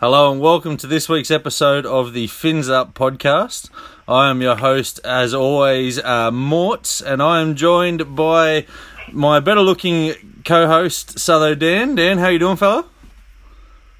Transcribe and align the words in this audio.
Hello 0.00 0.32
and 0.32 0.40
welcome 0.40 0.78
to 0.78 0.86
this 0.86 1.10
week's 1.10 1.30
episode 1.30 1.84
of 1.84 2.14
the 2.14 2.26
Fins 2.26 2.70
Up 2.70 2.94
podcast. 2.94 3.68
I 4.08 4.30
am 4.30 4.40
your 4.40 4.56
host, 4.56 4.98
as 5.04 5.34
always, 5.34 5.98
uh, 5.98 6.30
Mort, 6.30 7.02
and 7.04 7.22
I 7.22 7.42
am 7.42 7.54
joined 7.54 8.16
by 8.16 8.64
my 9.12 9.40
better-looking 9.40 10.42
co-host, 10.46 11.16
Sutho 11.16 11.58
Dan. 11.58 11.96
Dan, 11.96 12.16
how 12.16 12.28
you 12.28 12.38
doing, 12.38 12.56
fella? 12.56 12.86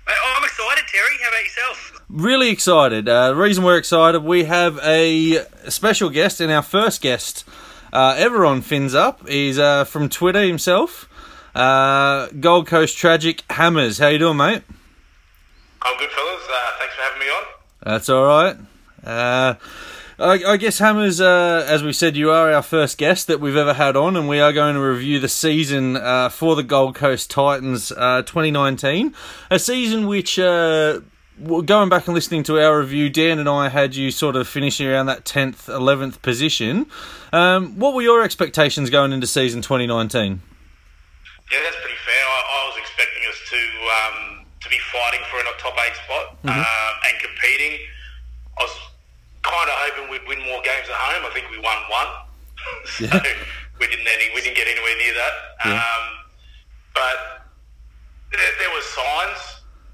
I'm 0.07 0.43
excited, 0.43 0.85
Terry. 0.91 1.19
How 1.23 1.29
about 1.29 1.43
yourself? 1.43 2.03
Really 2.09 2.49
excited. 2.49 3.07
Uh, 3.07 3.29
the 3.29 3.37
reason 3.37 3.63
we're 3.63 3.77
excited, 3.77 4.25
we 4.25 4.45
have 4.45 4.79
a 4.83 5.45
special 5.69 6.09
guest, 6.09 6.41
and 6.41 6.51
our 6.51 6.63
first 6.63 7.03
guest 7.03 7.45
uh, 7.93 8.15
ever 8.17 8.47
on 8.47 8.63
Fins 8.63 8.95
Up 8.95 9.21
is 9.29 9.59
uh, 9.59 9.85
from 9.85 10.09
Twitter 10.09 10.45
himself, 10.45 11.11
uh, 11.55 12.29
Gold 12.29 12.67
Coast 12.69 12.97
Tragic 12.97 13.43
Hammers. 13.51 13.99
How 13.99 14.09
you 14.09 14.19
doing, 14.19 14.39
mate? 14.39 14.63
I'm 15.83 15.99
good, 15.99 16.11
fellas. 16.11 16.43
Uh, 16.49 16.71
thanks 16.79 16.95
for 16.95 17.03
having 17.03 17.19
me 17.21 17.27
on. 17.27 17.45
That's 17.83 18.09
all 18.09 18.25
right. 18.27 18.57
Uh, 19.05 19.55
I, 20.19 20.53
I 20.53 20.57
guess 20.59 20.79
Hammers, 20.79 21.21
uh, 21.21 21.65
as 21.67 21.83
we 21.83 21.95
said, 21.95 22.17
you 22.17 22.31
are 22.31 22.53
our 22.53 22.63
first 22.63 22.99
guest 22.99 23.27
that 23.29 23.41
we've 23.41 23.57
ever 23.57 23.73
had 23.73 23.97
on, 23.97 24.17
and 24.17 24.29
we 24.29 24.39
are 24.39 24.53
going 24.53 24.75
to 24.75 24.81
review 24.81 25.19
the 25.19 25.29
season 25.29 25.97
uh, 25.97 26.29
for 26.29 26.57
the 26.57 26.63
Gold 26.63 26.95
Coast 26.95 27.31
Titans 27.31 27.91
uh, 27.93 28.23
2019, 28.23 29.15
a 29.51 29.59
season 29.59 30.07
which. 30.07 30.39
Uh, 30.39 31.01
Going 31.43 31.89
back 31.89 32.07
and 32.07 32.15
listening 32.15 32.43
to 32.43 32.61
our 32.61 32.79
review, 32.81 33.09
Dan 33.09 33.39
and 33.39 33.49
I 33.49 33.71
had 33.71 33.97
you 33.97 34.11
sort 34.11 34.37
of 34.37 34.47
finishing 34.47 34.87
around 34.87 35.07
that 35.07 35.25
10th, 35.25 35.73
11th 35.73 36.21
position. 36.21 36.85
Um, 37.33 37.79
what 37.79 37.95
were 37.95 38.03
your 38.03 38.23
expectations 38.23 38.91
going 38.91 39.11
into 39.13 39.27
season 39.27 39.63
2019? 39.63 40.43
Yeah, 41.51 41.59
that's 41.65 41.77
pretty 41.81 41.97
fair. 42.05 42.25
I, 42.27 42.41
I 42.45 42.69
was 42.69 42.77
expecting 42.77 43.23
us 43.27 43.41
to 43.49 43.57
um, 43.57 44.30
to 44.71 44.77
be 44.77 44.83
fighting 44.95 45.21
for 45.31 45.39
a 45.41 45.45
top 45.59 45.75
eight 45.87 45.97
spot 46.07 46.39
um, 46.45 46.95
and 47.07 47.15
competing. 47.19 47.79
I 48.59 48.63
was 48.63 48.77
kind 49.43 49.69
of 49.69 49.75
hoping 49.83 50.11
we'd 50.11 50.27
win 50.29 50.39
more 50.47 50.63
games 50.63 50.87
at 50.89 50.95
home. 50.95 51.27
I 51.27 51.31
think 51.35 51.51
we 51.51 51.59
won 51.59 51.79
one, 51.91 52.07
so 52.87 53.05
Yeah. 53.05 53.23
we 53.81 53.87
didn't 53.87 54.07
any, 54.07 54.31
we 54.35 54.41
didn't 54.43 54.57
get 54.57 54.69
anywhere 54.69 54.97
near 54.99 55.15
that. 55.15 55.33
Yeah. 55.67 55.75
Um, 55.75 56.05
but 56.95 57.19
there, 58.33 58.53
there 58.59 58.71
was 58.71 58.85
signs, 58.85 59.41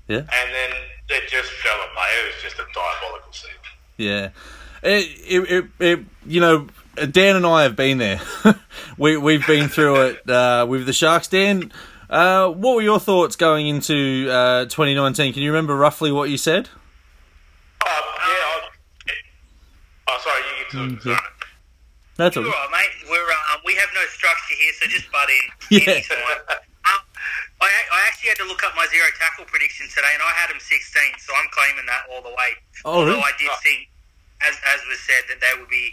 Yeah. 0.08 0.18
and 0.18 0.48
then 0.52 0.70
it 1.08 1.28
just 1.28 1.50
fell 1.62 1.78
apart. 1.90 2.08
It 2.20 2.34
was 2.34 2.42
just 2.42 2.56
a 2.58 2.66
diabolical 2.74 3.32
season. 3.32 3.56
Yeah, 3.96 4.28
it, 4.82 5.08
it, 5.26 5.50
it, 5.50 5.64
it 5.80 6.00
you 6.26 6.40
know, 6.40 6.66
Dan 7.10 7.36
and 7.36 7.46
I 7.46 7.62
have 7.62 7.76
been 7.76 7.98
there. 7.98 8.20
we 8.98 9.16
we've 9.16 9.46
been 9.46 9.68
through 9.68 9.96
it 10.08 10.28
uh, 10.28 10.66
with 10.68 10.84
the 10.86 10.92
Sharks. 10.92 11.28
Dan, 11.28 11.72
uh, 12.10 12.48
what 12.50 12.76
were 12.76 12.82
your 12.82 13.00
thoughts 13.00 13.36
going 13.36 13.66
into 13.66 14.28
uh, 14.30 14.64
2019? 14.66 15.32
Can 15.34 15.42
you 15.42 15.50
remember 15.50 15.76
roughly 15.76 16.12
what 16.12 16.30
you 16.30 16.36
said? 16.38 16.68
Uh, 17.84 17.88
yeah. 17.88 17.90
I, 17.90 18.60
oh, 20.08 20.18
sorry. 20.22 20.42
You, 20.42 20.56
you 20.90 20.96
Mm-hmm. 20.96 21.08
sorry. 21.08 21.20
That's 22.16 22.34
You're 22.36 22.46
all. 22.46 22.52
all 22.52 22.68
right, 22.72 22.80
mate. 22.80 23.10
We're 23.10 23.20
um, 23.52 23.60
we 23.64 23.74
have 23.76 23.90
no 23.94 24.00
structure 24.08 24.54
here, 24.56 24.72
so 24.80 24.86
just 24.88 25.10
butt 25.12 25.28
in. 25.28 25.44
Yeah. 25.78 25.92
Anytime. 26.00 26.18
Um, 26.86 27.02
I, 27.60 27.66
I 27.68 27.98
actually 28.08 28.30
had 28.30 28.38
to 28.38 28.48
look 28.48 28.62
up 28.64 28.72
my 28.76 28.86
zero 28.88 29.04
tackle 29.18 29.44
prediction 29.44 29.84
today, 29.90 30.12
and 30.14 30.22
I 30.22 30.30
had 30.38 30.48
them 30.48 30.60
16, 30.62 30.78
so 31.18 31.32
I'm 31.34 31.48
claiming 31.50 31.84
that 31.90 32.06
all 32.08 32.22
the 32.22 32.30
way. 32.30 32.50
Oh, 32.84 33.00
Although 33.02 33.18
really? 33.18 33.26
I 33.26 33.32
did 33.36 33.50
think, 33.64 33.88
as 34.40 34.54
as 34.72 34.80
was 34.88 35.00
said, 35.02 35.26
that 35.28 35.40
they 35.44 35.52
would 35.60 35.68
be 35.68 35.92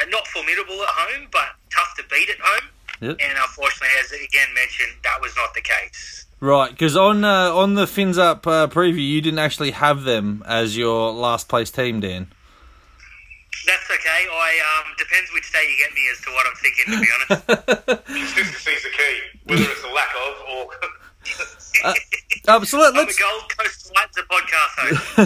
uh, 0.00 0.06
not 0.08 0.24
formidable 0.28 0.80
at 0.80 0.92
home, 0.94 1.26
but 1.34 1.50
tough 1.74 1.92
to 1.98 2.04
beat 2.08 2.30
at 2.30 2.38
home. 2.40 2.70
Yep. 3.00 3.16
And 3.20 3.38
unfortunately, 3.38 3.96
as 4.00 4.10
again 4.12 4.48
mentioned, 4.54 4.92
that 5.04 5.20
was 5.20 5.34
not 5.36 5.54
the 5.54 5.60
case. 5.62 6.26
Right, 6.40 6.70
because 6.70 6.96
on 6.96 7.24
uh, 7.24 7.54
on 7.54 7.74
the 7.74 7.86
Fins 7.86 8.18
Up 8.18 8.46
uh, 8.46 8.66
preview, 8.68 9.06
you 9.06 9.20
didn't 9.20 9.38
actually 9.38 9.72
have 9.72 10.04
them 10.04 10.42
as 10.46 10.74
your 10.76 11.12
last 11.12 11.48
place 11.48 11.70
team, 11.70 12.00
Dan. 12.00 12.28
That's 13.66 13.90
okay. 13.90 14.26
I 14.32 14.58
um, 14.78 14.94
depends 14.96 15.30
which 15.34 15.52
day 15.52 15.66
you 15.68 15.76
get 15.76 15.92
me 15.94 16.08
as 16.10 16.18
to 16.22 16.30
what 16.30 16.46
I'm 16.46 16.54
thinking. 16.56 16.86
To 16.86 16.98
be 17.00 17.08
honest. 17.30 17.46
Consistency's 18.06 18.82
the 18.82 18.90
key, 18.90 19.20
whether 19.44 19.62
it's 19.62 19.82
the 19.82 19.88
lack 19.88 20.14
of 20.26 20.40
or. 20.48 20.70
Uh, 22.48 22.64
so 22.64 22.78
let, 22.78 22.94
I'm 22.94 22.96
let's 22.96 23.16
the 23.16 23.22
Gold 23.22 23.56
Coast 23.56 23.92
Lights, 23.94 24.16
a 24.18 24.22
podcast 24.22 24.74
host. 24.76 25.18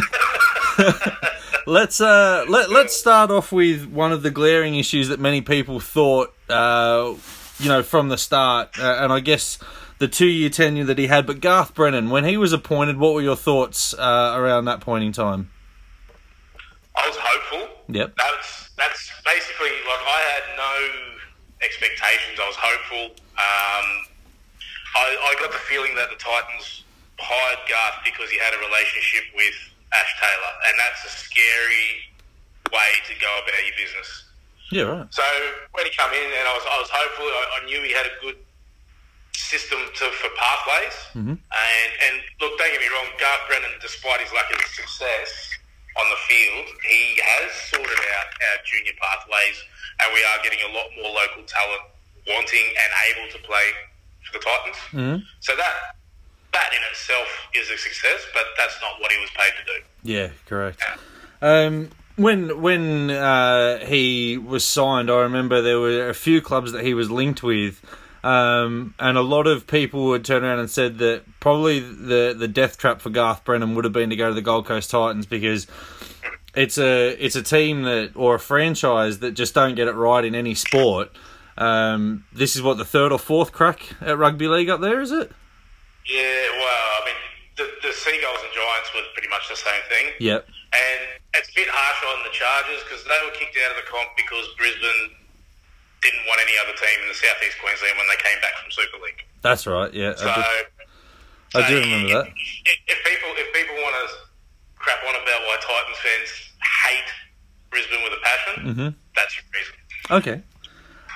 let's 1.67 2.01
uh, 2.01 2.45
let 2.49 2.71
let's 2.71 2.97
start 2.97 3.31
off 3.31 3.51
with 3.51 3.87
one 3.87 4.13
of 4.13 4.23
the 4.23 4.31
glaring 4.31 4.75
issues 4.75 5.09
that 5.09 5.19
many 5.19 5.41
people 5.41 5.81
thought, 5.81 6.35
uh, 6.49 7.15
you 7.59 7.69
know, 7.69 7.83
from 7.83 8.09
the 8.09 8.19
start, 8.19 8.79
uh, 8.79 8.99
and 9.01 9.13
I 9.13 9.21
guess 9.21 9.59
the 9.99 10.09
two-year 10.09 10.51
tenure 10.51 10.85
that 10.85 10.99
he 10.99 11.07
had. 11.07 11.27
But 11.27 11.41
Garth 11.41 11.75
Brennan, 11.75 12.11
when 12.11 12.25
he 12.25 12.37
was 12.37 12.53
appointed, 12.53 12.99
what 12.99 13.15
were 13.15 13.23
your 13.23 13.37
thoughts 13.37 13.95
uh, 13.95 14.35
around 14.37 14.65
that 14.67 14.81
point 14.81 15.05
in 15.05 15.13
time? 15.13 15.51
I 16.97 17.07
was 17.09 17.17
hopeful. 17.19 17.69
Yep. 17.89 18.15
That's 18.17 18.71
that's 18.77 19.11
basically 19.25 19.71
like 19.87 20.03
I 20.07 20.21
had 20.35 20.45
no 20.57 20.75
expectations. 21.63 22.39
I 22.39 22.47
was 22.47 22.57
hopeful. 22.59 23.05
Um, 23.35 23.87
I, 24.95 25.07
I 25.11 25.35
got 25.41 25.51
the 25.51 25.59
feeling 25.67 25.95
that 25.97 26.11
the 26.11 26.17
Titans 26.17 26.85
hired 27.19 27.63
Garth 27.69 28.05
because 28.05 28.31
he 28.31 28.39
had 28.39 28.55
a 28.55 28.61
relationship 28.63 29.25
with 29.35 29.55
Ash 29.93 30.13
Taylor, 30.21 30.53
and 30.71 30.75
that's 30.79 31.03
a 31.07 31.11
scary 31.11 32.15
way 32.71 32.91
to 33.07 33.15
go 33.19 33.31
about 33.43 33.63
your 33.67 33.77
business. 33.79 34.25
Yeah, 34.71 34.85
right. 34.85 35.07
So 35.13 35.23
when 35.73 35.85
he 35.85 35.93
came 35.93 36.13
in, 36.13 36.29
and 36.33 36.45
I 36.49 36.53
was 36.55 36.65
I 36.65 36.79
was 36.81 36.91
hopeful. 36.93 37.27
I, 37.27 37.61
I 37.63 37.67
knew 37.67 37.81
he 37.83 37.93
had 37.93 38.07
a 38.07 38.17
good 38.23 38.37
system 39.35 39.79
to 39.95 40.05
for 40.19 40.31
pathways. 40.39 40.97
And 41.15 41.39
and 41.53 42.15
look, 42.41 42.57
don't 42.59 42.71
get 42.73 42.81
me 42.81 42.89
wrong, 42.89 43.07
Garth 43.21 43.45
Brennan, 43.49 43.71
despite 43.81 44.21
his 44.21 44.33
lack 44.33 44.51
of 44.53 44.61
success 44.73 45.31
on 46.01 46.07
the 46.11 46.17
field, 46.27 46.67
he 46.91 47.21
has 47.23 47.53
sorted 47.71 48.01
out 48.19 48.29
our 48.35 48.59
junior 48.67 48.97
pathways, 48.99 49.57
and 50.03 50.11
we 50.13 50.21
are 50.25 50.39
getting 50.43 50.59
a 50.67 50.71
lot 50.75 50.87
more 50.99 51.13
local 51.15 51.45
talent 51.47 51.85
wanting 52.27 52.67
and 52.67 52.91
able 53.15 53.31
to 53.31 53.39
play 53.47 53.69
for 54.27 54.33
the 54.39 54.43
Titans. 54.43 54.77
Mhm. 54.91 55.23
So 55.41 55.55
that 55.57 55.95
that 56.53 56.73
in 56.73 56.81
itself 56.91 57.29
is 57.55 57.69
a 57.71 57.77
success, 57.79 58.27
but 58.33 58.47
that's 58.57 58.81
not 58.81 59.01
what 59.01 59.13
he 59.13 59.19
was 59.21 59.31
paid 59.31 59.53
to 59.59 59.65
do. 59.67 59.79
Yeah, 60.03 60.29
correct. 60.47 60.83
Um, 61.43 61.91
when 62.17 62.61
when 62.61 63.11
uh, 63.11 63.85
he 63.85 64.39
was 64.39 64.65
signed, 64.65 65.11
I 65.11 65.21
remember 65.21 65.63
there 65.63 65.81
were 65.81 66.09
a 66.09 66.15
few 66.15 66.41
clubs 66.41 66.73
that 66.73 66.85
he 66.85 66.95
was 66.95 67.11
linked 67.11 67.43
with, 67.43 67.85
um, 68.23 68.95
and 68.99 69.19
a 69.19 69.23
lot 69.23 69.47
of 69.47 69.67
people 69.67 70.07
would 70.07 70.25
turn 70.25 70.45
around 70.45 70.61
and 70.61 70.71
said 70.71 70.99
that 70.99 71.23
probably 71.41 71.81
the 71.81 72.35
the 72.37 72.49
death 72.49 72.79
trap 72.79 73.01
for 73.01 73.11
Garth 73.11 73.45
Brennan 73.45 73.75
would 73.75 73.85
have 73.85 73.93
been 73.93 74.11
to 74.11 74.17
go 74.17 74.29
to 74.29 74.35
the 74.35 74.43
Gold 74.43 74.67
Coast 74.67 74.91
Titans 74.91 75.27
because 75.27 75.67
it's 76.55 76.79
a 76.79 77.11
it's 77.25 77.37
a 77.37 77.43
team 77.43 77.83
that 77.83 78.13
or 78.15 78.37
a 78.37 78.41
franchise 78.41 79.19
that 79.19 79.33
just 79.33 79.55
don't 79.55 79.75
get 79.75 79.89
it 79.89 79.95
right 79.95 80.25
in 80.25 80.35
any 80.35 80.55
sport. 80.55 81.11
Um, 81.57 82.25
this 82.33 82.57
is 82.57 82.63
what 82.63 82.79
the 82.79 82.85
third 82.85 83.13
or 83.13 83.19
fourth 83.19 83.53
crack 83.53 83.91
at 84.01 84.19
rugby 84.19 84.49
league 84.49 84.69
up 84.69 84.81
there, 84.81 85.01
is 85.01 85.13
it? 85.13 85.31
Yeah, 86.07 86.47
well, 86.53 86.67
I 86.67 87.03
mean, 87.07 87.15
the, 87.57 87.71
the 87.87 87.93
Seagulls 87.93 88.39
and 88.43 88.53
Giants 88.53 88.91
were 88.95 89.03
pretty 89.15 89.29
much 89.29 89.49
the 89.49 89.57
same 89.57 89.81
thing. 89.89 90.13
Yep. 90.19 90.47
And 90.75 91.23
it's 91.39 91.51
a 91.51 91.55
bit 91.55 91.71
harsh 91.71 92.01
on 92.11 92.27
the 92.27 92.35
Chargers 92.35 92.83
because 92.83 93.07
they 93.07 93.19
were 93.23 93.35
kicked 93.39 93.55
out 93.63 93.75
of 93.75 93.79
the 93.79 93.87
comp 93.87 94.11
because 94.19 94.43
Brisbane 94.59 95.15
didn't 96.03 96.25
want 96.27 96.43
any 96.43 96.59
other 96.61 96.75
team 96.75 96.99
in 97.01 97.09
the 97.09 97.17
southeast 97.17 97.57
Queensland 97.63 97.95
when 97.97 98.11
they 98.11 98.19
came 98.21 98.39
back 98.43 98.59
from 98.59 98.69
Super 98.75 98.99
League. 99.01 99.23
That's 99.41 99.67
right. 99.67 99.93
Yeah, 99.95 100.19
So, 100.19 100.29
I 100.29 100.35
do, 100.35 101.59
I 101.59 101.69
do 101.69 101.75
remember 101.79 102.09
that. 102.11 102.27
If, 102.27 102.99
people 103.07 103.31
if 103.39 103.49
people 103.55 103.77
want 103.87 103.95
to 104.03 104.07
crap 104.77 104.99
on 105.07 105.15
about 105.15 105.41
why 105.47 105.57
Titans 105.63 106.01
fans 106.03 106.31
hate 106.85 107.11
Brisbane 107.71 108.03
with 108.03 108.13
a 108.13 108.23
passion, 108.23 108.55
mm-hmm. 108.67 108.91
that's 109.15 109.33
your 109.39 109.47
reason. 109.55 109.75
Okay. 110.11 110.39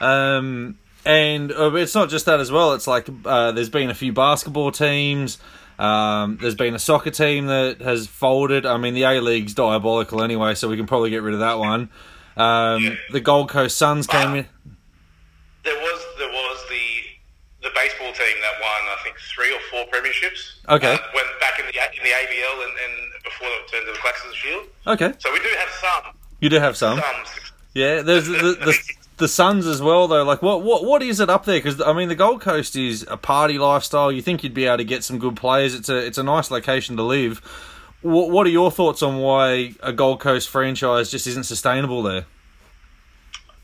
Um, 0.01 0.79
and 1.05 1.53
uh, 1.53 1.75
it's 1.75 1.95
not 1.95 2.09
just 2.09 2.27
that 2.27 2.41
as 2.41 2.53
well. 2.53 2.75
It's 2.75 2.87
like 2.87 3.09
uh, 3.25 3.53
there's 3.53 3.71
been 3.71 3.91
a 3.91 3.95
few 3.95 4.13
basketball 4.13 4.71
teams. 4.73 5.39
Um, 5.79 6.39
there's 6.41 6.55
been 6.55 6.75
a 6.75 6.79
soccer 6.79 7.11
team 7.11 7.47
that 7.47 7.81
has 7.81 8.07
folded. 8.07 8.67
I 8.67 8.77
mean, 8.79 8.95
the 8.95 9.05
A 9.05 9.21
League's 9.21 9.55
diabolical 9.55 10.23
anyway, 10.23 10.55
so 10.55 10.69
we 10.69 10.77
can 10.77 10.87
probably 10.87 11.11
get 11.11 11.23
rid 11.23 11.35
of 11.35 11.41
that 11.41 11.59
one. 11.59 11.91
Um, 12.37 12.99
the 13.11 13.21
Gold 13.21 13.49
Coast 13.49 13.79
Suns 13.79 14.07
came 14.07 14.35
in. 14.35 14.47
There 15.65 15.75
was 15.75 16.05
there 16.19 16.29
was 16.29 16.65
the 16.69 17.69
the 17.69 17.71
baseball 17.75 18.13
team 18.13 18.37
that 18.41 18.55
won 18.61 18.83
I 18.91 18.97
think 19.05 19.17
three 19.19 19.53
or 19.53 19.61
four 19.71 19.85
premierships. 19.93 20.59
Okay. 20.69 20.95
uh, 20.95 20.99
when 21.15 21.25
back 21.41 21.59
in 21.59 21.67
the 21.67 21.73
in 21.73 22.03
the 22.05 22.11
ABL 22.11 22.65
and, 22.65 22.73
and 22.73 23.13
before 23.25 23.49
it 23.49 23.69
turned 23.71 23.87
to 23.87 23.93
the 23.93 23.99
Claxton 23.99 24.33
Shield. 24.35 24.67
Okay, 24.87 25.13
So 25.19 25.33
we 25.33 25.39
do 25.41 25.49
have 25.59 25.69
some 25.81 26.15
you 26.41 26.49
do 26.49 26.59
have 26.59 26.77
some. 26.77 26.99
some 26.99 27.25
Yeah, 27.75 28.03
there's 28.03 28.27
the, 28.29 28.57
the 28.61 28.79
the 29.19 29.29
Suns 29.29 29.67
as 29.67 29.83
well 29.83 30.09
though. 30.09 30.25
Like, 30.25 30.43
what 30.43 30.63
what 30.63 30.85
what 30.85 31.03
is 31.03 31.21
it 31.21 31.29
up 31.31 31.45
there? 31.45 31.59
Because 31.59 31.81
I 31.81 31.93
mean, 31.93 32.09
the 32.09 32.15
Gold 32.15 32.41
Coast 32.41 32.75
is 32.77 33.07
a 33.11 33.17
party 33.17 33.59
lifestyle. 33.59 34.11
You 34.11 34.23
think 34.23 34.43
you'd 34.43 34.55
be 34.55 34.65
able 34.67 34.79
to 34.79 34.85
get 34.85 35.05
some 35.05 35.19
good 35.19 35.37
players. 35.37 35.75
It's 35.75 35.89
a 35.89 35.97
it's 35.97 36.19
a 36.19 36.23
nice 36.23 36.51
location 36.51 36.97
to 36.97 37.03
live. 37.03 37.39
What 38.03 38.31
what 38.31 38.47
are 38.47 38.51
your 38.51 38.71
thoughts 38.71 39.03
on 39.03 39.19
why 39.19 39.75
a 39.83 39.93
Gold 39.93 40.21
Coast 40.21 40.49
franchise 40.49 41.11
just 41.11 41.27
isn't 41.27 41.45
sustainable 41.45 42.03
there? 42.03 42.25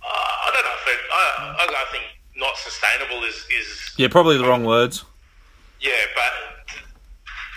Uh, 0.03 0.07
I 0.07 0.51
don't 0.53 0.65
know 0.65 0.93
it, 0.93 1.01
I, 1.13 1.57
I, 1.61 1.83
I 1.83 1.85
think 1.93 2.05
not 2.37 2.57
sustainable 2.57 3.25
is, 3.25 3.47
is 3.59 3.95
Yeah, 3.97 4.09
probably 4.09 4.37
the 4.37 4.45
wrong 4.45 4.65
words. 4.65 5.05
yeah, 5.81 5.93
but 6.15 6.33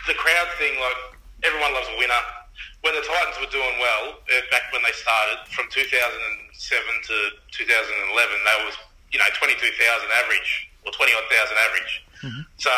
the 0.08 0.14
crowd 0.14 0.48
thing, 0.58 0.80
like 0.80 1.18
everyone 1.44 1.74
loves 1.74 1.88
a 1.94 1.98
winner. 2.00 2.22
When 2.82 2.94
the 2.94 3.02
Titans 3.02 3.36
were 3.42 3.52
doing 3.52 3.76
well, 3.82 4.16
uh, 4.30 4.42
back 4.52 4.72
when 4.72 4.82
they 4.84 4.94
started, 4.94 5.50
from 5.50 5.66
2007 6.58 6.82
to 7.10 7.16
2011, 7.54 7.70
that 8.46 8.60
was 8.66 8.76
you 9.14 9.20
know 9.20 9.30
22,000 9.38 9.62
average 10.18 10.70
or 10.86 10.92
20 10.92 11.14
odd 11.14 11.28
thousand 11.30 11.58
average. 11.64 11.94
So 12.58 12.74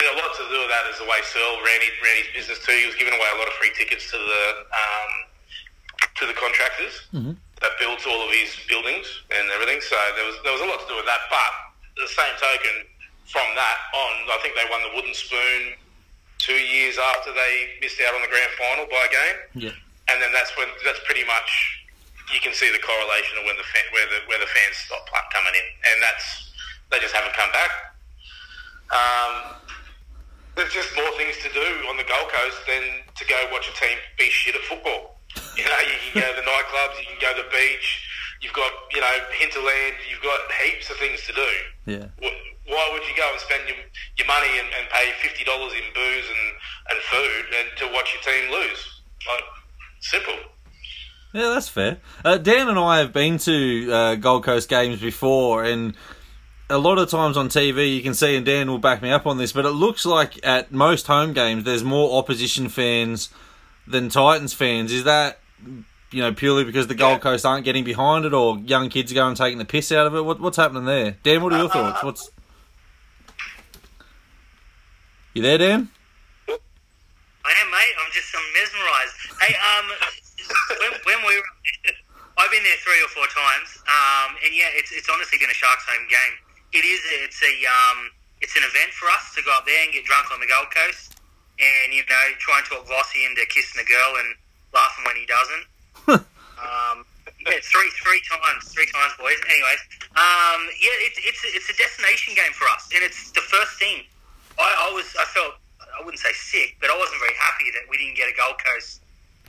there's 0.00 0.16
a 0.16 0.18
lot 0.18 0.32
to 0.32 0.44
do 0.48 0.58
with 0.64 0.72
that 0.72 0.88
is 0.88 0.96
the 0.96 1.04
way 1.04 1.20
Searle 1.28 1.60
ran, 1.60 1.84
his, 1.84 1.92
ran 2.00 2.16
his 2.16 2.30
business 2.32 2.58
too. 2.64 2.72
He 2.72 2.88
was 2.88 2.96
giving 2.96 3.12
away 3.12 3.28
a 3.28 3.38
lot 3.38 3.46
of 3.46 3.54
free 3.60 3.70
tickets 3.76 4.08
to 4.10 4.16
the 4.16 4.44
um, 4.72 5.12
to 6.16 6.24
the 6.24 6.36
contractors 6.36 7.04
that 7.60 7.76
built 7.76 8.00
all 8.08 8.24
of 8.24 8.32
his 8.32 8.56
buildings 8.64 9.04
and 9.28 9.52
everything. 9.52 9.84
So 9.84 9.96
there 10.16 10.24
was 10.24 10.36
there 10.42 10.52
was 10.56 10.64
a 10.64 10.68
lot 10.68 10.80
to 10.80 10.88
do 10.88 10.96
with 10.96 11.04
that. 11.04 11.28
But 11.28 11.52
the 12.00 12.08
same 12.08 12.32
token, 12.40 12.88
from 13.28 13.44
that 13.54 13.78
on, 13.92 14.12
I 14.32 14.38
think 14.40 14.56
they 14.56 14.64
won 14.72 14.80
the 14.88 14.92
Wooden 14.96 15.12
Spoon 15.12 15.76
two 16.40 16.56
years 16.56 16.96
after 16.96 17.36
they 17.36 17.76
missed 17.84 18.00
out 18.00 18.16
on 18.16 18.24
the 18.24 18.32
grand 18.32 18.48
final 18.56 18.88
by 18.88 19.04
a 19.04 19.12
game. 19.12 19.68
Yeah. 19.68 19.76
And 20.08 20.16
then 20.18 20.32
that's 20.32 20.56
when 20.56 20.66
that's 20.84 21.00
pretty 21.04 21.28
much 21.28 21.79
you 22.32 22.40
can 22.40 22.54
see 22.54 22.70
the 22.70 22.82
correlation 22.82 23.38
of 23.38 23.44
when 23.44 23.56
the 23.58 23.66
fan, 23.66 23.86
where 23.92 24.06
the 24.06 24.18
where 24.26 24.40
the 24.40 24.50
fans 24.50 24.76
stop 24.86 25.06
coming 25.34 25.54
in, 25.54 25.66
and 25.92 26.02
that's 26.02 26.50
they 26.90 26.98
just 26.98 27.14
haven't 27.14 27.34
come 27.34 27.50
back. 27.52 27.72
Um, 28.90 29.60
there's 30.56 30.74
just 30.74 30.90
more 30.96 31.10
things 31.14 31.38
to 31.46 31.48
do 31.54 31.68
on 31.86 31.96
the 31.96 32.04
Gold 32.04 32.28
Coast 32.28 32.58
than 32.66 33.06
to 33.06 33.24
go 33.26 33.38
watch 33.54 33.70
a 33.70 33.74
team 33.78 33.96
be 34.18 34.28
shit 34.30 34.54
at 34.54 34.62
football. 34.62 35.16
You 35.56 35.66
know, 35.66 35.82
you 35.82 35.98
can 36.00 36.22
go 36.22 36.28
to 36.30 36.40
the 36.40 36.46
nightclubs, 36.46 36.98
you 36.98 37.06
can 37.10 37.20
go 37.20 37.36
to 37.36 37.42
the 37.42 37.50
beach. 37.52 38.08
You've 38.40 38.54
got, 38.54 38.72
you 38.94 39.00
know, 39.00 39.14
hinterland. 39.36 39.96
You've 40.08 40.22
got 40.22 40.40
heaps 40.56 40.88
of 40.88 40.96
things 40.96 41.20
to 41.26 41.32
do. 41.34 41.50
Yeah. 41.84 42.06
Why 42.64 42.84
would 42.92 43.04
you 43.04 43.12
go 43.14 43.28
and 43.28 43.40
spend 43.40 43.68
your, 43.68 43.76
your 44.16 44.26
money 44.26 44.48
and, 44.56 44.68
and 44.72 44.88
pay 44.88 45.12
fifty 45.20 45.44
dollars 45.44 45.74
in 45.74 45.84
booze 45.92 46.28
and, 46.30 46.44
and 46.90 46.98
food 47.12 47.44
and 47.60 47.66
to 47.78 47.84
watch 47.92 48.14
your 48.16 48.22
team 48.24 48.50
lose? 48.50 49.02
Like, 49.28 49.44
simple. 50.00 50.38
Yeah, 51.32 51.50
that's 51.54 51.68
fair. 51.68 51.98
Uh, 52.24 52.38
Dan 52.38 52.68
and 52.68 52.78
I 52.78 52.98
have 52.98 53.12
been 53.12 53.38
to 53.38 53.92
uh, 53.92 54.14
Gold 54.16 54.44
Coast 54.44 54.68
games 54.68 55.00
before, 55.00 55.64
and 55.64 55.94
a 56.68 56.78
lot 56.78 56.98
of 56.98 57.08
times 57.08 57.36
on 57.36 57.48
TV 57.48 57.94
you 57.94 58.02
can 58.02 58.14
see, 58.14 58.34
and 58.36 58.44
Dan 58.44 58.68
will 58.68 58.78
back 58.78 59.00
me 59.00 59.10
up 59.10 59.26
on 59.26 59.38
this, 59.38 59.52
but 59.52 59.64
it 59.64 59.70
looks 59.70 60.04
like 60.04 60.44
at 60.44 60.72
most 60.72 61.06
home 61.06 61.32
games 61.32 61.64
there's 61.64 61.84
more 61.84 62.18
opposition 62.18 62.68
fans 62.68 63.28
than 63.86 64.08
Titans 64.08 64.52
fans. 64.54 64.92
Is 64.92 65.04
that 65.04 65.38
you 66.10 66.20
know 66.20 66.32
purely 66.32 66.64
because 66.64 66.88
the 66.88 66.94
Gold 66.96 67.18
Yeah. 67.18 67.18
Coast 67.18 67.46
aren't 67.46 67.64
getting 67.64 67.84
behind 67.84 68.24
it, 68.24 68.34
or 68.34 68.58
young 68.58 68.88
kids 68.88 69.12
are 69.12 69.14
going 69.14 69.28
and 69.28 69.36
taking 69.36 69.58
the 69.58 69.64
piss 69.64 69.92
out 69.92 70.08
of 70.08 70.14
it? 70.16 70.22
What, 70.22 70.40
what's 70.40 70.56
happening 70.56 70.84
there, 70.84 71.16
Dan? 71.22 71.42
What 71.42 71.52
are 71.52 71.58
your 71.58 71.68
thoughts? 71.70 72.02
What's 72.02 72.30
you 75.34 75.42
there, 75.42 75.58
Dan? 75.58 75.88
I 76.48 76.52
am, 77.62 77.70
mate. 77.70 77.94
I'm 78.04 78.12
just 78.12 78.34
I'm 78.34 78.52
mesmerised. 78.52 79.40
Hey, 79.40 79.54
um, 79.54 79.90
when, 80.78 80.92
when 81.02 81.18
we, 81.26 81.34
were, 81.34 81.48
I've 82.38 82.52
been 82.54 82.62
there 82.62 82.78
three 82.80 83.00
or 83.02 83.10
four 83.10 83.26
times, 83.26 83.82
um, 83.90 84.38
and 84.44 84.54
yeah, 84.54 84.70
it's 84.78 84.94
it's 84.94 85.10
honestly 85.10 85.36
been 85.36 85.50
a 85.50 85.58
Sharks 85.58 85.84
home 85.84 86.06
game. 86.06 86.34
It 86.72 86.86
is. 86.86 87.00
It's 87.26 87.40
a 87.42 87.54
um, 87.66 88.14
it's 88.40 88.56
an 88.56 88.64
event 88.64 88.94
for 88.94 89.10
us 89.10 89.34
to 89.34 89.42
go 89.42 89.52
up 89.52 89.66
there 89.66 89.82
and 89.82 89.92
get 89.92 90.06
drunk 90.06 90.30
on 90.30 90.40
the 90.40 90.48
Gold 90.48 90.70
Coast, 90.70 91.20
and 91.58 91.92
you 91.92 92.06
know, 92.06 92.26
try 92.38 92.62
and 92.62 92.66
talk 92.66 92.86
Vossi 92.86 93.26
into 93.28 93.44
kissing 93.50 93.82
a 93.82 93.86
girl 93.86 94.10
and 94.22 94.28
laughing 94.72 95.04
when 95.04 95.16
he 95.18 95.26
doesn't. 95.26 95.66
Um, 96.60 97.08
yeah, 97.40 97.56
three 97.64 97.88
three 98.04 98.20
times, 98.28 98.68
three 98.68 98.84
times, 98.92 99.16
boys. 99.16 99.40
Anyways, 99.48 99.80
um, 100.12 100.68
yeah, 100.76 100.92
it's 101.08 101.16
it's 101.24 101.40
it's 101.56 101.68
a 101.72 101.76
destination 101.80 102.36
game 102.36 102.52
for 102.52 102.68
us, 102.68 102.84
and 102.92 103.00
it's 103.00 103.32
the 103.32 103.40
first 103.40 103.80
team. 103.80 104.04
I, 104.60 104.90
I 104.90 104.92
was 104.92 105.08
I 105.16 105.24
felt 105.24 105.56
I 105.80 106.04
wouldn't 106.04 106.20
say 106.20 106.36
sick, 106.36 106.76
but 106.80 106.90
I 106.92 106.96
wasn't 107.00 107.16
very 107.20 107.32
happy 107.40 107.72
that 107.72 107.88
we 107.88 107.96
didn't 107.96 108.16
get 108.16 108.28
a 108.28 108.36
Gold 108.36 108.60
Coast 108.60 108.99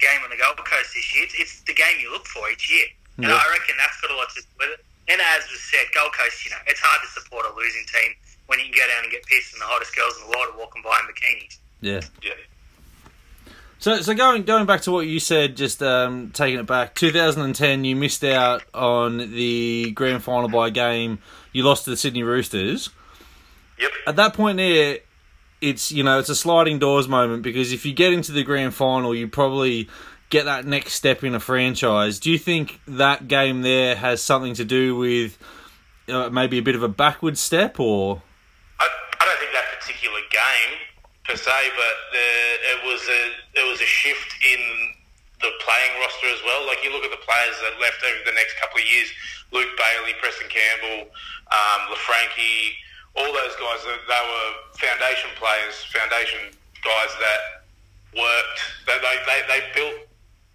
game 0.02 0.20
on 0.26 0.30
the 0.34 0.38
Gold 0.42 0.58
Coast 0.66 0.92
this 0.98 1.06
year. 1.16 1.24
It's, 1.24 1.36
it's 1.38 1.62
the 1.70 1.74
game 1.78 2.02
you 2.02 2.12
look 2.12 2.26
for 2.28 2.50
each 2.50 2.66
year, 2.70 2.86
and 3.18 3.28
Yeah. 3.30 3.38
I 3.38 3.46
reckon 3.54 3.76
that's 3.78 4.02
got 4.02 4.12
a 4.12 4.18
lot 4.18 4.30
to 4.34 4.42
do 4.42 4.48
with 4.60 4.70
it. 4.80 4.82
And 5.08 5.22
as 5.22 5.46
was 5.50 5.62
said, 5.70 5.86
Gold 5.94 6.14
Coast, 6.18 6.44
you 6.46 6.52
know, 6.52 6.62
it's 6.68 6.80
hard 6.82 7.02
to 7.06 7.10
support 7.14 7.46
a 7.46 7.54
losing 7.56 7.86
team 7.88 8.12
when 8.48 8.60
you 8.60 8.66
can 8.66 8.76
go 8.76 8.88
down 8.88 9.04
and 9.04 9.12
get 9.12 9.24
pissed 9.26 9.54
and 9.54 9.62
the 9.62 9.66
hottest 9.66 9.96
girls 9.96 10.18
in 10.18 10.28
the 10.28 10.38
world 10.38 10.54
are 10.54 10.60
walking 10.60 10.82
by 10.84 11.00
in 11.00 11.06
bikinis. 11.08 11.58
Yeah. 11.82 12.02
Yeah. 12.22 12.34
So, 13.80 14.00
so 14.02 14.14
going 14.14 14.44
going 14.44 14.68
back 14.68 14.82
to 14.82 14.92
what 14.92 15.08
you 15.08 15.20
said, 15.20 15.58
just 15.58 15.82
um, 15.82 16.30
taking 16.32 16.60
it 16.60 16.68
back, 16.68 16.94
2010, 16.94 17.84
you 17.84 17.96
missed 17.96 18.24
out 18.24 18.64
on 18.76 19.18
the 19.18 19.90
grand 19.92 20.24
final 20.24 20.50
by 20.50 20.68
a 20.68 20.72
game. 20.72 21.18
You 21.52 21.64
lost 21.64 21.86
to 21.86 21.90
the 21.90 21.98
Sydney 21.98 22.22
Roosters. 22.22 22.90
Yep. 23.80 23.92
At 24.06 24.16
that 24.18 24.34
point, 24.36 24.58
there, 24.58 25.00
it's 25.62 25.92
you 25.92 26.04
know 26.04 26.20
it's 26.20 26.30
a 26.30 26.36
sliding 26.36 26.80
doors 26.80 27.08
moment 27.08 27.44
because 27.44 27.72
if 27.72 27.86
you 27.86 27.94
get 27.94 28.12
into 28.12 28.32
the 28.32 28.44
grand 28.44 28.74
final, 28.74 29.16
you 29.16 29.28
probably 29.28 29.88
get 30.30 30.46
that 30.46 30.66
next 30.66 30.94
step 30.94 31.24
in 31.24 31.36
a 31.36 31.40
franchise. 31.40 32.20
Do 32.20 32.32
you 32.32 32.40
think 32.40 32.82
that 32.88 33.28
game 33.28 33.62
there 33.62 33.96
has 33.96 34.22
something 34.22 34.56
to 34.56 34.66
do 34.66 34.96
with 34.96 35.38
uh, 36.10 36.30
maybe 36.30 36.58
a 36.58 36.62
bit 36.64 36.76
of 36.76 36.84
a 36.84 36.90
backward 36.90 37.38
step, 37.38 37.80
or 37.80 38.22
I, 38.80 38.88
I 39.20 39.26
don't 39.26 39.40
think 39.40 39.54
that 39.54 39.80
particular 39.80 40.20
game 40.32 40.72
per 41.26 41.36
se, 41.36 41.52
but 41.78 41.96
the, 42.12 42.28
it 42.74 42.80
was 42.86 43.02
a 43.08 43.22
it 43.62 43.70
was 43.70 43.80
a 43.82 43.86
shift 43.86 44.34
in 44.42 44.62
the 45.42 45.52
playing 45.62 45.94
roster 46.02 46.28
as 46.34 46.42
well. 46.46 46.66
Like 46.66 46.84
you 46.84 46.92
look 46.92 47.06
at 47.06 47.12
the 47.12 47.22
players 47.22 47.56
that 47.62 47.80
left 47.80 48.02
over 48.02 48.26
the 48.26 48.34
next 48.34 48.58
couple 48.60 48.82
of 48.82 48.86
years: 48.90 49.14
Luke 49.52 49.70
Bailey, 49.78 50.18
Preston 50.20 50.50
Campbell, 50.50 51.12
um, 51.54 51.94
all 53.16 53.32
those 53.32 53.56
guys. 53.60 53.80
They, 53.84 53.98
they 54.08 54.24
were 54.24 54.50
foundation 54.80 55.30
players, 55.36 55.76
foundation 55.92 56.54
guys 56.84 57.12
that 57.20 57.42
worked. 58.16 58.60
They 58.88 58.98
they, 59.00 59.16
they, 59.28 59.40
they 59.48 59.62
built 59.76 60.08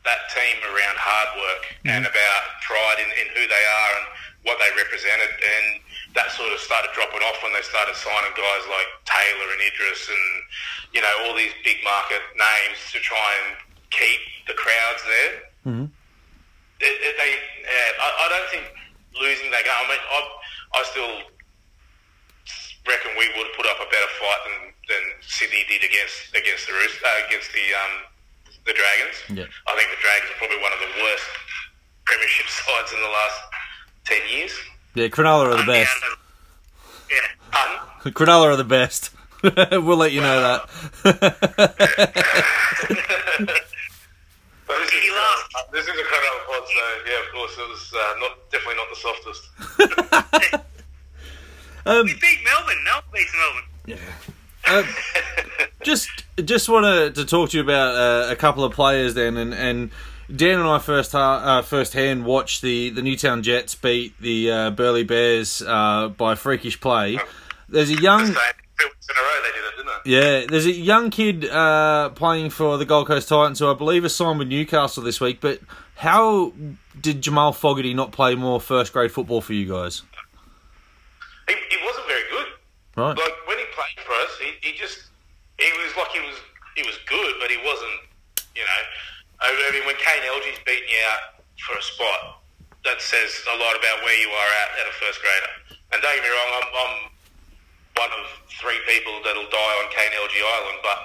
that 0.06 0.30
team 0.30 0.56
around 0.70 0.94
hard 0.96 1.30
work 1.34 1.62
and 1.82 2.06
about 2.06 2.42
pride 2.62 3.02
in, 3.02 3.10
in 3.18 3.26
who 3.34 3.42
they 3.42 3.64
are 3.66 3.92
and 3.98 4.06
what 4.46 4.54
they 4.62 4.70
represented. 4.78 5.30
And 5.34 5.82
that 6.14 6.30
sort 6.30 6.54
of 6.54 6.62
started 6.62 6.94
dropping 6.94 7.26
off 7.26 7.42
when 7.42 7.50
they 7.52 7.62
started 7.66 7.98
signing 7.98 8.34
guys 8.38 8.64
like 8.70 8.88
Taylor 9.02 9.48
and 9.50 9.60
Idris 9.66 10.06
and, 10.06 10.26
you 10.94 11.02
know, 11.02 11.10
all 11.26 11.34
these 11.34 11.50
big 11.66 11.82
market 11.82 12.22
names 12.38 12.78
to 12.94 13.02
try 13.02 13.26
and 13.44 13.58
keep 13.90 14.22
the 14.46 14.54
crowds 14.54 15.02
there. 15.10 15.32
Mhm. 15.66 15.90
It, 16.78 16.94
it, 17.02 17.14
they, 17.18 17.32
yeah, 17.66 17.90
I, 17.98 18.06
I 18.06 18.26
don't 18.30 18.48
think 18.54 18.64
losing 19.18 19.50
that 19.50 19.64
game, 19.66 19.74
I 19.74 19.86
mean, 19.90 19.98
I, 20.06 20.18
I 20.78 20.80
still 20.86 21.14
reckon 22.88 23.12
we 23.18 23.26
would 23.36 23.46
have 23.50 23.56
put 23.56 23.66
up 23.66 23.78
a 23.82 23.88
better 23.90 24.10
fight 24.20 24.40
than, 24.46 24.58
than 24.88 25.02
Sydney 25.22 25.64
did 25.68 25.82
against 25.84 26.30
against 26.34 26.66
the 26.66 26.72
Roos- 26.74 27.02
uh, 27.02 27.26
against 27.28 27.50
the 27.52 27.64
um, 27.76 27.92
the 28.66 28.74
Dragons. 28.74 29.16
Yeah. 29.30 29.46
I 29.68 29.72
think 29.78 29.90
the 29.90 30.00
Dragons 30.02 30.30
are 30.34 30.38
probably 30.38 30.60
one 30.62 30.72
of 30.72 30.80
the 30.80 30.90
worst 31.02 31.26
premiership 32.06 32.46
sides 32.64 32.92
in 32.92 33.00
the 33.00 33.08
last 33.12 33.38
ten 34.04 34.22
years. 34.30 34.54
yeah, 34.94 35.08
Cronulla 35.08 35.54
are 35.54 35.58
the 35.58 35.66
best. 35.70 35.92
Yeah. 37.10 37.26
Um, 37.58 38.12
Cronulla 38.16 38.52
are 38.54 38.56
the 38.56 38.64
best. 38.64 39.10
we'll 39.42 39.96
let 39.98 40.12
you 40.12 40.20
know 40.22 40.40
that. 40.40 40.68
this, 44.66 44.90
He 44.90 44.98
is, 44.98 45.14
laughed. 45.14 45.54
uh, 45.54 45.62
this 45.72 45.84
is 45.84 45.90
a 45.90 46.04
Cronulla 46.04 46.40
pod, 46.46 46.64
so 46.66 46.82
yeah, 47.06 47.20
of 47.22 47.28
course, 47.32 47.52
it 47.58 47.68
was 47.68 47.92
uh, 47.94 48.14
not 48.18 48.32
definitely 48.50 48.76
not 48.76 48.88
the 48.90 48.96
softest. 48.96 49.42
Um, 51.86 52.04
We 52.06 52.14
beat 52.14 52.38
Melbourne. 52.44 52.84
No, 52.84 53.00
Melbourne. 53.86 54.04
uh, 54.66 54.82
just 55.84 56.08
just 56.44 56.68
wanted 56.68 57.14
to 57.14 57.24
talk 57.24 57.50
to 57.50 57.56
you 57.56 57.62
about 57.62 57.94
uh, 57.94 58.30
a 58.32 58.36
couple 58.36 58.64
of 58.64 58.72
players 58.72 59.14
then, 59.14 59.36
and, 59.36 59.54
and 59.54 59.90
Dan 60.34 60.58
and 60.58 60.68
I 60.68 60.78
first 60.80 61.12
ha- 61.12 61.58
uh, 61.58 61.62
first 61.62 61.92
hand 61.92 62.24
watched 62.24 62.60
the, 62.62 62.90
the 62.90 63.00
Newtown 63.02 63.42
Jets 63.44 63.74
beat 63.76 64.20
the 64.20 64.50
uh, 64.50 64.70
Burleigh 64.70 65.04
Bears 65.04 65.62
uh, 65.62 66.08
by 66.08 66.34
freakish 66.34 66.80
play. 66.80 67.18
There's 67.68 67.90
a 67.90 68.00
young 68.00 68.26
Same 68.26 68.34
two 68.78 68.86
weeks 68.86 69.06
in 69.08 69.16
a 69.16 69.20
row 69.22 69.40
they 69.42 69.52
did 69.52 69.64
it, 69.64 69.76
didn't 69.76 70.04
they? 70.04 70.10
yeah, 70.10 70.46
there's 70.48 70.66
a 70.66 70.72
young 70.72 71.10
kid 71.10 71.48
uh, 71.48 72.08
playing 72.10 72.50
for 72.50 72.76
the 72.78 72.84
Gold 72.84 73.06
Coast 73.06 73.28
Titans 73.28 73.60
who 73.60 73.70
I 73.70 73.74
believe 73.74 74.04
is 74.04 74.14
signed 74.16 74.40
with 74.40 74.48
Newcastle 74.48 75.04
this 75.04 75.20
week. 75.20 75.40
But 75.40 75.60
how 75.94 76.52
did 77.00 77.22
Jamal 77.22 77.52
Fogarty 77.52 77.94
not 77.94 78.10
play 78.10 78.34
more 78.34 78.60
first 78.60 78.92
grade 78.92 79.12
football 79.12 79.40
for 79.40 79.52
you 79.52 79.68
guys? 79.72 80.02
He, 81.48 81.54
he 81.70 81.78
wasn't 81.84 82.06
very 82.06 82.26
good. 82.30 82.48
Right. 82.96 83.16
Like 83.16 83.36
when 83.46 83.58
he 83.58 83.66
played 83.76 83.98
for 84.02 84.14
us, 84.24 84.32
he, 84.40 84.56
he 84.64 84.72
just 84.76 85.12
he 85.58 85.68
was 85.80 85.92
like 85.96 86.10
he 86.10 86.20
was 86.20 86.38
he 86.74 86.82
was 86.82 86.96
good, 87.06 87.36
but 87.40 87.50
he 87.50 87.58
wasn't. 87.62 88.02
You 88.56 88.64
know, 88.64 88.82
I 89.44 89.52
mean, 89.68 89.84
when 89.84 90.00
Kane 90.00 90.24
Elgey's 90.24 90.60
beating 90.64 90.88
you 90.88 91.02
out 91.12 91.44
for 91.60 91.76
a 91.76 91.84
spot, 91.84 92.40
that 92.88 93.02
says 93.02 93.34
a 93.52 93.56
lot 93.58 93.76
about 93.76 94.00
where 94.00 94.16
you 94.16 94.30
are 94.32 94.52
at 94.64 94.68
at 94.80 94.86
a 94.88 94.94
first 94.96 95.20
grader. 95.20 95.52
And 95.92 96.00
don't 96.00 96.14
get 96.16 96.24
me 96.24 96.30
wrong, 96.32 96.50
I'm, 96.56 96.68
I'm 96.72 96.94
one 97.98 98.12
of 98.16 98.24
three 98.48 98.80
people 98.88 99.20
that'll 99.26 99.50
die 99.50 99.74
on 99.82 99.92
Kane 99.92 100.14
Elgey 100.14 100.40
Island, 100.40 100.80
but 100.80 101.00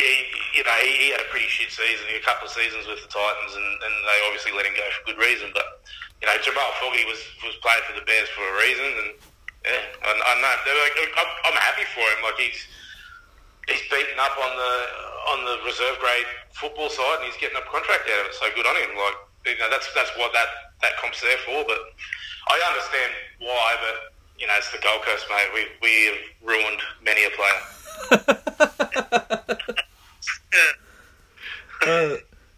he, 0.00 0.26
you 0.56 0.64
know, 0.64 0.76
he, 0.82 0.90
he 1.04 1.06
had 1.12 1.20
a 1.20 1.28
pretty 1.28 1.46
shit 1.46 1.68
season, 1.68 2.08
a 2.12 2.24
couple 2.24 2.48
of 2.48 2.52
seasons 2.52 2.88
with 2.88 3.00
the 3.04 3.10
Titans, 3.12 3.54
and, 3.54 3.68
and 3.84 3.94
they 4.08 4.18
obviously 4.26 4.52
let 4.56 4.66
him 4.66 4.74
go 4.74 4.84
for 4.96 5.12
good 5.12 5.20
reason. 5.20 5.52
But 5.52 5.84
you 6.22 6.26
know, 6.26 6.36
Jamal 6.40 6.72
Fogarty 6.80 7.04
was 7.04 7.20
was 7.44 7.56
playing 7.60 7.84
for 7.84 7.94
the 7.98 8.04
Bears 8.06 8.28
for 8.32 8.44
a 8.44 8.54
reason, 8.62 8.88
and 9.04 9.10
yeah, 9.66 9.82
I, 10.04 10.10
I 10.16 10.32
know. 10.40 10.54
They're 10.64 10.78
Like, 10.78 10.96
I'm, 11.18 11.30
I'm 11.52 11.58
happy 11.60 11.84
for 11.92 12.04
him. 12.04 12.20
Like 12.24 12.38
he's 12.40 12.60
he's 13.68 13.84
beaten 13.90 14.18
up 14.18 14.36
on 14.38 14.52
the 14.56 14.74
on 15.36 15.38
the 15.44 15.56
reserve 15.66 15.98
grade 16.00 16.28
football 16.56 16.88
side, 16.88 17.20
and 17.20 17.28
he's 17.28 17.40
getting 17.40 17.58
a 17.58 17.66
contract 17.68 18.08
out 18.08 18.20
of 18.24 18.32
it. 18.32 18.34
So 18.38 18.48
good 18.54 18.66
on 18.66 18.76
him. 18.80 18.96
Like 18.96 19.18
you 19.52 19.58
know, 19.60 19.68
that's 19.68 19.92
that's 19.92 20.12
what 20.16 20.32
that 20.32 20.72
that 20.82 20.96
comp's 21.02 21.20
there 21.20 21.38
for. 21.44 21.64
But 21.68 21.80
I 22.48 22.56
understand 22.72 23.12
why. 23.44 23.68
But 23.82 24.16
you 24.40 24.46
know, 24.48 24.56
it's 24.56 24.72
the 24.72 24.80
Gold 24.80 25.04
Coast, 25.04 25.26
mate. 25.28 25.50
We 25.52 25.62
we 25.84 25.92
have 26.08 26.20
ruined 26.40 26.80
many 27.04 27.28
a 27.28 27.32
player. 27.36 27.60
Uh, 31.86 32.16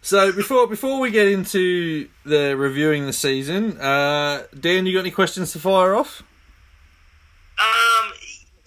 so 0.08 0.32
before 0.32 0.64
before 0.66 1.04
we 1.04 1.10
get 1.10 1.28
into 1.28 2.08
the 2.24 2.56
reviewing 2.56 3.04
the 3.04 3.12
season, 3.12 3.76
uh, 3.76 4.48
Dan, 4.58 4.86
you 4.86 4.96
got 4.96 5.04
any 5.04 5.10
questions 5.10 5.52
to 5.52 5.60
fire 5.60 5.94
off? 5.94 6.24
Um, 7.60 8.16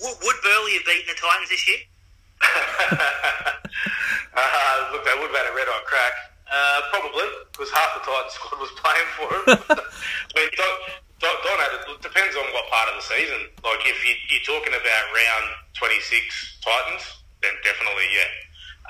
would, 0.05 0.21
would 0.21 0.35
Burleigh 0.45 0.77
have 0.77 0.85
beaten 0.85 1.09
the 1.09 1.17
Titans 1.17 1.49
this 1.49 1.65
year? 1.65 1.81
uh, 4.37 4.93
look, 4.93 5.01
they 5.01 5.17
would 5.17 5.33
have 5.33 5.41
had 5.41 5.49
a 5.49 5.55
red 5.57 5.65
hot 5.65 5.81
crack. 5.89 6.13
Uh, 6.45 6.79
probably, 6.93 7.25
because 7.49 7.73
half 7.73 7.89
the 7.97 8.05
Titans 8.05 8.33
squad 8.37 8.61
was 8.61 8.69
playing 8.77 9.09
for 9.17 9.25
him. 9.33 9.41
I 9.81 10.33
mean, 10.37 10.49
Don, 10.53 10.73
Don, 11.25 11.35
Don 11.41 11.57
had 11.57 11.73
it, 11.73 11.89
it 11.89 12.05
depends 12.05 12.37
on 12.37 12.45
what 12.53 12.69
part 12.69 12.85
of 12.93 13.01
the 13.01 13.05
season. 13.17 13.49
Like, 13.65 13.81
if 13.89 13.97
you, 14.05 14.13
you're 14.29 14.45
talking 14.45 14.77
about 14.77 15.03
round 15.09 15.57
26 15.73 16.05
Titans, 16.61 17.01
then 17.41 17.57
definitely, 17.65 18.05
yeah. 18.13 18.29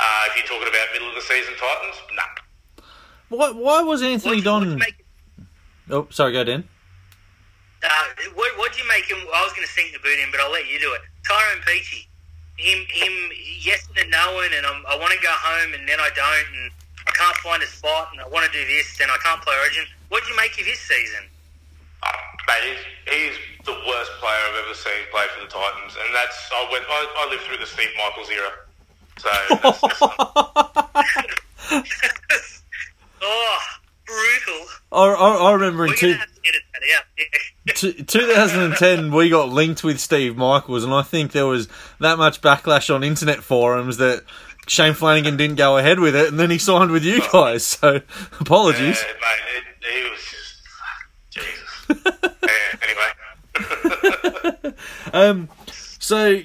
Uh, 0.01 0.23
if 0.27 0.35
you're 0.35 0.45
talking 0.49 0.67
about 0.67 0.87
middle 0.93 1.09
of 1.09 1.15
the 1.15 1.21
season 1.21 1.53
Titans, 1.59 1.95
nah. 2.17 2.83
Why, 3.29 3.51
why 3.51 3.81
was 3.81 4.01
Anthony 4.01 4.37
What- 4.41 4.45
what 4.45 4.61
Don? 4.65 4.71
you 4.71 4.77
make- 4.77 5.05
Oh, 5.89 6.07
sorry, 6.09 6.31
go 6.33 6.43
Dan. 6.43 6.67
Uh, 7.83 7.89
what 8.35 8.55
what 8.57 8.71
do 8.73 8.79
you 8.81 8.87
make 8.87 9.05
him? 9.05 9.17
I 9.33 9.41
was 9.43 9.51
going 9.53 9.65
to 9.65 9.73
sink 9.73 9.91
the 9.91 9.99
boot 9.99 10.17
in, 10.19 10.29
but 10.31 10.39
I'll 10.39 10.51
let 10.51 10.67
you 10.67 10.79
do 10.79 10.93
it. 10.93 11.01
Tyrone 11.27 11.61
Peachey, 11.65 12.05
him 12.57 12.85
him 12.89 13.13
yes 13.59 13.87
and 13.97 14.09
knowing, 14.11 14.53
and 14.53 14.65
I'm, 14.65 14.85
I 14.87 14.95
want 14.97 15.11
to 15.13 15.19
go 15.19 15.31
home, 15.33 15.73
and 15.73 15.87
then 15.89 15.99
I 15.99 16.09
don't, 16.15 16.47
and 16.61 16.71
I 17.07 17.11
can't 17.11 17.35
find 17.37 17.61
a 17.63 17.67
spot, 17.67 18.09
and 18.13 18.21
I 18.21 18.27
want 18.29 18.45
to 18.45 18.51
do 18.53 18.63
this, 18.69 18.99
and 19.01 19.09
I 19.11 19.17
can't 19.17 19.41
play 19.41 19.55
Origin. 19.57 19.85
What 20.09 20.23
do 20.23 20.29
you 20.29 20.37
make 20.37 20.53
of 20.61 20.65
his 20.65 20.79
season? 20.79 21.25
Uh, 22.03 22.11
mate, 22.47 22.77
he's, 22.77 22.83
he's 23.13 23.35
the 23.65 23.73
worst 23.89 24.11
player 24.21 24.41
I've 24.53 24.63
ever 24.65 24.73
seen 24.77 25.01
play 25.11 25.25
for 25.33 25.41
the 25.41 25.49
Titans, 25.51 25.97
and 25.97 26.13
that's 26.15 26.37
I 26.53 26.69
went 26.71 26.85
I, 26.87 27.25
I 27.25 27.29
lived 27.33 27.43
through 27.49 27.57
the 27.57 27.65
Steve 27.69 27.89
Michaels 27.97 28.29
era, 28.29 28.53
so 29.17 29.29
that's, 29.49 29.81
that's, 31.69 32.63
oh, 33.21 33.59
brutal. 34.05 34.65
I, 34.91 35.05
I, 35.05 35.49
I 35.49 35.53
remember 35.53 35.85
in 35.85 35.91
We're 35.91 35.95
two, 35.95 36.07
going 36.07 36.19
to 36.19 36.19
have 36.19 36.33
to 36.33 36.41
edit 36.47 36.61
that 36.73 36.81
out. 36.97 37.03
Yeah. 37.17 37.25
2010 38.07 39.11
we 39.13 39.29
got 39.29 39.49
linked 39.49 39.83
with 39.83 39.99
Steve 39.99 40.35
Michaels, 40.35 40.83
and 40.83 40.93
I 40.93 41.03
think 41.03 41.31
there 41.31 41.45
was 41.45 41.67
that 41.99 42.17
much 42.17 42.41
backlash 42.41 42.93
on 42.93 43.03
internet 43.03 43.43
forums 43.43 43.97
that 43.97 44.23
Shane 44.67 44.93
Flanagan 44.93 45.37
didn't 45.37 45.57
go 45.57 45.77
ahead 45.77 45.99
with 45.99 46.15
it, 46.15 46.29
and 46.29 46.39
then 46.39 46.49
he 46.49 46.57
signed 46.57 46.91
with 46.91 47.03
you 47.03 47.21
guys. 47.31 47.63
So 47.63 48.01
apologies. 48.39 49.03
Yeah, 49.03 49.13
mate, 49.21 49.41
it, 49.57 49.63
he 49.93 50.09
was 50.09 50.19
just 50.19 50.63
Jesus. 51.29 52.31
yeah, 52.43 52.75
anyway, 54.63 54.75
Um, 55.13 55.49
so 55.67 56.41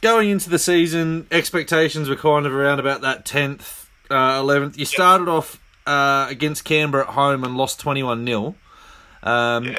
going 0.00 0.30
into 0.30 0.48
the 0.50 0.58
season, 0.58 1.26
expectations 1.30 2.08
were 2.08 2.16
kind 2.16 2.46
of 2.46 2.52
around 2.54 2.80
about 2.80 3.00
that 3.02 3.24
tenth, 3.24 3.88
uh, 4.10 4.36
eleventh. 4.40 4.78
You 4.78 4.84
started 4.84 5.28
off 5.28 5.60
uh, 5.86 6.26
against 6.28 6.64
Canberra 6.64 7.04
at 7.08 7.14
home 7.14 7.44
and 7.44 7.56
lost 7.56 7.80
twenty-one 7.80 8.24
0 8.26 8.54
um, 9.22 9.64
in 9.66 9.72
the 9.72 9.78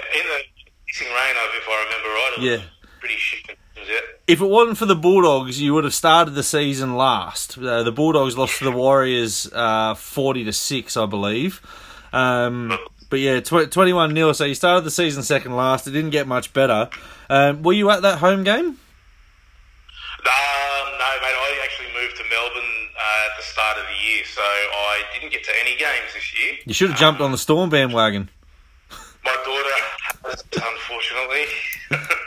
missing 0.87 1.07
rain, 1.07 1.35
if 1.57 1.67
I 1.67 1.85
remember 1.85 2.09
right, 2.09 2.33
it 2.37 2.41
was 2.41 2.49
Yeah. 2.49 2.65
pretty 2.99 3.15
shit. 3.15 3.57
Yeah, 3.77 3.95
If 4.27 4.41
it 4.41 4.45
wasn't 4.45 4.77
for 4.77 4.85
the 4.85 4.95
Bulldogs, 4.95 5.61
you 5.61 5.73
would 5.73 5.83
have 5.85 5.93
started 5.93 6.31
the 6.35 6.43
season 6.43 6.95
last. 6.95 7.57
Uh, 7.57 7.83
the 7.83 7.91
Bulldogs 7.91 8.37
lost 8.37 8.57
to 8.59 8.65
the 8.65 8.71
Warriors 8.71 9.49
uh, 9.53 9.93
forty 9.95 10.43
to 10.43 10.53
six, 10.53 10.97
I 10.97 11.05
believe. 11.05 11.61
Um, 12.11 12.77
but 13.09 13.19
yeah, 13.19 13.39
twenty-one 13.39 14.13
0 14.13 14.33
So 14.33 14.45
you 14.45 14.55
started 14.55 14.83
the 14.83 14.91
season 14.91 15.23
second 15.23 15.55
last. 15.55 15.87
It 15.87 15.91
didn't 15.91 16.09
get 16.11 16.27
much 16.27 16.53
better. 16.53 16.89
Um, 17.29 17.63
were 17.63 17.73
you 17.73 17.89
at 17.91 18.01
that 18.01 18.19
home 18.19 18.43
game? 18.43 18.77
Um, 20.19 20.87
no, 20.99 21.09
mate. 21.21 21.37
I 21.37 21.59
actually 21.63 21.87
moved 21.99 22.17
to 22.17 22.23
Melbourne 22.29 22.89
uh, 22.95 23.27
at 23.31 23.37
the 23.37 23.43
start 23.43 23.77
of 23.77 23.85
the 23.85 23.97
year, 24.05 24.23
so 24.25 24.41
I 24.41 25.01
didn't 25.13 25.31
get 25.31 25.43
to 25.45 25.51
any 25.61 25.75
games 25.77 26.13
this 26.13 26.37
year. 26.39 26.55
You 26.65 26.73
should 26.73 26.89
have 26.91 26.99
jumped 26.99 27.21
on 27.21 27.31
the 27.31 27.37
Storm 27.37 27.69
bandwagon. 27.69 28.29
My 29.23 29.35
daughter, 29.45 30.29
has, 30.29 30.43
unfortunately, 30.53 31.45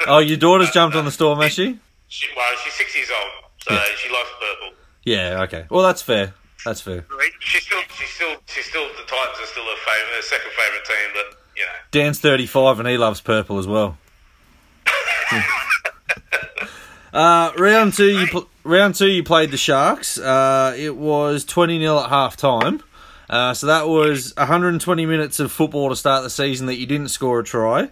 Oh, 0.07 0.19
your 0.19 0.37
daughter's 0.37 0.71
jumped 0.75 0.97
on 0.97 1.05
the 1.05 1.11
Storm, 1.11 1.41
has 1.41 1.53
she? 1.53 1.79
she, 2.09 2.27
well, 2.37 2.47
she's 2.65 2.75
six 2.75 2.95
years 2.97 3.11
old, 3.11 3.51
so 3.67 3.75
Yeah. 3.75 3.83
she 3.97 4.09
likes 4.11 4.29
purple. 4.41 4.77
Yeah, 5.05 5.43
okay. 5.45 5.65
Well, 5.71 5.83
that's 5.85 6.03
fair. 6.03 6.35
That's 6.65 6.81
fair. 6.81 7.05
She's 7.41 7.63
still, 7.65 7.81
she's 7.99 8.11
still, 8.11 8.37
she's 8.47 8.67
still. 8.67 8.87
The 8.89 9.03
Titans 9.07 9.39
are 9.41 9.47
still 9.47 9.65
her, 9.65 9.77
favorite, 9.77 10.17
her 10.17 10.23
second 10.23 10.51
favorite 10.53 10.85
team, 10.85 11.11
but 11.15 11.39
you 11.57 11.63
know. 11.65 11.73
Dan's 11.91 12.21
35 12.21 12.79
and 12.81 12.89
he 12.89 12.97
loves 12.99 13.21
purple 13.21 13.59
as 13.59 13.67
well. 13.67 13.99
uh, 17.13 17.53
round 17.59 17.95
two, 17.95 18.09
you 18.09 18.27
pl- 18.27 18.49
round 18.65 18.95
two, 18.95 19.09
you 19.09 19.23
played 19.23 19.51
the 19.51 19.57
Sharks. 19.57 20.19
Uh, 20.19 20.75
it 20.77 20.97
was 20.97 21.45
20 21.45 21.79
0 21.79 21.99
at 21.99 22.09
half 22.09 22.37
time. 22.37 22.83
Uh, 23.29 23.55
so 23.55 23.67
that 23.67 23.89
was 23.89 24.35
120 24.37 25.07
minutes 25.07 25.41
of 25.41 25.51
football 25.51 25.89
to 25.89 25.97
start 25.97 26.23
the 26.23 26.31
season 26.31 26.67
that 26.67 26.77
you 26.77 26.87
didn't 26.87 27.09
score 27.09 27.41
a 27.41 27.45
try. 27.45 27.89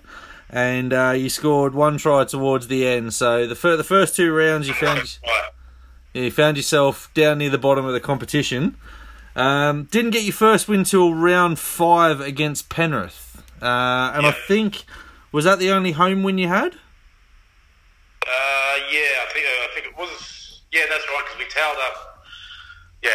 And 0.50 0.92
uh, 0.92 1.14
you 1.16 1.28
scored 1.28 1.74
one 1.74 1.96
try 1.96 2.24
towards 2.24 2.68
the 2.68 2.86
end. 2.86 3.14
So 3.14 3.46
the, 3.46 3.54
fir- 3.54 3.76
the 3.76 3.84
first 3.84 4.16
two 4.16 4.32
rounds, 4.32 4.68
you 4.68 4.74
found 4.74 5.18
you 6.12 6.30
found 6.30 6.56
yourself 6.56 7.08
down 7.14 7.38
near 7.38 7.50
the 7.50 7.58
bottom 7.58 7.84
of 7.86 7.92
the 7.92 8.00
competition. 8.00 8.76
Um, 9.36 9.84
didn't 9.84 10.10
get 10.10 10.24
your 10.24 10.32
first 10.32 10.68
win 10.68 10.84
till 10.84 11.14
round 11.14 11.58
five 11.58 12.20
against 12.20 12.68
Penrith, 12.68 13.42
uh, 13.62 14.12
and 14.14 14.26
I 14.26 14.32
think 14.48 14.84
was 15.30 15.44
that 15.44 15.60
the 15.60 15.70
only 15.70 15.92
home 15.92 16.24
win 16.24 16.36
you 16.36 16.48
had? 16.48 16.74
Uh, 18.26 18.76
yeah, 18.92 19.24
I 19.24 19.26
think 19.32 19.46
I 19.46 19.68
think 19.74 19.86
it 19.86 19.96
was. 19.96 20.62
Yeah, 20.72 20.82
that's 20.88 21.06
right. 21.08 21.24
Because 21.24 21.38
we 21.38 21.46
tailed 21.50 21.78
up. 21.88 22.24
Yeah, 23.02 23.10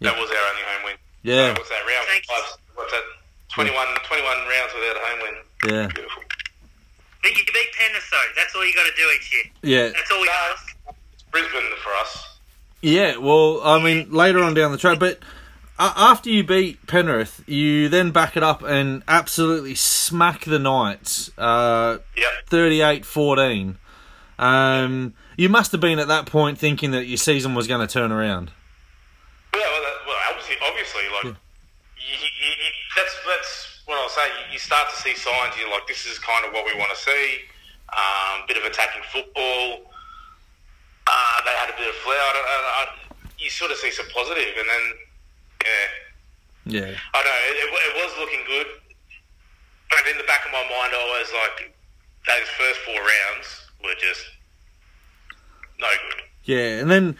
that 0.00 0.14
Yeah. 0.14 0.20
was 0.20 0.30
our 0.30 0.44
only 0.50 0.62
home 0.62 0.82
win. 0.84 0.96
Yeah, 1.22 1.50
Uh, 1.50 1.54
what's 1.54 1.68
that 1.68 1.86
round 1.86 2.06
Thank 2.08 2.24
five? 2.26 2.44
What's 2.74 2.92
that? 2.92 3.04
21, 3.54 3.86
21 4.06 4.38
rounds 4.48 4.72
without 4.74 4.96
a 4.96 5.00
home 5.06 5.20
win. 5.22 5.34
yeah, 5.66 5.86
Beautiful. 5.88 6.22
But 7.22 7.30
you 7.36 7.44
beat 7.52 7.72
Penrith, 7.76 8.08
though. 8.10 8.22
That's 8.36 8.54
all 8.54 8.64
you 8.64 8.74
got 8.74 8.86
to 8.86 8.92
do 8.96 9.08
each 9.16 9.32
year. 9.32 9.44
yeah, 9.62 9.88
That's 9.88 10.10
all 10.10 10.20
we 10.20 10.26
No, 10.26 10.32
ask. 10.32 10.76
it's 11.14 11.22
Brisbane 11.30 11.70
for 11.82 11.94
us. 11.96 12.38
yeah. 12.80 13.16
Well, 13.16 13.60
I 13.64 13.78
mean, 13.82 14.10
later 14.10 14.42
on 14.42 14.54
down 14.54 14.72
the 14.72 14.78
track, 14.78 14.98
but 14.98 15.18
uh, 15.78 15.92
after 15.96 16.30
you 16.30 16.44
beat 16.44 16.86
Penrith, 16.86 17.42
you 17.46 17.88
then 17.88 18.10
back 18.12 18.36
it 18.36 18.42
up 18.42 18.62
and 18.62 19.02
absolutely 19.08 19.74
smack 19.74 20.44
the 20.44 20.58
Knights, 20.58 21.30
uh, 21.36 21.98
Yep. 22.16 22.46
38-14. 22.50 23.76
Um, 24.40 25.12
you 25.36 25.50
must 25.52 25.70
have 25.72 25.82
been 25.82 25.98
at 25.98 26.08
that 26.08 26.24
point 26.24 26.56
thinking 26.56 26.92
that 26.92 27.04
your 27.04 27.20
season 27.20 27.54
was 27.54 27.68
going 27.68 27.86
to 27.86 27.92
turn 27.92 28.10
around. 28.10 28.50
Yeah, 29.52 29.60
well, 29.60 29.82
that, 29.84 29.96
well 30.08 30.16
obviously, 30.32 30.56
obviously, 30.64 31.04
like 31.12 31.36
you, 32.00 32.16
you, 32.16 32.48
you, 32.48 32.72
that's 32.96 33.14
that's 33.28 33.82
what 33.84 34.00
I'll 34.00 34.08
say. 34.08 34.24
You, 34.48 34.56
you 34.56 34.58
start 34.58 34.88
to 34.88 34.96
see 34.96 35.12
signs. 35.14 35.60
You're 35.60 35.68
like, 35.68 35.86
this 35.86 36.06
is 36.06 36.18
kind 36.18 36.46
of 36.46 36.52
what 36.56 36.64
we 36.64 36.72
want 36.80 36.88
to 36.88 36.96
see. 36.96 37.44
Um, 37.92 38.48
bit 38.48 38.56
of 38.56 38.64
attacking 38.64 39.02
football. 39.12 39.92
Uh, 41.04 41.36
they 41.44 41.52
had 41.60 41.68
a 41.68 41.76
bit 41.76 41.88
of 41.92 41.94
flair. 42.00 42.16
I 42.16 42.32
don't, 42.32 42.48
I, 42.48 42.56
I, 42.80 42.84
you 43.36 43.50
sort 43.50 43.70
of 43.70 43.76
see 43.76 43.90
some 43.92 44.08
positive, 44.08 44.56
and 44.56 44.68
then 44.72 44.84
yeah, 45.68 46.80
Yeah. 46.80 46.96
I 47.12 47.18
know. 47.20 47.38
It, 47.44 47.56
it, 47.60 47.68
it 47.68 47.94
was 48.00 48.12
looking 48.16 48.40
good, 48.48 48.68
but 49.92 50.00
in 50.08 50.16
the 50.16 50.24
back 50.24 50.48
of 50.48 50.52
my 50.52 50.64
mind, 50.64 50.96
I 50.96 51.04
was 51.20 51.28
like, 51.44 51.76
those 52.24 52.48
first 52.56 52.80
four 52.88 52.96
rounds 52.96 53.69
were 53.82 53.94
just 53.98 54.24
no 55.80 55.86
good. 55.88 56.22
Yeah, 56.44 56.80
and 56.80 56.90
then 56.90 57.16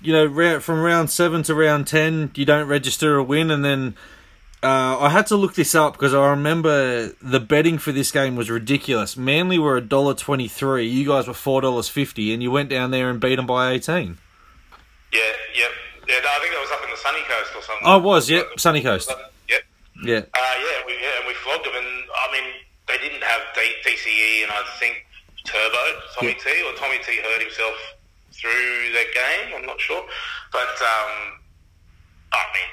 you 0.00 0.12
know 0.12 0.60
from 0.60 0.80
round 0.80 1.10
seven 1.10 1.42
to 1.44 1.54
round 1.54 1.86
ten, 1.86 2.30
you 2.34 2.44
don't 2.44 2.68
register 2.68 3.16
a 3.16 3.22
win, 3.22 3.50
and 3.50 3.64
then 3.64 3.96
uh, 4.62 4.98
I 4.98 5.10
had 5.10 5.26
to 5.28 5.36
look 5.36 5.54
this 5.54 5.74
up 5.74 5.92
because 5.94 6.14
I 6.14 6.30
remember 6.30 7.08
the 7.22 7.40
betting 7.40 7.78
for 7.78 7.92
this 7.92 8.10
game 8.10 8.36
was 8.36 8.50
ridiculous. 8.50 9.16
Manly 9.16 9.58
were 9.58 9.76
a 9.76 9.80
dollar 9.80 10.14
twenty 10.14 10.48
three, 10.48 10.86
you 10.86 11.06
guys 11.06 11.26
were 11.28 11.34
four 11.34 11.60
dollars 11.60 11.88
fifty, 11.88 12.32
and 12.32 12.42
you 12.42 12.50
went 12.50 12.68
down 12.68 12.90
there 12.90 13.10
and 13.10 13.20
beat 13.20 13.36
them 13.36 13.46
by 13.46 13.70
eighteen. 13.72 14.18
Yeah, 15.12 15.20
yep. 15.56 15.70
Yeah, 16.08 16.20
no, 16.22 16.28
I 16.28 16.38
think 16.40 16.52
that 16.54 16.60
was 16.60 16.70
up 16.72 16.84
in 16.84 16.90
the 16.90 16.96
sunny 16.96 17.20
coast 17.28 17.50
or 17.56 17.62
something. 17.62 17.84
Oh, 17.86 17.98
it 17.98 18.02
was, 18.02 18.30
yep, 18.30 18.46
Sunny 18.58 18.80
Coast. 18.82 19.10
Yep. 19.48 19.62
Yeah, 20.04 20.18
Uh, 20.18 20.38
yeah, 20.40 20.86
we 20.86 20.92
yeah, 20.94 21.18
and 21.18 21.26
we 21.26 21.34
flogged 21.34 21.64
them, 21.66 21.72
and 21.76 21.86
I 21.86 22.32
mean 22.32 22.44
they 22.86 22.98
didn't 22.98 23.22
have 23.22 23.40
D- 23.54 23.74
DCE, 23.84 24.42
and 24.44 24.52
I 24.52 24.62
think 24.78 25.04
Turbo 25.48 25.84
Tommy 26.14 26.36
Yeah. 26.36 26.44
T 26.44 26.62
or 26.68 26.72
Tommy 26.76 26.98
T 27.04 27.16
hurt 27.24 27.40
himself 27.42 27.74
through 28.32 28.92
that 28.94 29.08
game. 29.14 29.54
I'm 29.56 29.66
not 29.66 29.80
sure, 29.80 30.04
but 30.52 30.74
um, 30.78 31.40
I 32.32 32.42
mean, 32.54 32.70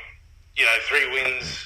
you 0.55 0.65
know, 0.65 0.77
three 0.87 1.07
wins 1.11 1.65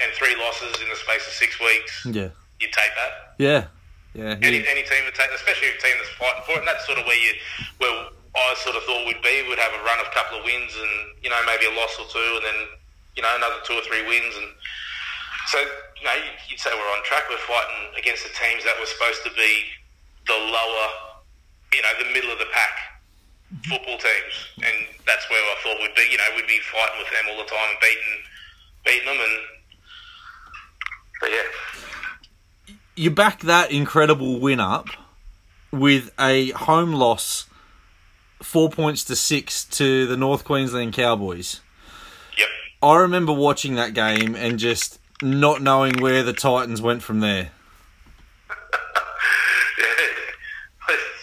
and 0.00 0.10
three 0.14 0.34
losses 0.36 0.80
in 0.82 0.88
the 0.88 0.96
space 0.96 1.26
of 1.26 1.32
six 1.34 1.58
weeks. 1.60 2.06
yeah, 2.06 2.30
You 2.60 2.68
take 2.72 2.92
that. 2.98 3.34
yeah, 3.38 3.66
yeah. 4.14 4.38
Any, 4.42 4.62
any 4.66 4.82
team 4.82 5.04
would 5.04 5.14
take, 5.14 5.30
especially 5.34 5.68
a 5.68 5.78
team 5.82 5.94
that's 5.98 6.10
fighting 6.18 6.42
for 6.46 6.52
it, 6.56 6.58
and 6.64 6.68
that's 6.68 6.86
sort 6.86 6.98
of 6.98 7.06
where 7.06 7.18
you 7.18 7.34
where 7.78 8.08
I 8.34 8.54
sort 8.58 8.74
of 8.74 8.82
thought 8.82 9.06
we'd 9.06 9.22
be. 9.22 9.46
We'd 9.46 9.58
have 9.62 9.74
a 9.78 9.82
run 9.86 10.00
of 10.02 10.06
a 10.10 10.14
couple 10.14 10.38
of 10.38 10.44
wins 10.44 10.74
and, 10.74 10.94
you 11.22 11.30
know, 11.30 11.38
maybe 11.46 11.66
a 11.70 11.74
loss 11.78 11.94
or 12.02 12.06
two 12.10 12.30
and 12.38 12.42
then, 12.42 12.60
you 13.14 13.22
know, 13.22 13.30
another 13.38 13.62
two 13.62 13.78
or 13.78 13.84
three 13.86 14.02
wins. 14.02 14.34
And 14.34 14.50
so, 15.54 15.58
you 15.62 16.02
know, 16.02 16.18
you'd 16.50 16.58
say 16.58 16.74
we're 16.74 16.90
on 16.98 17.04
track. 17.06 17.30
We're 17.30 17.38
fighting 17.46 17.94
against 17.94 18.26
the 18.26 18.34
teams 18.34 18.66
that 18.66 18.74
were 18.82 18.90
supposed 18.90 19.22
to 19.22 19.30
be 19.38 19.70
the 20.26 20.32
lower, 20.32 20.88
you 21.72 21.82
know, 21.82 21.92
the 21.98 22.12
middle 22.12 22.30
of 22.30 22.38
the 22.38 22.46
pack 22.52 22.74
mm-hmm. 23.52 23.70
football 23.70 23.98
teams. 23.98 24.34
And 24.58 24.86
that's 25.06 25.28
where 25.30 25.40
I 25.40 25.56
thought 25.62 25.78
we'd 25.80 25.94
be, 25.94 26.08
you 26.10 26.18
know, 26.18 26.24
we'd 26.36 26.46
be 26.46 26.60
fighting 26.72 26.98
with 26.98 27.10
them 27.10 27.24
all 27.30 27.38
the 27.38 27.48
time 27.48 27.68
and 27.70 27.78
beating, 27.80 28.22
beating 28.84 29.06
them. 29.06 29.20
And, 29.20 29.40
but 31.20 31.30
yeah. 31.30 32.74
You 32.96 33.10
back 33.10 33.40
that 33.40 33.70
incredible 33.70 34.38
win 34.40 34.60
up 34.60 34.88
with 35.72 36.12
a 36.18 36.50
home 36.50 36.92
loss, 36.92 37.46
four 38.42 38.70
points 38.70 39.04
to 39.04 39.16
six 39.16 39.64
to 39.64 40.06
the 40.06 40.16
North 40.16 40.44
Queensland 40.44 40.92
Cowboys. 40.92 41.60
Yep. 42.38 42.48
I 42.82 42.96
remember 42.98 43.32
watching 43.32 43.74
that 43.74 43.94
game 43.94 44.36
and 44.36 44.58
just 44.58 45.00
not 45.22 45.62
knowing 45.62 46.00
where 46.00 46.22
the 46.22 46.32
Titans 46.32 46.80
went 46.82 47.02
from 47.02 47.20
there. 47.20 47.50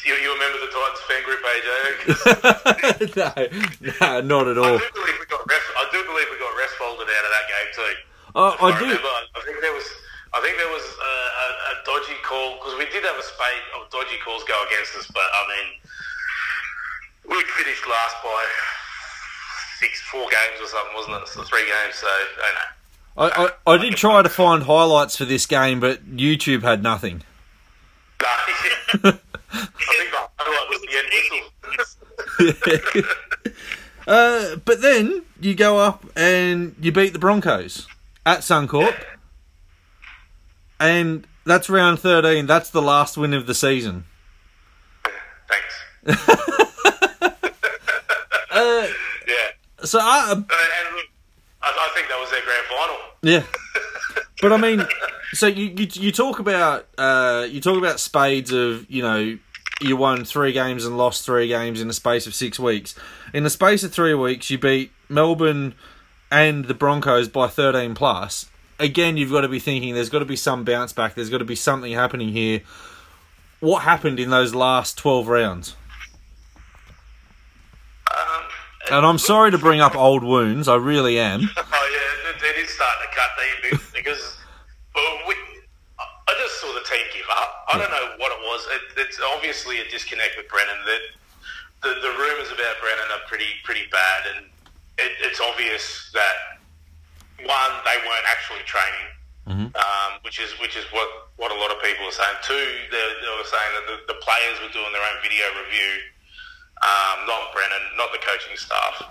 you, 0.05 0.13
you 0.13 0.33
remember 0.33 0.59
the 0.59 0.71
Titans 0.71 0.99
fan 1.07 1.23
group, 1.23 1.39
AJ? 1.39 1.90
no, 3.15 3.29
no, 4.01 4.21
not 4.21 4.47
at 4.47 4.57
all. 4.57 4.75
I 4.75 4.81
do 4.81 4.89
believe 4.93 5.17
we 5.19 5.27
got 5.29 5.43
ref, 5.45 5.65
I 5.77 5.85
do 5.91 5.99
believe 6.03 6.27
we 6.31 6.39
got 6.39 6.53
ref 6.57 6.71
folded 6.77 7.07
out 7.07 7.25
of 7.25 7.31
that 7.31 7.45
game 7.49 7.69
too. 7.75 7.93
Uh, 8.33 8.55
I, 8.57 8.65
I 8.67 8.79
do. 8.79 8.85
remember, 8.85 9.11
I 9.35 9.41
think 9.45 9.61
there 9.61 9.73
was. 9.73 9.87
I 10.33 10.39
think 10.39 10.55
there 10.55 10.71
was 10.71 10.87
a, 10.87 11.13
a, 11.13 11.47
a 11.71 11.73
dodgy 11.83 12.15
call 12.23 12.55
because 12.55 12.79
we 12.79 12.87
did 12.87 13.03
have 13.03 13.19
a 13.19 13.23
spate 13.23 13.67
of 13.75 13.83
oh, 13.83 13.91
dodgy 13.91 14.15
calls 14.23 14.43
go 14.47 14.55
against 14.71 14.95
us, 14.95 15.07
but 15.11 15.27
I 15.27 15.41
mean, 15.51 15.67
we 17.35 17.43
finished 17.59 17.83
last 17.83 18.15
by 18.23 18.45
six, 19.79 19.99
four 20.07 20.23
games 20.31 20.61
or 20.61 20.67
something, 20.67 20.95
wasn't 20.95 21.21
it? 21.21 21.27
So 21.27 21.43
three 21.43 21.67
games. 21.67 21.95
So 21.95 22.07
I 22.07 22.27
don't 22.37 22.55
know. 22.55 22.71
I, 23.17 23.27
I, 23.27 23.73
I 23.73 23.77
did 23.77 23.97
try 23.97 24.21
to 24.21 24.29
find 24.29 24.63
highlights 24.63 25.17
for 25.17 25.25
this 25.25 25.45
game, 25.45 25.81
but 25.81 26.05
YouTube 26.15 26.63
had 26.63 26.81
nothing. 26.81 27.23
I 28.21 29.23
think 29.53 30.11
the 30.45 30.51
highlight 30.53 30.69
was 30.69 30.81
the 30.81 32.47
end 32.47 32.71
whistle. 32.95 33.03
uh, 34.07 34.55
but 34.65 34.81
then 34.81 35.23
you 35.39 35.53
go 35.55 35.77
up 35.79 36.05
and 36.15 36.75
you 36.79 36.91
beat 36.91 37.13
the 37.13 37.19
Broncos 37.19 37.87
at 38.25 38.39
Suncorp, 38.39 38.95
and 40.79 41.25
that's 41.45 41.69
round 41.69 41.99
thirteen. 41.99 42.45
That's 42.47 42.69
the 42.69 42.81
last 42.81 43.17
win 43.17 43.33
of 43.33 43.47
the 43.47 43.55
season. 43.55 44.05
Thanks. 45.47 46.17
Uh, 48.53 48.85
Yeah. 49.27 49.85
so 49.85 49.97
I, 50.01 50.31
Uh, 50.31 50.35
and 50.35 50.43
look, 50.95 51.05
I, 51.61 51.69
I 51.69 51.89
think 51.95 52.09
that 52.09 52.19
was 52.19 52.29
their 52.31 52.41
grand 52.43 52.65
final. 52.67 52.97
Yeah, 53.21 53.43
but 54.41 54.51
I 54.51 54.57
mean, 54.57 54.85
so 55.33 55.47
you 55.47 55.67
you, 55.67 55.87
you 55.93 56.11
talk 56.11 56.39
about 56.39 56.85
uh, 56.97 57.47
you 57.49 57.61
talk 57.61 57.77
about 57.77 57.99
spades 58.01 58.51
of 58.51 58.89
you 58.91 59.01
know 59.03 59.37
you 59.83 59.97
won 59.97 60.25
three 60.25 60.51
games 60.51 60.85
and 60.85 60.97
lost 60.97 61.25
three 61.25 61.47
games 61.47 61.81
in 61.81 61.87
the 61.87 61.93
space 61.93 62.27
of 62.27 62.33
six 62.35 62.59
weeks. 62.59 62.95
In 63.33 63.43
the 63.43 63.49
space 63.49 63.83
of 63.83 63.93
three 63.93 64.13
weeks, 64.13 64.49
you 64.49 64.57
beat 64.57 64.91
Melbourne 65.09 65.73
and 66.31 66.65
the 66.65 66.73
Broncos 66.73 67.27
by 67.29 67.47
thirteen 67.47 67.93
plus. 67.95 68.47
Again, 68.79 69.17
you've 69.17 69.31
got 69.31 69.41
to 69.41 69.47
be 69.49 69.59
thinking 69.59 69.93
there's 69.93 70.09
got 70.09 70.19
to 70.19 70.25
be 70.25 70.35
some 70.35 70.63
bounce 70.63 70.91
back. 70.93 71.13
There's 71.15 71.29
got 71.29 71.37
to 71.39 71.45
be 71.45 71.55
something 71.55 71.91
happening 71.93 72.29
here. 72.29 72.61
What 73.59 73.83
happened 73.83 74.19
in 74.19 74.29
those 74.31 74.55
last 74.55 74.97
twelve 74.97 75.27
rounds? 75.27 75.75
Um, 78.11 78.43
And 78.91 79.05
I'm 79.05 79.17
sorry 79.17 79.51
to 79.51 79.57
bring 79.57 79.81
up 79.81 79.95
old 79.95 80.23
wounds. 80.23 80.67
I 80.67 80.75
really 80.75 81.19
am. 81.19 81.41
Oh 81.73 81.89
yeah, 81.93 82.29
it, 82.31 82.55
it 82.57 82.63
is 82.63 82.69
starting 82.69 83.07
to 83.09 83.15
cut 83.15 83.29
deep 83.71 83.81
because 83.93 84.37
well, 84.95 85.17
we, 85.27 85.35
I 85.99 86.33
just 86.39 86.59
saw 86.61 86.73
the 86.73 86.81
team 86.81 87.05
up. 87.31 87.65
I 87.71 87.77
don't 87.79 87.91
know 87.91 88.15
what 88.19 88.31
it 88.31 88.41
was. 88.43 88.67
It, 88.71 89.07
it's 89.07 89.19
obviously 89.35 89.79
a 89.79 89.87
disconnect 89.89 90.35
with 90.37 90.47
Brennan. 90.51 90.77
That 90.85 91.01
the, 91.81 91.91
the 92.03 92.13
rumours 92.13 92.51
about 92.51 92.77
Brennan 92.81 93.09
are 93.15 93.23
pretty 93.27 93.57
pretty 93.63 93.87
bad, 93.91 94.21
and 94.35 94.45
it, 94.99 95.11
it's 95.23 95.39
obvious 95.41 96.11
that 96.13 96.61
one 97.41 97.73
they 97.85 97.97
weren't 98.05 98.27
actually 98.29 98.61
training, 98.69 99.07
um, 99.73 100.21
which 100.21 100.37
is 100.37 100.53
which 100.61 100.77
is 100.77 100.85
what, 100.93 101.09
what 101.37 101.49
a 101.49 101.57
lot 101.57 101.73
of 101.73 101.81
people 101.81 102.05
are 102.05 102.13
saying. 102.13 102.37
Two, 102.45 102.67
they, 102.93 103.01
they 103.01 103.33
were 103.33 103.47
saying 103.47 103.71
that 103.81 103.85
the, 103.89 103.97
the 104.13 104.19
players 104.21 104.61
were 104.61 104.69
doing 104.69 104.91
their 104.93 105.01
own 105.01 105.17
video 105.25 105.49
review, 105.57 105.91
um, 106.85 107.25
not 107.25 107.49
Brennan, 107.49 107.81
not 107.97 108.13
the 108.13 108.21
coaching 108.21 108.53
staff. 108.57 109.09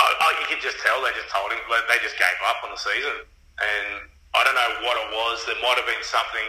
I, 0.00 0.06
I, 0.12 0.28
you 0.40 0.46
could 0.48 0.60
just 0.60 0.80
tell 0.84 1.00
they 1.00 1.12
just 1.16 1.32
told 1.32 1.52
him 1.52 1.60
they 1.68 2.00
just 2.00 2.16
gave 2.20 2.36
up 2.48 2.64
on 2.64 2.72
the 2.72 2.80
season, 2.80 3.24
and 3.60 4.08
I 4.36 4.44
don't 4.44 4.54
know 4.54 4.72
what 4.86 4.96
it 5.00 5.08
was. 5.16 5.44
There 5.46 5.56
might 5.64 5.76
have 5.80 5.86
been 5.88 6.04
something 6.04 6.48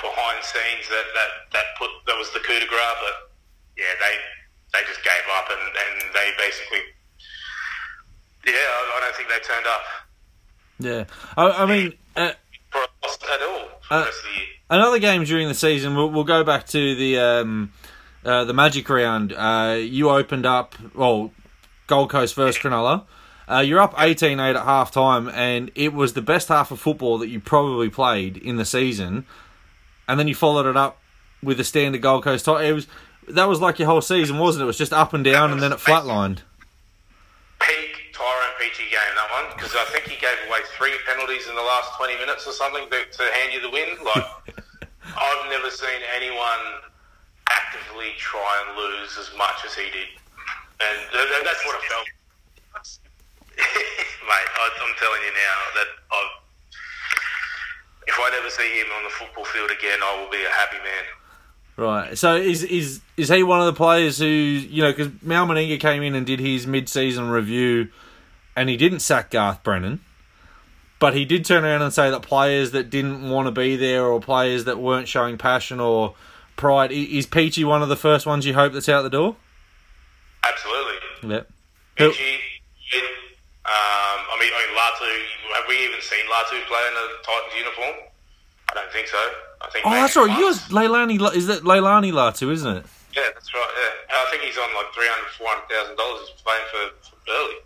behind 0.00 0.42
scenes 0.44 0.88
that 0.88 1.06
that 1.14 1.30
that 1.52 1.66
put 1.78 1.90
that 2.06 2.16
was 2.16 2.30
the 2.32 2.40
coup 2.40 2.58
de 2.58 2.66
grace, 2.66 2.98
but 3.04 3.16
yeah, 3.76 3.92
they 4.00 4.14
they 4.72 4.82
just 4.86 5.02
gave 5.04 5.24
up 5.36 5.48
and, 5.50 5.60
and 5.60 6.14
they 6.14 6.32
basically 6.38 6.80
yeah, 8.46 8.52
I, 8.54 8.96
I 8.96 9.00
don't 9.00 9.16
think 9.16 9.28
they 9.28 9.40
turned 9.40 9.66
up 9.66 9.82
Yeah, 10.78 11.04
I, 11.36 11.62
I 11.62 11.66
mean. 11.66 11.94
Uh, 12.16 12.32
for 12.70 12.80
at 12.82 13.42
all 13.42 13.68
for 13.82 13.94
Uh, 13.94 13.98
the 14.00 14.04
rest 14.06 14.18
of 14.18 14.24
the 14.24 14.36
year. 14.38 14.46
another 14.70 14.98
game 14.98 15.24
during 15.24 15.48
the 15.48 15.54
season. 15.54 15.94
We'll, 15.96 16.10
we'll 16.10 16.24
go 16.24 16.44
back 16.44 16.66
to 16.68 16.94
the 16.94 17.18
um, 17.18 17.72
uh, 18.24 18.44
the 18.44 18.54
Magic 18.54 18.88
round. 18.88 19.32
Uh, 19.32 19.76
you 19.80 20.10
opened 20.10 20.46
up, 20.46 20.74
well, 20.94 21.30
Gold 21.86 22.10
Coast 22.10 22.34
versus 22.34 22.60
Cronulla. 22.60 23.04
Uh, 23.50 23.60
you're 23.60 23.80
up 23.80 23.94
18-8 23.94 24.56
at 24.56 24.64
half 24.64 24.90
time, 24.90 25.28
and 25.30 25.70
it 25.74 25.94
was 25.94 26.12
the 26.12 26.20
best 26.20 26.48
half 26.48 26.70
of 26.70 26.78
football 26.78 27.16
that 27.18 27.28
you 27.28 27.40
probably 27.40 27.88
played 27.88 28.36
in 28.36 28.56
the 28.56 28.64
season. 28.64 29.24
And 30.06 30.20
then 30.20 30.28
you 30.28 30.34
followed 30.34 30.66
it 30.66 30.76
up 30.76 30.98
with 31.42 31.58
a 31.58 31.64
standard 31.64 32.02
Gold 32.02 32.24
Coast 32.24 32.44
title. 32.44 32.60
It 32.60 32.72
was 32.72 32.86
that 33.28 33.48
was 33.48 33.60
like 33.60 33.78
your 33.78 33.88
whole 33.88 34.00
season, 34.00 34.38
wasn't 34.38 34.62
it? 34.62 34.64
It 34.64 34.66
was 34.66 34.78
just 34.78 34.92
up 34.92 35.12
and 35.14 35.24
down, 35.24 35.52
and 35.52 35.62
then 35.62 35.72
it 35.72 35.78
flatlined. 35.78 36.40
Peak 37.60 38.12
Tyrone 38.12 38.54
Peachey 38.60 38.88
game 38.90 39.14
that 39.16 39.28
one 39.32 39.56
because 39.56 39.74
I 39.74 39.84
think 39.92 40.04
he 40.08 40.20
gave 40.20 40.36
away 40.48 40.60
three 40.76 40.94
penalties 41.06 41.48
in 41.48 41.54
the 41.54 41.62
last 41.62 41.96
twenty 41.96 42.16
minutes 42.16 42.46
or 42.46 42.52
something 42.52 42.84
to, 42.84 42.98
to 43.04 43.22
hand 43.32 43.52
you 43.52 43.60
the 43.60 43.70
win. 43.70 43.88
Like 44.04 44.24
I've 45.16 45.50
never 45.50 45.70
seen 45.70 46.00
anyone 46.16 46.84
actively 47.48 48.12
try 48.18 48.64
and 48.66 48.76
lose 48.76 49.16
as 49.18 49.30
much 49.36 49.64
as 49.64 49.74
he 49.74 49.84
did, 49.92 50.08
and 50.80 50.96
th- 51.12 51.28
th- 51.28 51.44
that's 51.44 51.64
what 51.64 51.76
it 51.76 51.84
felt. 51.88 52.06
Mate, 54.28 54.50
I, 54.54 54.70
I'm 54.82 54.94
telling 54.98 55.22
you 55.22 55.32
now 55.32 55.58
that 55.74 55.88
I've, 56.12 56.32
if 58.06 58.16
I 58.18 58.30
never 58.30 58.50
see 58.50 58.80
him 58.80 58.86
on 58.96 59.04
the 59.04 59.10
football 59.10 59.44
field 59.44 59.70
again, 59.70 59.98
I 60.02 60.20
will 60.20 60.30
be 60.30 60.44
a 60.44 60.50
happy 60.50 60.78
man. 60.78 61.04
Right. 61.76 62.18
So 62.18 62.34
is 62.34 62.64
is 62.64 63.00
is 63.16 63.28
he 63.28 63.44
one 63.44 63.60
of 63.60 63.66
the 63.66 63.72
players 63.72 64.18
who 64.18 64.26
you 64.26 64.82
know 64.82 64.90
because 64.90 65.12
Mal 65.22 65.46
Meninga 65.46 65.78
came 65.78 66.02
in 66.02 66.16
and 66.16 66.26
did 66.26 66.40
his 66.40 66.66
mid-season 66.66 67.28
review, 67.28 67.88
and 68.56 68.68
he 68.68 68.76
didn't 68.76 69.00
sack 69.00 69.30
Garth 69.30 69.62
Brennan, 69.62 70.00
but 70.98 71.14
he 71.14 71.24
did 71.24 71.44
turn 71.44 71.64
around 71.64 71.82
and 71.82 71.92
say 71.92 72.10
that 72.10 72.22
players 72.22 72.72
that 72.72 72.90
didn't 72.90 73.30
want 73.30 73.46
to 73.46 73.52
be 73.52 73.76
there 73.76 74.04
or 74.04 74.20
players 74.20 74.64
that 74.64 74.80
weren't 74.80 75.06
showing 75.06 75.38
passion 75.38 75.78
or 75.78 76.14
pride 76.56 76.90
is 76.90 77.26
Peachey 77.28 77.64
one 77.64 77.82
of 77.82 77.88
the 77.88 77.96
first 77.96 78.26
ones 78.26 78.44
you 78.44 78.54
hope 78.54 78.72
that's 78.72 78.88
out 78.88 79.02
the 79.02 79.10
door? 79.10 79.36
Absolutely. 80.42 81.30
Yep. 81.30 81.50
Peachey, 81.96 82.38
um, 83.68 84.18
I 84.32 84.36
mean, 84.40 84.52
I 84.54 84.58
mean, 84.64 84.72
Latu. 84.76 85.08
Have 85.56 85.64
we 85.68 85.76
even 85.84 86.00
seen 86.00 86.24
Latu 86.32 86.56
play 86.66 86.82
in 86.88 86.94
a 86.96 87.06
Titans 87.24 87.54
uniform? 87.56 87.96
I 88.70 88.74
don't 88.74 88.92
think 88.92 89.08
so. 89.08 89.20
I 89.60 89.68
think. 89.70 89.84
Oh, 89.86 89.90
maybe 89.90 90.00
that's 90.02 90.16
right. 90.16 90.38
You 90.38 90.46
was 90.46 90.60
Leilani. 90.72 91.16
Is 91.36 91.46
that 91.48 91.62
Leilani 91.64 92.12
Latu, 92.12 92.50
isn't 92.52 92.76
it? 92.76 92.84
Yeah, 93.16 93.22
that's 93.34 93.52
right. 93.52 93.72
Yeah, 94.08 94.14
I 94.16 94.26
think 94.30 94.42
he's 94.44 94.56
on 94.58 94.68
like 94.74 94.92
three 94.94 95.08
hundred, 95.08 95.28
four 95.36 95.48
hundred 95.48 95.68
thousand 95.68 95.96
dollars 95.96 96.28
He's 96.28 96.40
playing 96.42 96.64
for, 96.70 96.82
for 97.08 97.16
Burleigh. 97.26 97.60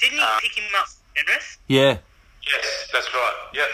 Didn't 0.00 0.18
he 0.18 0.22
Uh, 0.24 0.38
pick 0.40 0.54
him 0.58 0.64
up, 0.78 0.88
Penrith? 1.14 1.58
Yeah. 1.68 1.98
Yes, 2.46 2.88
that's 2.92 3.08
right. 3.14 3.36
Yep. 3.54 3.68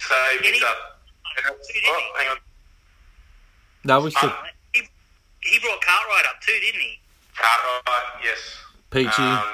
So 0.00 0.14
he 0.32 0.38
Did 0.38 0.44
picked 0.52 0.56
he? 0.56 0.64
up. 0.64 1.00
Oh, 1.46 2.12
hang 2.18 2.28
on. 2.30 2.36
No, 3.84 4.00
we 4.00 4.10
still 4.10 4.28
Uh, 4.28 4.34
he, 4.74 4.82
he 5.40 5.58
brought 5.60 5.80
Cartwright 5.80 6.26
up 6.26 6.40
too, 6.40 6.58
didn't 6.60 6.80
he? 6.80 6.98
Cartwright, 7.36 8.24
yes. 8.24 8.40
Peachey. 8.90 9.20
Um, 9.22 9.44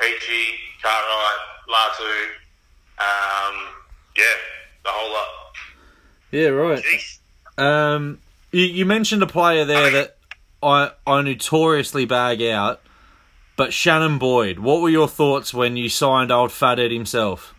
Peachey, 0.00 0.54
Cartwright, 0.82 1.40
Latu. 1.68 2.24
Um, 3.00 3.66
yeah, 4.16 4.24
the 4.84 4.90
whole 4.90 5.12
lot. 5.12 5.28
yeah, 6.30 6.48
right. 6.48 6.82
Um, 7.56 8.18
you, 8.52 8.64
you 8.64 8.86
mentioned 8.86 9.22
a 9.22 9.26
player 9.26 9.64
there 9.64 9.90
that 9.90 10.16
I 10.62 10.92
I 11.06 11.22
notoriously 11.22 12.04
bag 12.04 12.42
out, 12.42 12.80
but 13.56 13.72
Shannon 13.72 14.18
Boyd. 14.18 14.58
What 14.60 14.80
were 14.80 14.88
your 14.88 15.08
thoughts 15.08 15.52
when 15.54 15.76
you 15.76 15.88
signed 15.88 16.30
old 16.32 16.50
Fathead 16.52 16.90
himself? 16.92 17.54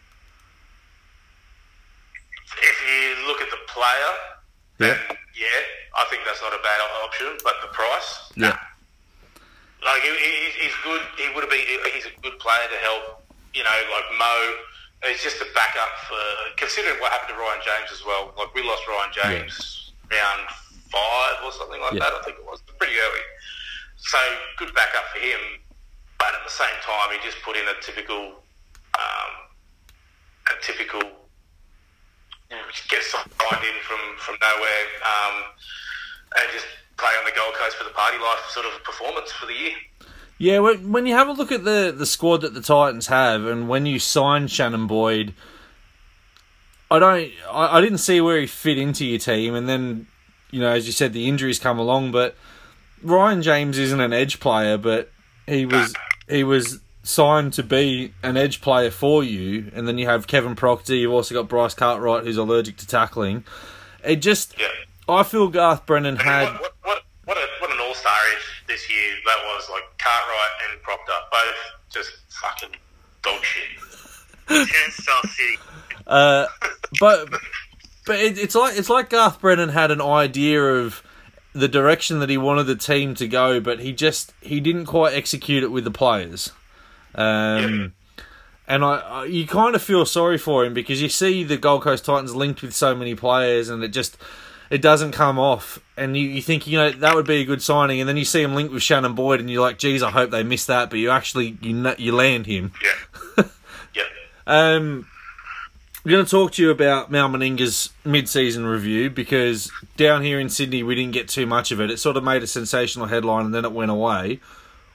If 2.62 2.78
you 2.88 3.28
look 3.28 3.41
at 3.41 3.49
the 3.49 3.58
player, 3.67 4.13
Yeah. 4.80 4.88
then 4.88 5.17
yeah, 5.36 5.62
I 5.97 6.06
think 6.10 6.23
that's 6.25 6.41
not 6.41 6.54
a 6.54 6.62
bad 6.63 6.82
option, 7.06 7.38
but 7.43 7.56
the 7.62 7.67
price, 7.67 8.32
Yeah. 8.36 8.58
Like 9.84 10.02
he, 10.02 10.10
he- 10.12 10.56
he's 10.68 10.76
good. 10.84 11.02
He 11.18 11.28
would 11.34 11.42
have 11.44 11.50
been. 11.52 11.63
He's 11.94 12.06
a 12.06 12.13
good 12.22 12.38
player 12.39 12.68
to 12.70 12.80
help. 12.84 13.24
You 13.54 13.63
know, 13.63 13.78
like 13.92 14.08
Mo. 14.18 14.34
He's 15.08 15.24
just 15.24 15.39
a 15.39 15.48
backup 15.56 15.96
for 16.12 16.20
considering 16.60 17.00
what 17.00 17.12
happened 17.15 17.32
to 17.32 17.39
Ryan 17.39 17.63
James 17.63 17.88
as 17.88 18.04
well. 18.04 18.36
Like 18.38 18.52
we 18.54 18.62
lost 18.68 18.84
Ryan 18.86 19.12
James 19.15 19.94
round 20.12 20.44
five 20.92 21.39
or 21.46 21.54
something 21.56 21.80
like 21.80 21.94
Yeah. 21.96 22.04
that. 22.04 22.20
I 22.20 22.22
think 22.28 22.36
it 22.36 22.44
was 22.46 22.60
pretty 22.78 23.00
early. 23.00 23.24
So 23.96 24.20
good 24.58 24.76
backup 24.76 25.08
for 25.15 25.20
him. 25.24 25.39
But 26.20 26.36
at 26.36 26.44
the 26.44 26.52
same 26.52 26.76
time, 26.84 27.15
he 27.15 27.18
just 27.24 27.39
put 27.48 27.56
in 27.56 27.63
a 27.63 27.80
typical, 27.80 28.44
um, 29.00 29.32
a 30.52 30.60
typical 30.62 31.00
get 32.89 33.04
signed 33.04 33.63
in 33.63 33.78
from 33.88 34.00
from 34.18 34.36
nowhere 34.42 34.84
um, 35.06 35.36
and 36.42 36.46
just 36.52 36.65
play 37.00 37.10
on 37.18 37.26
the 37.26 37.32
Gold 37.36 37.54
Coast 37.56 37.78
for 37.78 37.84
the 37.84 37.90
party 37.92 38.18
life 38.18 38.40
sort 38.50 38.66
of 38.66 38.84
performance 38.84 39.32
for 39.32 39.46
the 39.46 39.54
year. 39.54 39.76
Yeah, 40.38 40.60
when 40.60 40.92
when 40.92 41.06
you 41.06 41.16
have 41.16 41.28
a 41.28 41.34
look 41.34 41.52
at 41.52 41.64
the 41.66 41.94
the 41.96 42.06
squad 42.06 42.42
that 42.42 42.54
the 42.54 42.62
Titans 42.62 43.08
have, 43.08 43.46
and 43.46 43.68
when 43.68 43.86
you 43.86 44.00
sign 44.00 44.48
Shannon 44.48 44.88
Boyd, 44.88 45.34
I 46.92 47.00
don't, 47.00 47.32
I, 47.52 47.78
I 47.78 47.82
didn't 47.82 47.98
see 48.00 48.22
where 48.22 48.40
he 48.40 48.48
fit 48.48 48.78
into 48.78 49.06
your 49.06 49.20
team, 49.20 49.54
and 49.54 49.68
then, 49.68 50.08
you 50.52 50.60
know, 50.60 50.70
as 50.72 50.86
you 50.88 50.92
said, 50.94 51.14
the 51.14 51.28
injuries 51.28 51.60
come 51.60 51.78
along. 51.78 52.12
But 52.12 52.36
Ryan 53.04 53.42
James 53.42 53.78
isn't 53.78 54.00
an 54.00 54.14
edge 54.14 54.40
player, 54.40 54.78
but 54.78 55.12
he 55.46 55.66
was 55.66 55.94
he 56.30 56.44
was 56.44 56.80
signed 57.04 57.54
to 57.54 57.64
be 57.64 58.14
an 58.24 58.38
edge 58.38 58.62
player 58.62 58.92
for 58.92 59.24
you, 59.24 59.72
and 59.76 59.88
then 59.88 59.98
you 59.98 60.06
have 60.08 60.26
Kevin 60.28 60.56
Proctor. 60.56 60.96
You've 60.96 61.12
also 61.12 61.36
got 61.36 61.50
Bryce 61.50 61.74
Cartwright, 61.74 62.24
who's 62.24 62.38
allergic 62.38 62.78
to 62.78 62.88
tackling. 62.88 63.44
It 64.04 64.18
just, 64.18 64.58
Yeah. 64.58 64.68
I 65.08 65.24
feel 65.24 65.48
Garth 65.48 65.86
Brennan 65.86 66.18
had. 66.18 66.46
what, 66.54 66.62
what, 66.62 66.74
a, 68.06 68.08
what 68.08 68.14
an 68.14 68.22
all 68.24 68.36
star 68.36 68.36
edge 68.36 68.64
this 68.68 68.90
year 68.90 69.16
that 69.26 69.38
was 69.46 69.70
like 69.70 69.84
Cartwright 69.98 70.72
and 70.72 70.82
Proctor, 70.82 71.14
both 71.32 71.56
just 71.90 72.12
fucking 72.30 72.76
dog 73.22 73.44
shit. 73.44 73.80
Turnstile 74.48 75.24
City. 75.24 75.60
Uh, 76.08 76.48
but 77.00 77.30
but 78.06 78.20
it, 78.20 78.38
it's 78.38 78.56
like 78.56 78.78
it's 78.78 78.90
like 78.90 79.10
Garth 79.10 79.42
Brennan 79.42 79.70
had 79.70 79.92
an 79.92 80.02
idea 80.02 80.64
of 80.64 81.04
the 81.54 81.68
direction 81.68 82.20
that 82.20 82.30
he 82.30 82.38
wanted 82.38 82.64
the 82.64 82.76
team 82.76 83.16
to 83.16 83.28
go, 83.28 83.60
but 83.60 83.80
he 83.80 83.94
just 83.94 84.34
he 84.42 84.60
didn't 84.60 84.86
quite 84.86 85.14
execute 85.14 85.64
it 85.64 85.72
with 85.72 85.84
the 85.84 85.92
players. 85.92 86.52
Um, 87.16 87.94
and 88.68 88.84
I, 88.84 88.98
I 88.98 89.26
you 89.26 89.48
kind 89.48 89.76
of 89.76 89.82
feel 89.82 90.06
sorry 90.06 90.38
for 90.38 90.66
him 90.66 90.74
because 90.74 91.02
you 91.02 91.10
see 91.10 91.44
the 91.44 91.58
Gold 91.58 91.84
Coast 91.84 92.06
Titans 92.06 92.36
linked 92.36 92.62
with 92.62 92.74
so 92.74 92.96
many 92.96 93.16
players, 93.16 93.70
and 93.70 93.84
it 93.84 93.90
just 93.90 94.18
it 94.69 94.82
doesn't 94.82 95.12
come 95.12 95.39
off. 95.39 95.79
And 95.97 96.15
you, 96.15 96.27
you 96.27 96.41
think 96.41 96.67
you 96.67 96.77
know 96.77 96.91
that 96.91 97.15
would 97.15 97.27
be 97.27 97.41
a 97.41 97.45
good 97.45 97.62
signing, 97.62 97.99
and 97.99 98.08
then 98.08 98.17
you 98.17 98.25
see 98.25 98.41
him 98.41 98.55
linked 98.55 98.73
with 98.73 98.84
Shannon 98.84 99.15
Boyd, 99.15 99.39
and 99.39 99.49
you're 99.49 99.62
like, 99.62 99.77
geez, 99.77 100.03
I 100.03 100.12
hope 100.12 100.32
they 100.32 100.43
miss 100.43 100.65
that. 100.67 100.89
But 100.89 100.99
you 100.99 101.10
actually 101.10 101.58
you 101.62 101.93
you 101.97 102.13
land 102.13 102.45
him. 102.45 102.71
Yeah. 102.84 103.43
yeah. 103.95 104.03
Um, 104.47 105.08
I'm 106.05 106.12
going 106.12 106.23
to 106.23 106.32
talk 106.32 106.53
to 106.53 106.62
you 106.62 106.71
about 106.71 107.12
Mal 107.12 107.27
Meninga's 107.27 107.89
mid-season 108.05 108.65
review 108.65 109.10
because 109.10 109.69
down 109.97 110.23
here 110.23 110.39
in 110.39 110.47
Sydney 110.47 110.82
we 110.82 110.95
didn't 110.95 111.12
get 111.12 111.27
too 111.27 111.45
much 111.45 111.71
of 111.71 111.82
it. 111.82 111.91
It 111.91 111.99
sort 111.99 112.15
of 112.15 112.23
made 112.23 112.41
a 112.41 112.47
sensational 112.47 113.08
headline 113.08 113.45
and 113.45 113.53
then 113.53 113.65
it 113.65 113.73
went 113.73 113.91
away. 113.91 114.39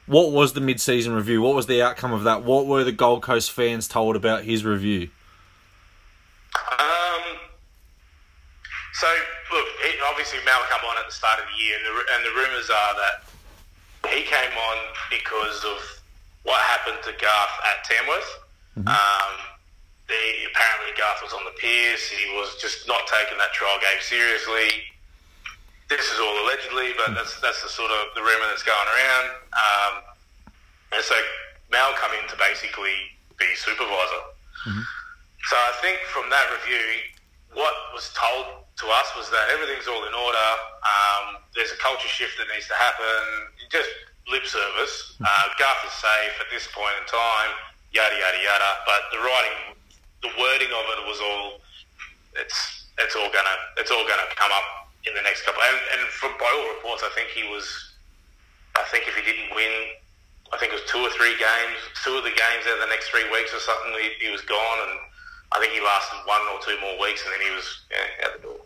What 0.06 0.32
was 0.32 0.54
the 0.54 0.62
mid-season 0.62 1.12
review? 1.12 1.42
What 1.42 1.54
was 1.54 1.66
the 1.66 1.82
outcome 1.82 2.14
of 2.14 2.24
that? 2.24 2.42
What 2.42 2.66
were 2.66 2.84
the 2.84 2.92
Gold 2.92 3.22
Coast 3.22 3.52
fans 3.52 3.86
told 3.86 4.16
about 4.16 4.44
his 4.44 4.64
review? 4.64 5.10
Um, 8.94 9.00
so, 9.00 9.08
look, 9.52 9.66
he, 9.82 9.98
obviously 10.06 10.38
Mal 10.44 10.62
come 10.70 10.86
on 10.86 10.98
at 10.98 11.06
the 11.06 11.12
start 11.14 11.40
of 11.40 11.46
the 11.50 11.58
year, 11.58 11.74
and 11.74 11.84
the, 11.86 11.94
and 12.14 12.20
the 12.22 12.34
rumours 12.38 12.70
are 12.70 12.94
that 12.94 13.16
he 14.14 14.22
came 14.22 14.54
on 14.54 14.78
because 15.10 15.64
of 15.64 15.78
what 16.44 16.60
happened 16.62 17.02
to 17.02 17.12
Garth 17.18 17.56
at 17.66 17.82
Tamworth. 17.84 18.32
Um, 18.86 19.34
the, 20.06 20.22
apparently, 20.50 20.92
Garth 20.98 21.22
was 21.22 21.32
on 21.32 21.42
the 21.44 21.56
piers. 21.58 22.06
He 22.06 22.30
was 22.36 22.54
just 22.60 22.86
not 22.86 23.06
taking 23.06 23.38
that 23.38 23.52
trial 23.54 23.78
game 23.80 23.98
seriously. 24.00 24.94
This 25.88 26.04
is 26.06 26.18
all 26.20 26.36
allegedly, 26.44 26.92
but 26.96 27.14
that's 27.14 27.40
that's 27.40 27.62
the 27.62 27.68
sort 27.68 27.90
of 27.90 28.14
the 28.14 28.22
rumor 28.22 28.46
that's 28.48 28.64
going 28.64 28.88
around. 28.88 29.26
Um, 29.52 29.94
and 30.96 31.02
so 31.04 31.14
Mal 31.70 31.92
come 32.00 32.12
in 32.16 32.28
to 32.28 32.36
basically 32.36 32.94
be 33.38 33.46
supervisor. 33.54 34.22
So 35.50 35.56
I 35.56 35.72
think 35.82 36.00
from 36.08 36.30
that 36.30 36.48
review, 36.50 37.04
what 37.52 37.74
was 37.92 38.10
told 38.16 38.63
to 38.84 38.88
us 39.00 39.08
was 39.16 39.32
that 39.32 39.48
everything's 39.56 39.88
all 39.88 40.04
in 40.04 40.12
order. 40.12 40.48
Um, 40.84 41.40
there's 41.56 41.72
a 41.72 41.80
culture 41.80 42.08
shift 42.08 42.36
that 42.36 42.52
needs 42.52 42.68
to 42.68 42.76
happen. 42.76 43.48
Just 43.72 43.88
lip 44.28 44.44
service. 44.44 45.16
Uh, 45.24 45.48
Garth 45.56 45.88
is 45.88 45.96
safe 45.96 46.36
at 46.36 46.48
this 46.52 46.68
point 46.68 46.92
in 47.00 47.04
time. 47.08 47.52
Yada 47.96 48.12
yada 48.12 48.40
yada. 48.44 48.70
But 48.84 49.08
the 49.08 49.20
writing, 49.24 49.56
the 50.20 50.32
wording 50.36 50.72
of 50.76 50.84
it 50.92 51.00
was 51.08 51.18
all. 51.24 51.64
It's 52.36 52.92
it's 53.00 53.16
all 53.16 53.30
gonna 53.32 53.56
it's 53.80 53.90
all 53.90 54.04
gonna 54.04 54.28
come 54.36 54.52
up 54.52 54.92
in 55.08 55.16
the 55.16 55.24
next 55.24 55.48
couple. 55.48 55.64
And, 55.64 55.78
and 55.96 56.02
from 56.12 56.36
by 56.36 56.50
all 56.50 56.68
reports, 56.76 57.00
I 57.00 57.10
think 57.16 57.32
he 57.32 57.48
was. 57.48 57.64
I 58.76 58.84
think 58.90 59.06
if 59.06 59.14
he 59.14 59.22
didn't 59.22 59.54
win, 59.54 59.94
I 60.52 60.58
think 60.58 60.74
it 60.74 60.82
was 60.82 60.88
two 60.90 60.98
or 60.98 61.10
three 61.14 61.38
games, 61.38 61.78
two 62.02 62.18
of 62.18 62.26
the 62.26 62.34
games 62.34 62.66
out 62.66 62.82
of 62.82 62.82
the 62.82 62.90
next 62.90 63.06
three 63.14 63.22
weeks 63.30 63.54
or 63.54 63.62
something, 63.62 63.94
he, 64.02 64.18
he 64.18 64.30
was 64.34 64.42
gone, 64.42 64.78
and 64.82 64.98
I 65.54 65.62
think 65.62 65.70
he 65.70 65.78
lasted 65.78 66.18
one 66.26 66.42
or 66.50 66.58
two 66.58 66.74
more 66.82 66.98
weeks, 66.98 67.22
and 67.22 67.30
then 67.30 67.38
he 67.38 67.54
was 67.54 67.86
yeah, 67.86 68.26
out 68.26 68.34
the 68.34 68.42
door. 68.42 68.58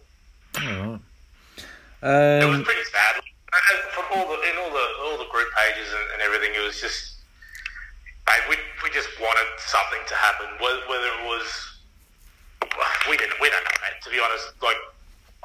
It 0.56 2.46
was 2.46 2.56
Um, 2.56 2.64
pretty 2.64 2.84
sad. 2.90 3.20
And 3.20 3.78
From 3.92 4.04
all 4.12 4.28
the 4.28 4.38
in 4.48 4.56
all 4.58 4.70
the 4.70 4.86
all 5.02 5.18
the 5.18 5.28
group 5.32 5.48
pages 5.56 5.88
and, 5.92 6.06
and 6.14 6.22
everything, 6.22 6.54
it 6.54 6.62
was 6.62 6.80
just 6.80 7.16
mate, 8.28 8.44
we 8.48 8.56
we 8.84 8.90
just 8.90 9.08
wanted 9.20 9.48
something 9.58 10.00
to 10.06 10.14
happen. 10.14 10.46
Whether, 10.60 11.08
it 11.08 11.24
was 11.26 11.48
we 13.08 13.16
didn't 13.16 13.40
we 13.40 13.48
don't 13.50 13.64
know, 13.64 13.78
mate. 13.82 13.98
To 14.04 14.10
be 14.10 14.20
honest, 14.20 14.52
like 14.62 14.76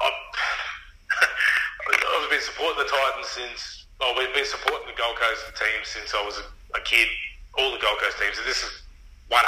I've, 0.00 0.12
I've 1.90 2.30
been 2.30 2.40
supporting 2.44 2.78
the 2.84 2.90
Titans 2.90 3.28
since. 3.28 3.86
Well, 4.00 4.14
we've 4.18 4.34
been 4.34 4.44
supporting 4.44 4.86
the 4.90 4.98
Gold 4.98 5.16
Coast 5.16 5.46
team 5.56 5.80
since 5.84 6.12
I 6.14 6.22
was 6.24 6.36
a, 6.38 6.46
a 6.76 6.82
kid. 6.82 7.08
All 7.56 7.70
the 7.72 7.78
Gold 7.78 7.98
Coast 8.02 8.18
teams. 8.18 8.36
This 8.44 8.62
is 8.62 8.82
100% 9.30 9.38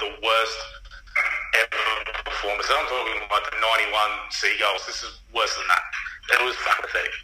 the 0.00 0.10
worst 0.24 0.58
ever 1.60 1.84
performance. 2.26 2.66
I'm 2.70 2.86
talking 2.90 3.18
about 3.24 3.42
the 3.48 3.56
91 3.60 4.30
Seagulls. 4.30 4.86
This 4.86 5.02
is 5.02 5.20
worse 5.34 5.54
than 5.56 5.66
that. 5.68 5.84
It 6.34 6.44
was 6.44 6.56
fucking 6.64 6.84
pathetic. 6.88 7.14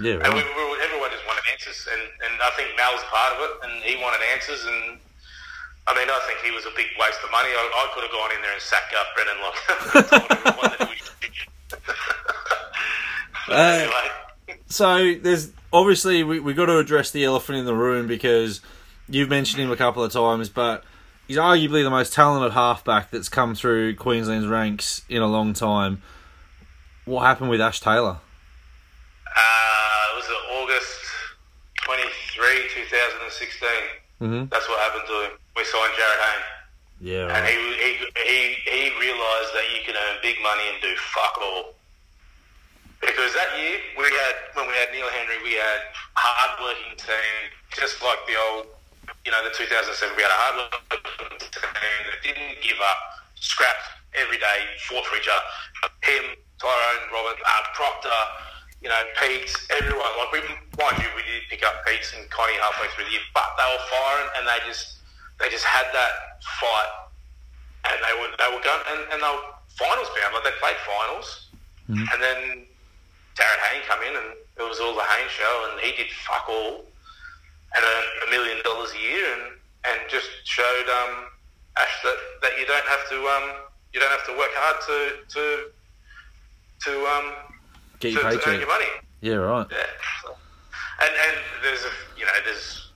yeah, 0.00 0.18
And 0.22 0.30
we, 0.34 0.40
right. 0.44 0.56
we, 0.56 0.76
everyone 0.84 1.10
just 1.10 1.24
wanted 1.26 1.44
answers, 1.52 1.88
and, 1.90 2.02
and 2.24 2.32
I 2.40 2.50
think 2.56 2.72
Mal 2.76 2.92
was 2.92 3.04
part 3.10 3.32
of 3.36 3.38
it, 3.44 3.52
and 3.66 3.72
he 3.82 3.96
wanted 4.00 4.20
answers, 4.32 4.64
and 4.64 4.98
I 5.88 5.96
mean, 5.98 6.06
I 6.08 6.20
think 6.30 6.38
he 6.46 6.52
was 6.54 6.64
a 6.66 6.72
big 6.76 6.86
waste 7.00 7.18
of 7.24 7.30
money. 7.32 7.50
I, 7.50 7.58
I 7.58 7.84
could 7.96 8.04
have 8.06 8.12
gone 8.14 8.30
in 8.36 8.40
there 8.44 8.52
and 8.54 8.62
sacked 8.62 8.94
up 8.94 9.06
Brennan 9.16 9.38
like 9.42 9.58
told 10.08 10.28
everyone 10.30 10.70
that 10.78 10.88
he 10.88 10.96
was 11.02 11.10
Uh, 13.48 13.54
anyway. 13.82 14.56
so 14.68 15.14
there's 15.20 15.50
obviously 15.72 16.22
we 16.22 16.38
we 16.40 16.54
got 16.54 16.66
to 16.66 16.78
address 16.78 17.10
the 17.10 17.24
elephant 17.24 17.58
in 17.58 17.64
the 17.64 17.74
room 17.74 18.06
because 18.06 18.60
you've 19.08 19.28
mentioned 19.28 19.60
him 19.62 19.70
a 19.70 19.76
couple 19.76 20.02
of 20.04 20.12
times, 20.12 20.48
but 20.48 20.84
he's 21.32 21.40
arguably 21.40 21.82
the 21.82 21.88
most 21.88 22.12
talented 22.12 22.52
halfback 22.52 23.10
that's 23.10 23.30
come 23.30 23.54
through 23.54 23.96
Queensland's 23.96 24.46
ranks 24.46 25.00
in 25.08 25.22
a 25.22 25.26
long 25.26 25.54
time. 25.54 26.02
What 27.06 27.24
happened 27.24 27.48
with 27.48 27.58
Ash 27.58 27.80
Taylor? 27.80 28.20
Uh, 29.24 30.12
it 30.12 30.16
was 30.20 30.28
August 30.60 31.00
23, 31.88 32.84
2016. 32.84 33.68
Mm-hmm. 34.20 34.44
That's 34.52 34.68
what 34.68 34.78
happened 34.84 35.08
to 35.08 35.16
him. 35.24 35.32
We 35.56 35.64
signed 35.64 35.96
Jarryd 35.96 36.20
Hayne. 36.20 36.44
Yeah, 37.00 37.32
And 37.32 37.48
he, 37.48 37.56
he, 37.80 37.90
he, 38.28 38.40
he 38.68 38.82
realised 39.00 39.56
that 39.56 39.64
you 39.72 39.80
can 39.88 39.96
earn 39.96 40.20
big 40.20 40.36
money 40.44 40.68
and 40.68 40.84
do 40.84 40.92
fuck 41.16 41.40
all. 41.40 41.72
Because 43.00 43.32
that 43.32 43.56
year, 43.56 43.80
we 43.96 44.04
had, 44.04 44.36
when 44.52 44.68
we 44.68 44.74
had 44.76 44.92
Neil 44.92 45.08
Henry, 45.08 45.40
we 45.42 45.56
had 45.56 45.96
hard-working 46.12 46.92
team, 47.00 47.48
just 47.72 48.04
like 48.04 48.20
the 48.28 48.36
old, 48.36 48.66
you 49.24 49.32
know, 49.32 49.42
the 49.42 49.50
2007, 49.56 50.14
we 50.14 50.22
had 50.22 50.30
a 50.30 50.82
that 51.21 51.21
up, 52.82 53.22
scrapped 53.34 53.86
every 54.14 54.38
day, 54.38 54.58
fought 54.86 55.06
for 55.06 55.16
each 55.16 55.28
other. 55.30 55.46
Him, 56.02 56.36
Tyrone, 56.60 57.04
Robin, 57.12 57.38
uh, 57.38 57.62
Proctor, 57.74 58.20
you 58.82 58.88
know, 58.88 59.02
Pete, 59.18 59.50
everyone. 59.70 60.10
Like, 60.18 60.32
we, 60.32 60.40
mind 60.78 60.98
you, 60.98 61.08
we 61.16 61.22
did 61.22 61.46
pick 61.48 61.62
up 61.64 61.86
Pete 61.86 62.04
and 62.18 62.28
Connie 62.30 62.58
halfway 62.58 62.88
through 62.94 63.06
the 63.06 63.14
year, 63.16 63.26
but 63.34 63.46
they 63.56 63.66
were 63.66 63.84
firing 63.88 64.28
and 64.38 64.44
they 64.46 64.58
just, 64.66 64.98
they 65.38 65.48
just 65.48 65.64
had 65.64 65.86
that 65.94 66.42
fight 66.60 67.02
and 67.84 67.98
they 67.98 68.14
were 68.18 68.30
they 68.38 68.48
were 68.50 68.62
going 68.62 68.84
and, 68.94 69.00
and 69.12 69.18
they 69.18 69.32
were 69.32 69.46
finals 69.74 70.10
bound. 70.14 70.34
Like 70.34 70.44
they 70.46 70.56
played 70.62 70.78
finals, 70.86 71.50
and 71.88 72.18
then 72.22 72.66
Jarryd 73.34 73.60
Hayne 73.70 73.82
come 73.88 74.02
in 74.06 74.14
and 74.14 74.28
it 74.58 74.66
was 74.66 74.78
all 74.78 74.94
the 74.94 75.02
Hayne 75.02 75.30
show, 75.30 75.54
and 75.70 75.80
he 75.80 75.96
did 75.96 76.10
fuck 76.22 76.48
all 76.48 76.86
and 77.74 77.82
earned 77.82 78.10
a 78.28 78.30
million 78.30 78.62
dollars 78.62 78.92
a 78.94 79.00
year, 79.00 79.26
and 79.34 79.44
and 79.90 79.98
just 80.08 80.30
showed 80.44 80.86
um, 80.88 81.26
Ash 81.78 81.94
that, 82.04 82.16
that 82.42 82.52
you 82.58 82.66
don't 82.66 82.84
have 82.86 83.08
to 83.08 83.16
um, 83.16 83.46
you 83.92 84.00
don't 84.00 84.10
have 84.12 84.26
to 84.26 84.36
work 84.36 84.52
hard 84.52 84.76
to 84.88 84.96
to 85.32 85.42
to 86.84 86.92
um, 87.06 87.26
Get 88.00 88.12
to, 88.14 88.20
your 88.20 88.30
to 88.40 88.48
earn 88.50 88.60
your 88.60 88.68
money. 88.68 88.90
Yeah, 89.20 89.38
right. 89.40 89.66
Yeah. 89.70 89.86
So- 90.22 90.36
And 91.00 91.12
and 91.14 91.36
there's 91.62 91.84
a 91.84 91.92
you 92.18 92.26
know 92.26 92.32
there's 92.44 92.90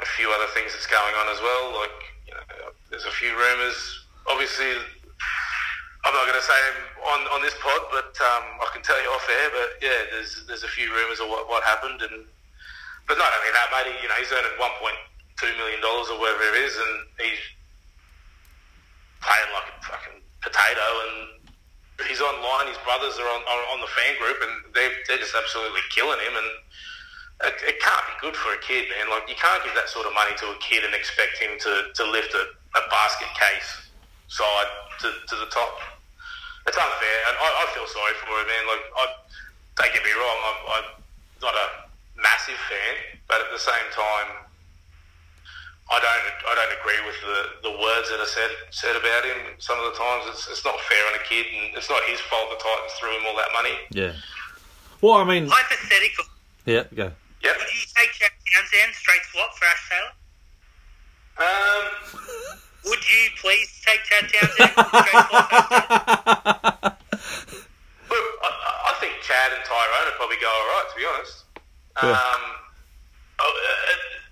a 0.00 0.06
few 0.16 0.30
other 0.30 0.46
things 0.54 0.72
that's 0.72 0.86
going 0.86 1.14
on 1.20 1.26
as 1.28 1.40
well. 1.42 1.74
Like 1.74 1.98
you 2.26 2.34
know 2.34 2.42
there's 2.90 3.04
a 3.04 3.12
few 3.12 3.30
rumours. 3.36 3.76
Obviously, 4.30 4.72
I'm 6.04 6.14
not 6.16 6.24
going 6.24 6.40
to 6.40 6.46
say 6.46 6.60
on 7.04 7.20
on 7.28 7.42
this 7.42 7.54
pod, 7.60 7.82
but 7.92 8.14
um, 8.24 8.44
I 8.64 8.68
can 8.72 8.80
tell 8.82 8.96
you 9.02 9.08
off 9.12 9.26
air. 9.28 9.48
But 9.52 9.68
yeah, 9.84 10.00
there's 10.16 10.46
there's 10.48 10.64
a 10.64 10.72
few 10.72 10.88
rumours 10.94 11.20
of 11.20 11.28
what, 11.28 11.48
what 11.48 11.62
happened, 11.64 12.00
and 12.00 12.24
but 13.06 13.18
not 13.20 13.28
only 13.36 13.52
that, 13.52 13.68
mate. 13.74 13.92
You 14.00 14.08
know 14.08 14.16
he's 14.16 14.32
earning 14.32 14.56
1.2 14.56 15.58
million 15.60 15.80
dollars 15.84 16.08
or 16.08 16.16
whatever 16.18 16.44
it 16.54 16.64
is, 16.64 16.72
and 16.78 16.92
he's 17.20 17.42
playing 19.24 19.50
like 19.56 19.68
a 19.72 19.76
fucking 19.82 20.18
potato 20.44 20.86
and 21.08 21.34
he's 22.06 22.20
online. 22.20 22.68
His 22.68 22.80
brothers 22.84 23.16
are 23.18 23.30
on, 23.30 23.42
on, 23.46 23.60
on 23.74 23.78
the 23.80 23.90
fan 23.94 24.14
group, 24.20 24.38
and 24.42 24.52
they're 24.74 24.94
they're 25.06 25.22
just 25.22 25.34
absolutely 25.34 25.82
killing 25.90 26.20
him. 26.20 26.34
And 26.36 26.50
it, 27.50 27.56
it 27.74 27.76
can't 27.80 28.04
be 28.10 28.14
good 28.20 28.36
for 28.36 28.54
a 28.54 28.60
kid, 28.60 28.90
man. 28.90 29.10
Like 29.10 29.26
you 29.30 29.38
can't 29.38 29.62
give 29.62 29.74
that 29.74 29.88
sort 29.88 30.06
of 30.06 30.14
money 30.14 30.34
to 30.42 30.46
a 30.54 30.58
kid 30.58 30.84
and 30.84 30.94
expect 30.94 31.38
him 31.38 31.56
to, 31.58 31.72
to 31.94 32.02
lift 32.10 32.34
a, 32.34 32.44
a 32.78 32.82
basket 32.90 33.30
case 33.34 33.90
side 34.28 34.70
to, 35.02 35.08
to 35.10 35.34
the 35.38 35.48
top. 35.50 35.78
It's 36.66 36.78
unfair, 36.80 37.18
and 37.28 37.34
I, 37.36 37.48
I 37.60 37.64
feel 37.76 37.84
sorry 37.84 38.16
for 38.24 38.32
him, 38.40 38.48
man. 38.48 38.64
Like, 38.64 38.84
I, 38.96 39.04
don't 39.76 39.92
get 39.92 40.00
me 40.00 40.14
wrong, 40.16 40.38
I'm, 40.48 40.60
I'm 40.80 40.88
not 41.44 41.52
a 41.52 41.66
massive 42.16 42.56
fan, 42.72 43.20
but 43.28 43.44
at 43.44 43.52
the 43.52 43.60
same 43.60 43.88
time, 43.92 44.48
I 45.90 46.00
don't 46.00 46.34
I 46.48 46.52
don't 46.56 46.74
agree 46.80 47.00
with 47.04 47.18
the, 47.20 47.68
the 47.68 47.74
words 47.76 48.08
that 48.10 48.18
are 48.20 48.26
said 48.26 48.50
said 48.70 48.96
about 48.96 49.24
him. 49.24 49.36
Some 49.58 49.78
of 49.78 49.92
the 49.92 49.96
times 49.98 50.24
it's, 50.32 50.48
it's 50.48 50.64
not 50.64 50.80
fair 50.88 51.02
on 51.12 51.14
a 51.14 51.22
kid, 51.28 51.46
and 51.52 51.76
it's 51.76 51.90
not 51.90 52.00
his 52.08 52.20
fault 52.20 52.48
the 52.50 52.56
Titans 52.56 52.92
threw 52.98 53.12
him 53.16 53.24
all 53.28 53.36
that 53.36 53.52
money. 53.52 53.76
Yeah. 53.90 54.12
Well, 55.00 55.14
I 55.20 55.24
mean, 55.24 55.46
Hypothetical. 55.50 56.24
yeah, 56.64 56.84
go. 56.94 57.12
Yep. 57.44 57.54
Would 57.60 57.68
you 57.76 57.84
take 57.94 58.10
Chad 58.16 58.32
Townsend 58.56 58.94
straight 58.96 59.20
swap 59.28 59.52
for 59.52 59.64
Ash 59.68 59.84
Taylor? 59.92 60.12
Um, 61.36 61.84
Would 62.88 63.04
you 63.04 63.28
please 63.40 63.68
take 63.84 64.00
Chad 64.08 64.24
Townsend 64.32 64.72
straight 64.72 65.12
swap 65.12 65.50
for 65.52 65.56
Ash 65.60 65.68
Taylor? 65.68 66.96
look, 68.08 68.26
I, 68.40 68.48
I 68.88 68.92
think 69.00 69.12
Chad 69.20 69.52
and 69.52 69.60
Tyrone 69.68 70.04
would 70.08 70.16
probably 70.16 70.40
go 70.40 70.48
all 70.48 70.66
right, 70.72 70.86
to 70.88 70.96
be 70.96 71.04
honest. 71.04 71.44
Yeah. 72.02 72.10
Um, 72.16 72.42
oh, 73.40 73.52
uh, 73.52 73.92
T- 73.92 74.23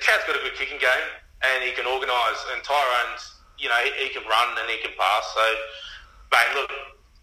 Chad's 0.00 0.24
got 0.26 0.36
a 0.36 0.42
good 0.42 0.54
kicking 0.54 0.78
game, 0.78 1.06
and 1.42 1.64
he 1.64 1.72
can 1.72 1.86
organise. 1.86 2.40
And 2.52 2.62
Tyrone's, 2.62 3.34
you 3.58 3.68
know, 3.68 3.78
he, 3.84 4.06
he 4.06 4.08
can 4.10 4.22
run 4.28 4.48
and 4.58 4.70
he 4.70 4.78
can 4.82 4.92
pass. 4.98 5.24
So, 5.34 5.44
mate, 6.32 6.54
look, 6.54 6.70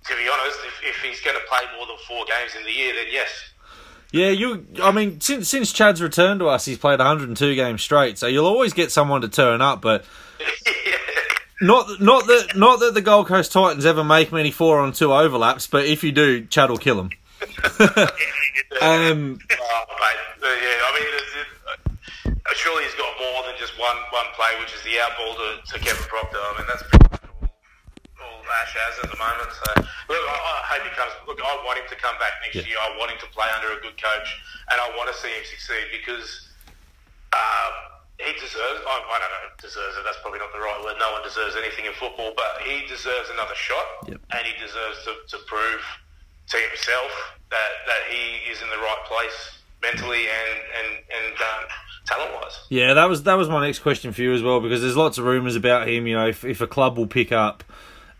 to 0.07 0.15
be 0.15 0.29
honest, 0.29 0.59
if, 0.65 0.95
if 0.95 0.97
he's 1.01 1.21
going 1.21 1.37
to 1.37 1.43
play 1.47 1.61
more 1.77 1.87
than 1.87 1.97
four 2.07 2.25
games 2.25 2.55
in 2.57 2.63
the 2.63 2.71
year, 2.71 2.93
then 2.93 3.05
yes. 3.11 3.29
Yeah, 4.11 4.29
you. 4.29 4.67
I 4.81 4.91
mean, 4.91 5.19
since 5.21 5.49
since 5.49 5.73
Chad's 5.73 6.01
returned 6.01 6.39
to 6.41 6.47
us, 6.47 6.65
he's 6.65 6.77
played 6.77 6.99
102 6.99 7.55
games 7.55 7.81
straight. 7.81 8.19
So 8.19 8.27
you'll 8.27 8.45
always 8.45 8.71
get 8.71 8.91
someone 8.91 9.21
to 9.21 9.27
turn 9.27 9.59
up, 9.59 9.81
but 9.81 10.05
not 11.61 11.99
not 11.99 12.27
that 12.27 12.55
not 12.55 12.79
that 12.81 12.93
the 12.93 13.01
Gold 13.01 13.25
Coast 13.25 13.51
Titans 13.51 13.87
ever 13.87 14.03
make 14.03 14.31
many 14.31 14.51
four 14.51 14.79
on 14.79 14.93
two 14.93 15.11
overlaps. 15.11 15.65
But 15.65 15.85
if 15.85 16.03
you 16.03 16.11
do, 16.11 16.45
Chad 16.45 16.69
will 16.69 16.77
kill 16.77 16.97
them. 16.97 17.09
um, 18.81 19.39
Oh, 19.49 19.85
mate, 19.97 20.19
yeah, 20.43 20.79
I 20.83 20.99
mean, 20.99 21.45
surely 22.55 22.83
he's 22.87 22.95
got 22.95 23.11
more 23.19 23.43
than 23.47 23.55
just 23.59 23.75
one 23.79 23.97
one 24.15 24.29
play, 24.37 24.51
which 24.59 24.71
is 24.73 24.81
the 24.87 24.95
outball 25.01 25.33
to, 25.35 25.47
to 25.63 25.75
Kevin 25.83 26.03
Proctor. 26.07 26.39
I 26.39 26.51
mean, 26.57 26.67
that's 26.67 26.83
pretty 26.87 27.07
much 27.11 27.23
all, 27.27 27.49
all 28.23 28.41
Ash 28.63 28.73
has 28.75 28.93
at 29.03 29.09
the 29.11 29.19
moment. 29.19 29.49
So, 29.51 29.67
look, 30.11 30.23
I, 30.23 30.35
I 30.35 30.55
hope 30.75 30.83
he 30.87 30.91
comes. 30.95 31.13
Look, 31.27 31.39
I 31.43 31.51
want 31.65 31.79
him 31.79 31.87
to 31.91 31.97
come 31.99 32.15
back 32.19 32.39
next 32.45 32.63
Yeah. 32.63 32.69
year. 32.75 32.79
I 32.79 32.95
want 32.99 33.11
him 33.11 33.19
to 33.23 33.29
play 33.35 33.47
under 33.55 33.75
a 33.75 33.79
good 33.83 33.97
coach, 33.99 34.29
and 34.71 34.77
I 34.79 34.87
want 34.95 35.11
to 35.11 35.15
see 35.17 35.31
him 35.31 35.43
succeed 35.43 35.91
because 35.91 36.49
uh, 37.33 37.69
he 38.21 38.31
deserves. 38.39 38.79
I, 38.87 38.93
I 39.03 39.17
don't 39.19 39.33
know, 39.33 39.45
deserves 39.59 39.97
it. 39.99 40.03
That's 40.07 40.19
probably 40.23 40.39
not 40.39 40.53
the 40.55 40.63
right 40.63 40.79
word. 40.83 40.95
No 41.01 41.11
one 41.17 41.23
deserves 41.25 41.55
anything 41.59 41.85
in 41.89 41.93
football, 41.97 42.31
but 42.37 42.61
he 42.63 42.85
deserves 42.87 43.29
another 43.33 43.55
shot, 43.57 43.87
Yep. 44.07 44.19
and 44.37 44.41
he 44.47 44.53
deserves 44.61 45.03
to, 45.07 45.11
to 45.35 45.37
prove 45.49 45.81
to 46.53 46.57
himself 46.71 47.11
that, 47.51 47.71
that 47.87 48.03
he 48.11 48.43
is 48.51 48.61
in 48.61 48.69
the 48.69 48.77
right 48.79 49.03
place 49.07 49.59
mentally 49.83 50.27
and 50.31 50.51
and 50.79 50.89
and 51.11 51.35
um, 51.43 51.63
talent 52.05 52.31
wise. 52.33 52.59
yeah, 52.69 52.93
that 52.93 53.05
was 53.09 53.23
that 53.23 53.35
was 53.35 53.49
my 53.49 53.65
next 53.65 53.79
question 53.79 54.11
for 54.13 54.21
you 54.21 54.33
as 54.33 54.41
well 54.43 54.59
because 54.59 54.81
there's 54.81 54.97
lots 54.97 55.17
of 55.17 55.25
rumours 55.25 55.55
about 55.55 55.87
him. 55.87 56.07
You 56.07 56.15
know, 56.15 56.27
if 56.27 56.43
if 56.43 56.61
a 56.61 56.67
club 56.67 56.97
will 56.97 57.07
pick 57.07 57.31
up 57.31 57.63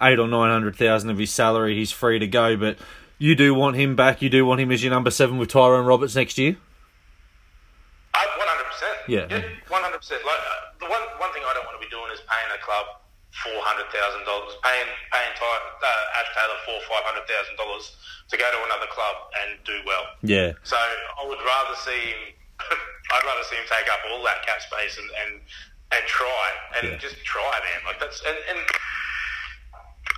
eight 0.01 0.19
or 0.19 0.27
nine 0.27 0.51
hundred 0.51 0.75
thousand 0.75 1.09
of 1.09 1.17
his 1.17 1.31
salary, 1.31 1.75
he's 1.75 1.91
free 1.91 2.19
to 2.19 2.27
go. 2.27 2.55
But 2.57 2.77
you 3.17 3.35
do 3.35 3.53
want 3.53 3.75
him 3.77 3.95
back. 3.95 4.21
You 4.21 4.29
do 4.29 4.45
want 4.45 4.59
him 4.61 4.71
as 4.71 4.83
your 4.83 4.91
number 4.91 5.11
seven 5.11 5.37
with 5.37 5.49
Tyrone 5.49 5.85
Roberts 5.85 6.15
next 6.15 6.37
year. 6.37 6.57
One 8.13 8.47
hundred 8.47 8.67
percent. 8.69 8.97
Yeah. 9.07 9.25
one 9.69 9.81
hundred 9.81 9.97
percent. 9.99 10.21
Like 10.25 10.37
uh, 10.39 10.85
the 10.85 10.87
one 10.91 11.01
one 11.17 11.31
thing 11.33 11.43
I 11.45 11.53
don't 11.53 11.65
want 11.65 11.79
to 11.79 11.83
be 11.83 11.89
doing 11.89 12.11
is 12.13 12.21
paying 12.27 12.51
a 12.53 12.59
club 12.61 12.85
four 13.33 13.57
hundred 13.65 13.89
thousand 13.89 14.23
dollars, 14.25 14.53
paying 14.61 14.89
paying 15.11 15.33
Ty, 15.33 15.45
uh, 15.49 16.19
Ash 16.21 16.29
Taylor 16.37 16.59
four 16.67 16.79
five 16.87 17.03
hundred 17.09 17.25
thousand 17.25 17.55
dollars 17.57 17.95
to 18.29 18.35
go 18.37 18.45
to 18.45 18.59
another 18.69 18.89
club 18.93 19.15
and 19.43 19.57
do 19.65 19.77
well. 19.85 20.05
Yeah, 20.23 20.53
So 20.63 20.77
I 20.77 21.27
would 21.27 21.39
rather 21.43 21.75
see 21.75 21.99
him. 22.13 22.21
I'd 22.59 23.25
rather 23.25 23.43
see 23.49 23.55
him 23.55 23.65
take 23.69 23.87
up 23.91 23.99
all 24.11 24.23
that 24.23 24.45
cap 24.45 24.61
space 24.61 24.97
and 24.97 25.09
and, 25.25 25.41
and 25.91 26.03
try 26.07 26.45
and 26.79 26.89
Yeah. 26.89 26.97
just 26.97 27.23
try, 27.23 27.41
man. 27.63 27.81
Like 27.85 27.99
that's 27.99 28.21
and, 28.25 28.37
and 28.49 28.59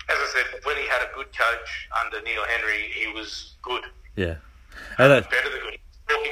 as 0.07 0.17
I 0.21 0.27
said, 0.33 0.61
when 0.63 0.77
he 0.77 0.87
had 0.87 1.01
a 1.01 1.09
good 1.15 1.27
coach 1.35 1.89
under 2.03 2.21
Neil 2.21 2.43
Henry, 2.45 2.91
he 2.93 3.11
was 3.11 3.53
good, 3.63 3.83
yeah. 4.15 4.35
Um, 4.35 4.37
and 4.99 5.11
that, 5.11 5.29
better 5.29 5.49
than 5.49 5.59
good. 5.61 5.79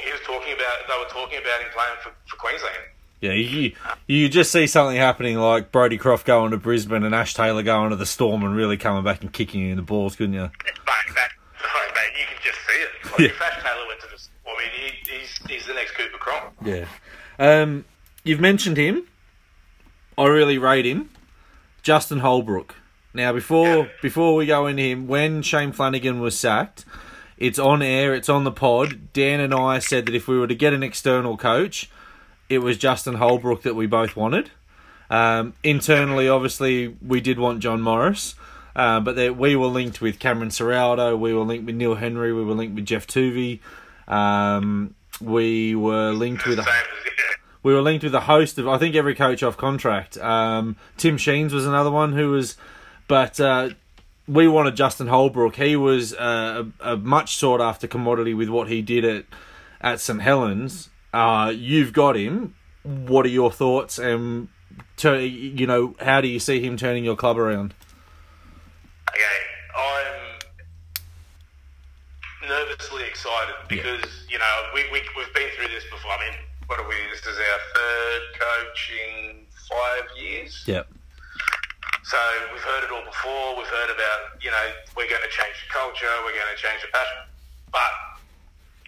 He 0.04 0.12
was 0.12 0.20
talking 0.24 0.52
about. 0.52 0.86
They 0.86 0.96
were 0.98 1.10
talking 1.10 1.38
about 1.38 1.60
him 1.60 1.68
playing 1.74 1.96
for, 2.02 2.10
for 2.26 2.36
Queensland. 2.36 2.76
Yeah, 3.20 3.32
you, 3.32 3.72
you 4.06 4.28
just 4.28 4.52
see 4.52 4.66
something 4.66 4.96
happening 4.96 5.38
like 5.38 5.72
Brodie 5.72 5.96
Croft 5.98 6.26
going 6.26 6.50
to 6.50 6.58
Brisbane 6.58 7.04
and 7.04 7.14
Ash 7.14 7.32
Taylor 7.32 7.62
going 7.62 7.88
to 7.90 7.96
the 7.96 8.04
Storm 8.06 8.42
and 8.44 8.54
really 8.54 8.76
coming 8.76 9.02
back 9.02 9.22
and 9.22 9.32
kicking 9.32 9.62
you 9.62 9.70
in 9.70 9.76
the 9.76 9.82
balls, 9.82 10.14
couldn't 10.14 10.34
you? 10.34 10.42
Mate, 10.42 10.50
that, 11.14 11.30
sorry, 11.58 11.88
mate, 11.94 12.12
you 12.20 12.26
can 12.26 12.36
just 12.44 12.58
see 12.68 12.74
it. 12.74 12.90
Like, 13.10 13.18
Yeah. 13.20 13.26
If 13.28 13.40
Ash 13.42 13.62
Taylor 13.62 13.86
went 13.88 14.00
to 14.02 14.06
the, 14.08 14.13
I 14.56 14.62
mean, 14.62 14.92
he, 15.04 15.18
he's 15.18 15.38
he's 15.48 15.66
the 15.66 15.74
next 15.74 15.92
Cooper 15.92 16.18
Cronk. 16.18 16.54
Yeah. 16.64 16.86
Um, 17.38 17.84
you've 18.22 18.40
mentioned 18.40 18.76
him. 18.76 19.06
I 20.16 20.26
really 20.26 20.58
rate 20.58 20.86
him. 20.86 21.10
Justin 21.82 22.20
Holbrook. 22.20 22.76
Now, 23.12 23.32
before 23.32 23.88
before 24.02 24.34
we 24.34 24.46
go 24.46 24.66
into 24.66 24.82
him, 24.82 25.06
when 25.06 25.42
Shane 25.42 25.72
Flanagan 25.72 26.20
was 26.20 26.38
sacked, 26.38 26.84
it's 27.36 27.58
on 27.58 27.82
air, 27.82 28.14
it's 28.14 28.28
on 28.28 28.44
the 28.44 28.52
pod. 28.52 29.12
Dan 29.12 29.40
and 29.40 29.54
I 29.54 29.78
said 29.78 30.06
that 30.06 30.14
if 30.14 30.26
we 30.26 30.38
were 30.38 30.46
to 30.46 30.54
get 30.54 30.72
an 30.72 30.82
external 30.82 31.36
coach, 31.36 31.90
it 32.48 32.58
was 32.58 32.76
Justin 32.78 33.14
Holbrook 33.14 33.62
that 33.62 33.74
we 33.74 33.86
both 33.86 34.16
wanted. 34.16 34.50
Um, 35.10 35.54
internally, 35.62 36.28
obviously, 36.28 36.96
we 37.06 37.20
did 37.20 37.38
want 37.38 37.60
John 37.60 37.80
Morris, 37.80 38.34
uh, 38.74 39.00
but 39.00 39.16
there, 39.16 39.32
we 39.32 39.54
were 39.54 39.66
linked 39.66 40.00
with 40.00 40.18
Cameron 40.18 40.48
Ciraldo, 40.48 41.18
we 41.18 41.34
were 41.34 41.44
linked 41.44 41.66
with 41.66 41.76
Neil 41.76 41.94
Henry, 41.94 42.32
we 42.32 42.42
were 42.42 42.54
linked 42.54 42.74
with 42.74 42.86
Geoff 42.86 43.06
Toovey, 43.06 43.60
um, 44.08 44.94
we 45.20 45.74
were 45.74 46.12
linked 46.12 46.46
with 46.46 46.58
yeah. 46.58 46.82
we 47.62 47.72
were 47.72 47.82
linked 47.82 48.04
with 48.04 48.14
a 48.14 48.20
host 48.20 48.58
of 48.58 48.68
I 48.68 48.78
think 48.78 48.94
every 48.94 49.14
coach 49.14 49.42
off 49.42 49.56
contract. 49.56 50.18
Um, 50.18 50.76
Tim 50.96 51.16
Sheens 51.16 51.52
was 51.52 51.66
another 51.66 51.90
one 51.90 52.12
who 52.12 52.30
was, 52.30 52.56
but 53.08 53.38
uh, 53.40 53.70
we 54.26 54.48
wanted 54.48 54.76
Justin 54.76 55.06
Holbrook. 55.08 55.56
He 55.56 55.76
was 55.76 56.14
uh, 56.14 56.64
a, 56.80 56.92
a 56.92 56.96
much 56.96 57.36
sought 57.36 57.60
after 57.60 57.86
commodity 57.86 58.34
with 58.34 58.48
what 58.48 58.68
he 58.68 58.82
did 58.82 59.04
at 59.04 59.24
at 59.80 60.00
St 60.00 60.20
Helens. 60.20 60.90
Uh, 61.12 61.52
you've 61.54 61.92
got 61.92 62.16
him. 62.16 62.54
What 62.82 63.24
are 63.26 63.30
your 63.30 63.52
thoughts? 63.52 63.98
And 63.98 64.48
to, 64.96 65.20
you 65.24 65.66
know, 65.66 65.94
how 66.00 66.20
do 66.20 66.28
you 66.28 66.40
see 66.40 66.60
him 66.60 66.76
turning 66.76 67.04
your 67.04 67.16
club 67.16 67.38
around? 67.38 67.74
Okay, 69.10 69.22
I'm 69.76 70.13
nervously 72.74 73.06
excited 73.06 73.54
because 73.68 74.02
you 74.26 74.38
know 74.38 74.54
we, 74.74 74.82
we 74.90 74.98
we've 75.16 75.32
been 75.34 75.46
through 75.54 75.70
this 75.70 75.84
before. 75.90 76.10
I 76.10 76.26
mean, 76.26 76.36
what 76.66 76.80
are 76.80 76.88
we? 76.88 76.98
This 77.10 77.22
is 77.22 77.38
our 77.38 77.60
third 77.74 78.22
coach 78.34 78.80
in 78.90 79.46
five 79.70 80.06
years. 80.18 80.64
Yep. 80.66 80.90
So 82.02 82.18
we've 82.52 82.66
heard 82.66 82.82
it 82.84 82.90
all 82.90 83.06
before. 83.06 83.56
We've 83.56 83.70
heard 83.70 83.94
about 83.94 84.42
you 84.42 84.50
know 84.50 84.66
we're 84.96 85.08
going 85.08 85.22
to 85.22 85.30
change 85.30 85.54
the 85.62 85.70
culture, 85.70 86.10
we're 86.26 86.34
going 86.34 86.50
to 86.50 86.58
change 86.58 86.82
the 86.82 86.90
passion, 86.90 87.30
but 87.70 87.92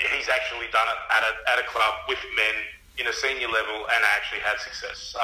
he's 0.03 0.29
actually 0.29 0.67
done 0.75 0.89
it 0.91 1.01
at 1.15 1.23
a 1.23 1.33
at 1.55 1.59
a 1.63 1.67
club 1.71 2.11
with 2.11 2.21
men 2.35 2.57
in 2.99 3.07
a 3.07 3.15
senior 3.15 3.49
level 3.49 3.87
and 3.87 4.01
actually 4.19 4.43
had 4.43 4.59
success. 4.59 5.15
So 5.15 5.23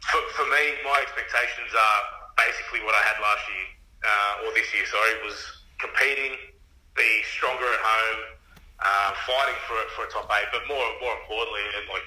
for, 0.00 0.22
for 0.32 0.46
me, 0.48 0.80
my 0.86 1.02
expectations 1.02 1.74
are 1.76 2.00
basically 2.38 2.80
what 2.86 2.94
I 2.94 3.02
had 3.04 3.18
last 3.20 3.42
year 3.50 3.66
uh, 4.06 4.46
or 4.46 4.54
this 4.54 4.70
year. 4.70 4.86
Sorry, 4.86 5.18
was 5.26 5.36
competing, 5.82 6.38
be 6.98 7.22
stronger 7.30 7.64
at 7.64 7.82
home, 7.82 8.20
uh, 8.82 9.10
fighting 9.24 9.58
for 9.70 9.78
for 9.96 10.02
a 10.04 10.10
top 10.10 10.26
eight, 10.36 10.48
but 10.52 10.66
more 10.68 10.84
more 11.00 11.14
importantly, 11.22 11.64
and 11.78 11.84
like 11.88 12.06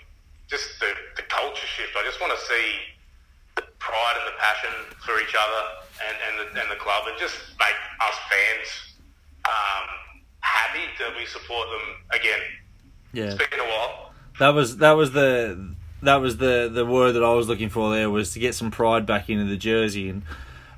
just 0.52 0.78
the 0.80 0.92
the 1.16 1.24
culture 1.32 1.66
shift. 1.68 1.96
I 1.96 2.04
just 2.04 2.20
want 2.22 2.36
to 2.38 2.42
see 2.46 2.68
the 3.56 3.64
pride 3.80 4.16
and 4.20 4.28
the 4.28 4.38
passion 4.38 4.74
for 5.02 5.16
each 5.24 5.34
other 5.34 5.64
and 6.06 6.16
and 6.28 6.34
the, 6.40 6.46
and 6.62 6.68
the 6.72 6.76
club, 6.80 7.08
and 7.08 7.18
just 7.18 7.36
make 7.60 7.80
us 8.04 8.18
fans 8.30 8.68
um, 9.48 9.86
happy 10.42 10.86
that 11.00 11.16
we 11.18 11.26
support 11.26 11.68
them 11.72 11.88
again. 12.20 12.42
Yeah, 13.14 13.36
It's 13.36 13.48
been 13.50 13.60
a 13.60 13.64
while. 13.64 14.14
that 14.40 14.50
was 14.54 14.78
that 14.78 14.94
was 14.94 15.12
the 15.12 15.76
that 16.04 16.16
was 16.18 16.38
the 16.38 16.70
the 16.72 16.86
word 16.86 17.14
that 17.14 17.24
I 17.24 17.34
was 17.34 17.48
looking 17.48 17.70
for. 17.70 17.94
There 17.94 18.10
was 18.10 18.34
to 18.34 18.40
get 18.40 18.56
some 18.56 18.72
pride 18.72 19.06
back 19.06 19.30
into 19.30 19.46
the 19.46 19.58
jersey. 19.58 20.10
And 20.10 20.24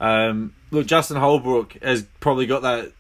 um, 0.02 0.56
look, 0.72 0.86
Justin 0.88 1.18
Holbrook 1.18 1.74
has 1.84 2.04
probably 2.20 2.46
got 2.48 2.64
that 2.64 2.92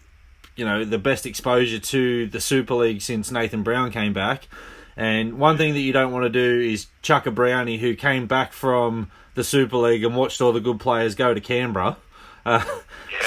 you 0.55 0.65
know 0.65 0.85
the 0.85 0.99
best 0.99 1.25
exposure 1.25 1.79
to 1.79 2.27
the 2.27 2.41
Super 2.41 2.75
League 2.75 3.01
since 3.01 3.31
Nathan 3.31 3.63
Brown 3.63 3.91
came 3.91 4.13
back. 4.13 4.47
And 4.95 5.39
one 5.39 5.57
thing 5.57 5.73
that 5.73 5.79
you 5.79 5.91
don't 5.91 6.11
want 6.11 6.23
to 6.23 6.29
do 6.29 6.61
is 6.61 6.85
chuck 7.01 7.25
a 7.25 7.31
brownie 7.31 7.79
who 7.79 7.95
came 7.95 8.27
back 8.27 8.53
from 8.53 9.09
the 9.33 9.43
Super 9.43 9.77
League 9.77 10.03
and 10.03 10.15
watched 10.15 10.39
all 10.39 10.53
the 10.53 10.59
good 10.59 10.79
players 10.79 11.15
go 11.15 11.33
to 11.33 11.41
Canberra. 11.41 11.97
Uh, 12.45 12.63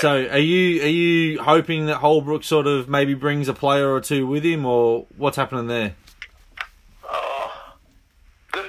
So, 0.01 0.29
are 0.29 0.39
you 0.39 0.83
are 0.83 0.93
you 0.93 1.43
hoping 1.43 1.87
that 1.87 1.97
Holbrook 1.97 2.45
sort 2.45 2.67
of 2.67 2.87
maybe 2.87 3.15
brings 3.15 3.49
a 3.49 3.55
player 3.55 3.91
or 3.91 4.01
two 4.01 4.27
with 4.27 4.45
him, 4.45 4.67
or 4.67 5.07
what's 5.17 5.39
happening 5.39 5.69
there? 5.69 5.95
Oh, 7.03 7.51
for 8.53 8.61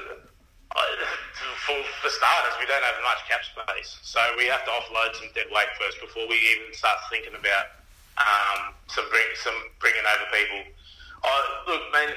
starters, 2.09 2.53
we 2.61 2.65
don't 2.65 2.81
have 2.83 2.95
much 3.03 3.27
cap 3.27 3.41
space, 3.43 3.99
so 4.03 4.21
we 4.37 4.45
have 4.45 4.63
to 4.63 4.71
offload 4.71 5.15
some 5.15 5.27
dead 5.35 5.47
weight 5.51 5.67
first 5.77 5.99
before 5.99 6.25
we 6.29 6.35
even 6.35 6.73
start 6.73 6.97
thinking 7.09 7.33
about 7.37 7.65
um, 8.17 8.73
some 8.87 9.05
bring, 9.09 9.29
some 9.41 9.57
bringing 9.79 10.03
over 10.03 10.27
people. 10.33 10.61
Look, 11.67 11.83
man, 11.91 12.09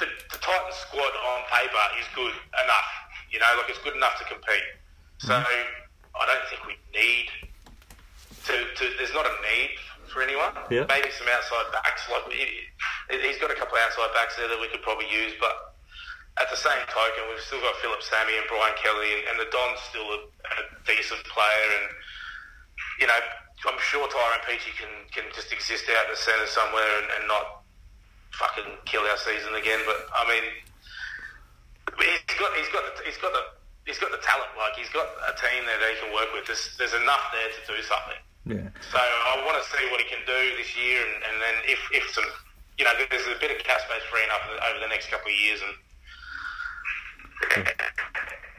the, 0.00 0.06
the 0.32 0.38
Titans 0.42 0.76
squad 0.88 1.14
on 1.14 1.38
paper 1.48 1.84
is 2.00 2.06
good 2.14 2.34
enough. 2.64 2.90
You 3.30 3.38
know, 3.38 3.46
like 3.56 3.70
it's 3.70 3.78
good 3.80 3.94
enough 3.94 4.18
to 4.18 4.24
compete. 4.26 4.66
So 5.18 5.36
I 5.36 6.22
don't 6.26 6.46
think 6.50 6.66
we 6.66 6.74
need 6.90 7.28
to, 8.48 8.54
to. 8.74 8.84
There's 8.98 9.14
not 9.14 9.28
a 9.28 9.34
need 9.46 9.78
for 10.10 10.22
anyone. 10.24 10.50
Yeah. 10.72 10.88
Maybe 10.90 11.12
some 11.14 11.28
outside 11.30 11.70
backs. 11.70 12.08
Like 12.10 12.26
he, 12.32 12.66
he's 13.22 13.38
got 13.38 13.52
a 13.52 13.56
couple 13.56 13.78
of 13.78 13.84
outside 13.86 14.10
backs 14.16 14.34
there 14.34 14.48
that 14.48 14.58
we 14.58 14.66
could 14.68 14.82
probably 14.82 15.06
use, 15.06 15.38
but 15.38 15.76
at 16.42 16.50
the 16.50 16.58
same 16.58 16.82
token, 16.90 17.30
we've 17.30 17.44
still 17.44 17.60
got 17.60 17.76
Phillip 17.78 18.02
Sami 18.02 18.34
and 18.34 18.46
Brian 18.48 18.74
Kelly, 18.80 19.28
and 19.30 19.38
the 19.38 19.46
Don's 19.52 19.78
still 19.86 20.08
a, 20.10 20.20
a 20.24 20.56
decent 20.88 21.22
player. 21.28 21.68
And 21.78 21.86
you 22.98 23.06
know, 23.06 23.20
I'm 23.68 23.80
sure 23.80 24.08
Tyrone 24.08 24.44
Peachey 24.48 24.72
can 24.76 24.92
can 25.12 25.28
just 25.34 25.52
exist 25.52 25.84
out 25.92 26.08
in 26.08 26.16
the 26.16 26.20
centre 26.20 26.48
somewhere 26.48 26.90
and, 27.02 27.08
and 27.20 27.24
not 27.28 27.60
fucking 28.32 28.80
kill 28.88 29.04
our 29.04 29.20
season 29.20 29.52
again. 29.54 29.84
But 29.84 30.08
I 30.16 30.24
mean, 30.24 30.44
he's 32.00 32.36
got 32.40 32.50
he's 32.56 32.72
got 32.72 32.82
the, 32.88 32.92
he's 33.04 33.20
got 33.20 33.32
the 33.36 33.44
he's 33.84 34.00
got 34.00 34.10
the 34.12 34.22
talent. 34.24 34.52
Like 34.56 34.80
he's 34.80 34.88
got 34.90 35.08
a 35.28 35.36
team 35.36 35.68
there 35.68 35.76
that 35.76 35.90
he 35.92 35.96
can 36.00 36.12
work 36.14 36.32
with. 36.32 36.48
There's 36.48 36.76
there's 36.80 36.96
enough 36.96 37.28
there 37.36 37.52
to 37.52 37.60
do 37.68 37.76
something. 37.84 38.20
Yeah. 38.48 38.72
So 38.80 38.98
I 38.98 39.42
want 39.44 39.60
to 39.62 39.66
see 39.68 39.84
what 39.92 40.00
he 40.00 40.08
can 40.08 40.24
do 40.24 40.56
this 40.56 40.72
year, 40.76 41.04
and, 41.04 41.22
and 41.22 41.36
then 41.44 41.54
if, 41.68 41.78
if 41.92 42.08
some, 42.10 42.24
you 42.78 42.84
know, 42.84 42.92
there's 42.96 43.26
a 43.28 43.38
bit 43.38 43.52
of 43.52 43.62
cap 43.62 43.80
space 43.84 44.02
freeing 44.10 44.30
up 44.32 44.40
over 44.48 44.80
the 44.80 44.88
next 44.88 45.10
couple 45.10 45.28
of 45.28 45.36
years, 45.36 45.60
and 45.60 45.76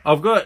I've 0.05 0.21
got 0.21 0.45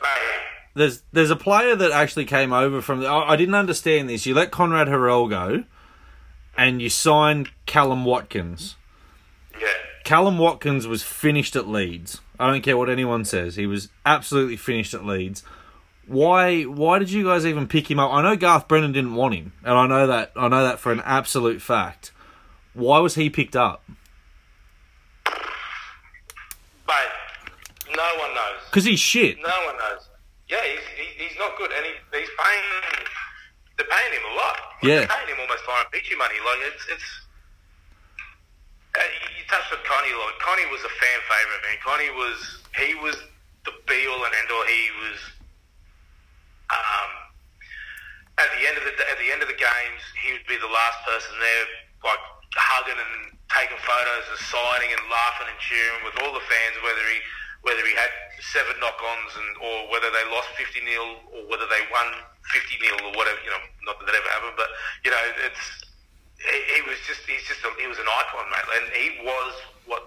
there's 0.75 1.01
there's 1.11 1.31
a 1.31 1.35
player 1.35 1.75
that 1.75 1.91
actually 1.91 2.25
came 2.25 2.53
over 2.53 2.81
from 2.81 2.99
the, 2.99 3.07
I, 3.07 3.33
I 3.33 3.35
didn't 3.35 3.55
understand 3.55 4.09
this. 4.09 4.25
You 4.25 4.35
let 4.35 4.51
Konrad 4.51 4.87
Hurrell 4.87 5.27
go, 5.27 5.63
and 6.57 6.81
you 6.81 6.89
signed 6.89 7.49
Callum 7.65 8.05
Watkins. 8.05 8.75
yeah, 9.59 9.67
Callum 10.03 10.37
Watkins 10.37 10.87
was 10.87 11.01
finished 11.01 11.55
at 11.55 11.67
Leeds. 11.67 12.21
I 12.39 12.51
don't 12.51 12.61
care 12.61 12.77
what 12.77 12.89
anyone 12.89 13.25
says. 13.25 13.55
He 13.55 13.65
was 13.65 13.89
absolutely 14.05 14.57
finished 14.57 14.93
at 14.93 15.05
Leeds. 15.05 15.43
Why 16.07 16.63
why 16.63 16.99
did 16.99 17.09
you 17.09 17.23
guys 17.23 17.45
even 17.45 17.67
pick 17.67 17.89
him 17.89 17.99
up? 17.99 18.11
I 18.11 18.21
know 18.21 18.35
Garth 18.35 18.67
Brennan 18.67 18.91
didn't 18.91 19.15
want 19.15 19.33
him, 19.33 19.53
and 19.63 19.73
I 19.77 19.87
know 19.87 20.07
that 20.07 20.31
I 20.35 20.47
know 20.47 20.63
that 20.63 20.79
for 20.79 20.91
an 20.91 21.01
absolute 21.05 21.61
fact. 21.61 22.11
Why 22.73 22.99
was 22.99 23.15
he 23.15 23.29
picked 23.29 23.55
up? 23.55 23.83
no 27.95 28.19
one 28.19 28.33
knows. 28.33 28.61
Because 28.69 28.85
he's 28.85 28.99
shit. 28.99 29.37
No 29.37 29.53
one 29.65 29.77
knows. 29.77 30.04
Yeah, 30.55 30.63
he's 30.71 30.87
he, 30.95 31.05
he's 31.27 31.35
not 31.35 31.59
good, 31.59 31.67
and 31.67 31.83
he, 31.83 31.91
he's 32.15 32.31
paying. 32.39 32.67
They're 33.75 33.91
paying 33.91 34.13
him 34.15 34.23
a 34.23 34.33
lot. 34.39 34.55
Yeah. 34.79 35.03
they're 35.03 35.11
paying 35.11 35.35
him 35.35 35.39
almost 35.43 35.67
Tyrone 35.67 35.91
Peachey 35.91 36.15
money. 36.15 36.39
Like 36.39 36.63
it's 36.71 36.83
it's. 36.87 37.09
Uh, 38.95 39.03
you 39.35 39.43
touched 39.51 39.75
on 39.75 39.83
Connie. 39.83 40.15
Like 40.15 40.39
Connie 40.39 40.71
was 40.71 40.79
a 40.87 40.93
fan 40.95 41.19
favorite, 41.27 41.61
man. 41.67 41.77
Connie 41.83 42.13
was 42.15 42.39
he 42.79 42.95
was 43.03 43.19
the 43.67 43.75
be 43.83 44.07
all 44.07 44.23
and 44.23 44.31
end 44.31 44.47
all. 44.47 44.63
He 44.63 44.83
was. 45.03 45.19
Um, 46.71 47.11
at 48.39 48.49
the 48.55 48.63
end 48.63 48.79
of 48.79 48.87
the 48.87 48.95
at 49.11 49.19
the 49.19 49.27
end 49.35 49.43
of 49.43 49.51
the 49.51 49.59
games, 49.59 50.01
he 50.23 50.31
would 50.39 50.47
be 50.47 50.55
the 50.55 50.71
last 50.71 51.03
person 51.03 51.35
there, 51.35 51.65
like 52.07 52.23
hugging 52.55 52.95
and 52.95 53.35
taking 53.51 53.79
photos 53.83 54.23
and 54.31 54.39
signing 54.47 54.91
and 54.95 55.03
laughing 55.11 55.51
and 55.51 55.59
cheering 55.59 55.99
with 56.07 56.15
all 56.23 56.31
the 56.31 56.43
fans, 56.47 56.79
whether 56.79 57.03
he 57.11 57.19
whether 57.65 57.81
he 57.81 57.93
had 57.97 58.13
seven 58.53 58.77
knock-ons 58.79 59.33
and 59.41 59.49
or 59.57 59.89
whether 59.89 60.07
they 60.13 60.25
lost 60.29 60.53
fifty 60.53 60.85
0 60.85 61.01
or 61.33 61.41
whether 61.49 61.65
they 61.65 61.81
won 61.89 62.13
fifty 62.53 62.77
0 62.77 62.93
or 63.09 63.11
whatever. 63.17 63.41
You 63.41 63.49
know, 63.51 63.63
not 63.89 63.97
that 63.99 64.05
that 64.05 64.15
ever 64.15 64.29
happened, 64.29 64.53
but 64.55 64.69
you 65.03 65.09
know, 65.09 65.21
it's 65.49 65.63
he, 66.37 66.57
he 66.77 66.79
was 66.85 67.01
just 67.09 67.25
he's 67.25 67.41
just 67.49 67.65
a, 67.65 67.69
he 67.81 67.89
was 67.89 67.97
an 67.97 68.05
icon, 68.05 68.45
mate, 68.53 68.69
and 68.77 68.85
he 68.93 69.05
was 69.25 69.53
what 69.89 70.03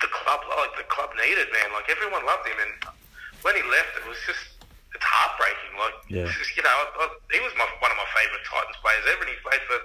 the 0.00 0.08
club 0.08 0.40
like 0.56 0.72
the 0.80 0.88
club 0.88 1.12
needed, 1.20 1.48
man. 1.52 1.72
Like 1.76 1.88
everyone 1.92 2.24
loved 2.24 2.48
him, 2.48 2.56
and 2.56 2.74
when 3.44 3.54
he 3.56 3.62
left, 3.68 3.92
it 4.00 4.08
was 4.08 4.16
just 4.24 4.56
it's 4.96 5.04
heartbreaking. 5.04 5.76
Like 5.76 5.96
Yeah. 6.08 6.24
just, 6.24 6.56
you 6.56 6.62
know, 6.64 6.72
I, 6.72 7.04
I, 7.04 7.06
he 7.36 7.40
was 7.44 7.52
my, 7.58 7.68
one 7.84 7.90
of 7.92 7.98
my 8.00 8.08
favourite 8.16 8.44
Titans 8.48 8.80
players 8.80 9.04
ever, 9.12 9.22
and 9.28 9.30
he 9.32 9.36
played 9.44 9.60
for 9.68 9.78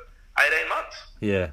eighteen 0.45 0.67
months. 0.71 0.95
Yeah, 1.19 1.47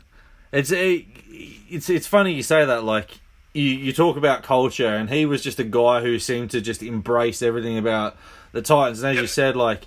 it's 0.55 0.71
it's 0.71 1.91
it's 1.91 2.07
funny 2.07 2.33
you 2.33 2.43
say 2.43 2.65
that. 2.65 2.85
Like 2.85 3.19
you 3.57 3.71
you 3.71 3.93
talk 3.93 4.17
about 4.17 4.43
culture, 4.43 4.95
and 4.95 5.09
he 5.09 5.27
was 5.27 5.43
just 5.43 5.59
a 5.59 5.65
guy 5.65 6.01
who 6.03 6.19
seemed 6.19 6.51
to 6.51 6.61
just 6.61 6.83
embrace 6.83 7.43
everything 7.43 7.79
about 7.79 8.17
the 8.53 8.63
Titans. 8.63 9.03
And 9.03 9.13
as 9.13 9.21
you 9.21 9.27
said, 9.27 9.57
like 9.57 9.87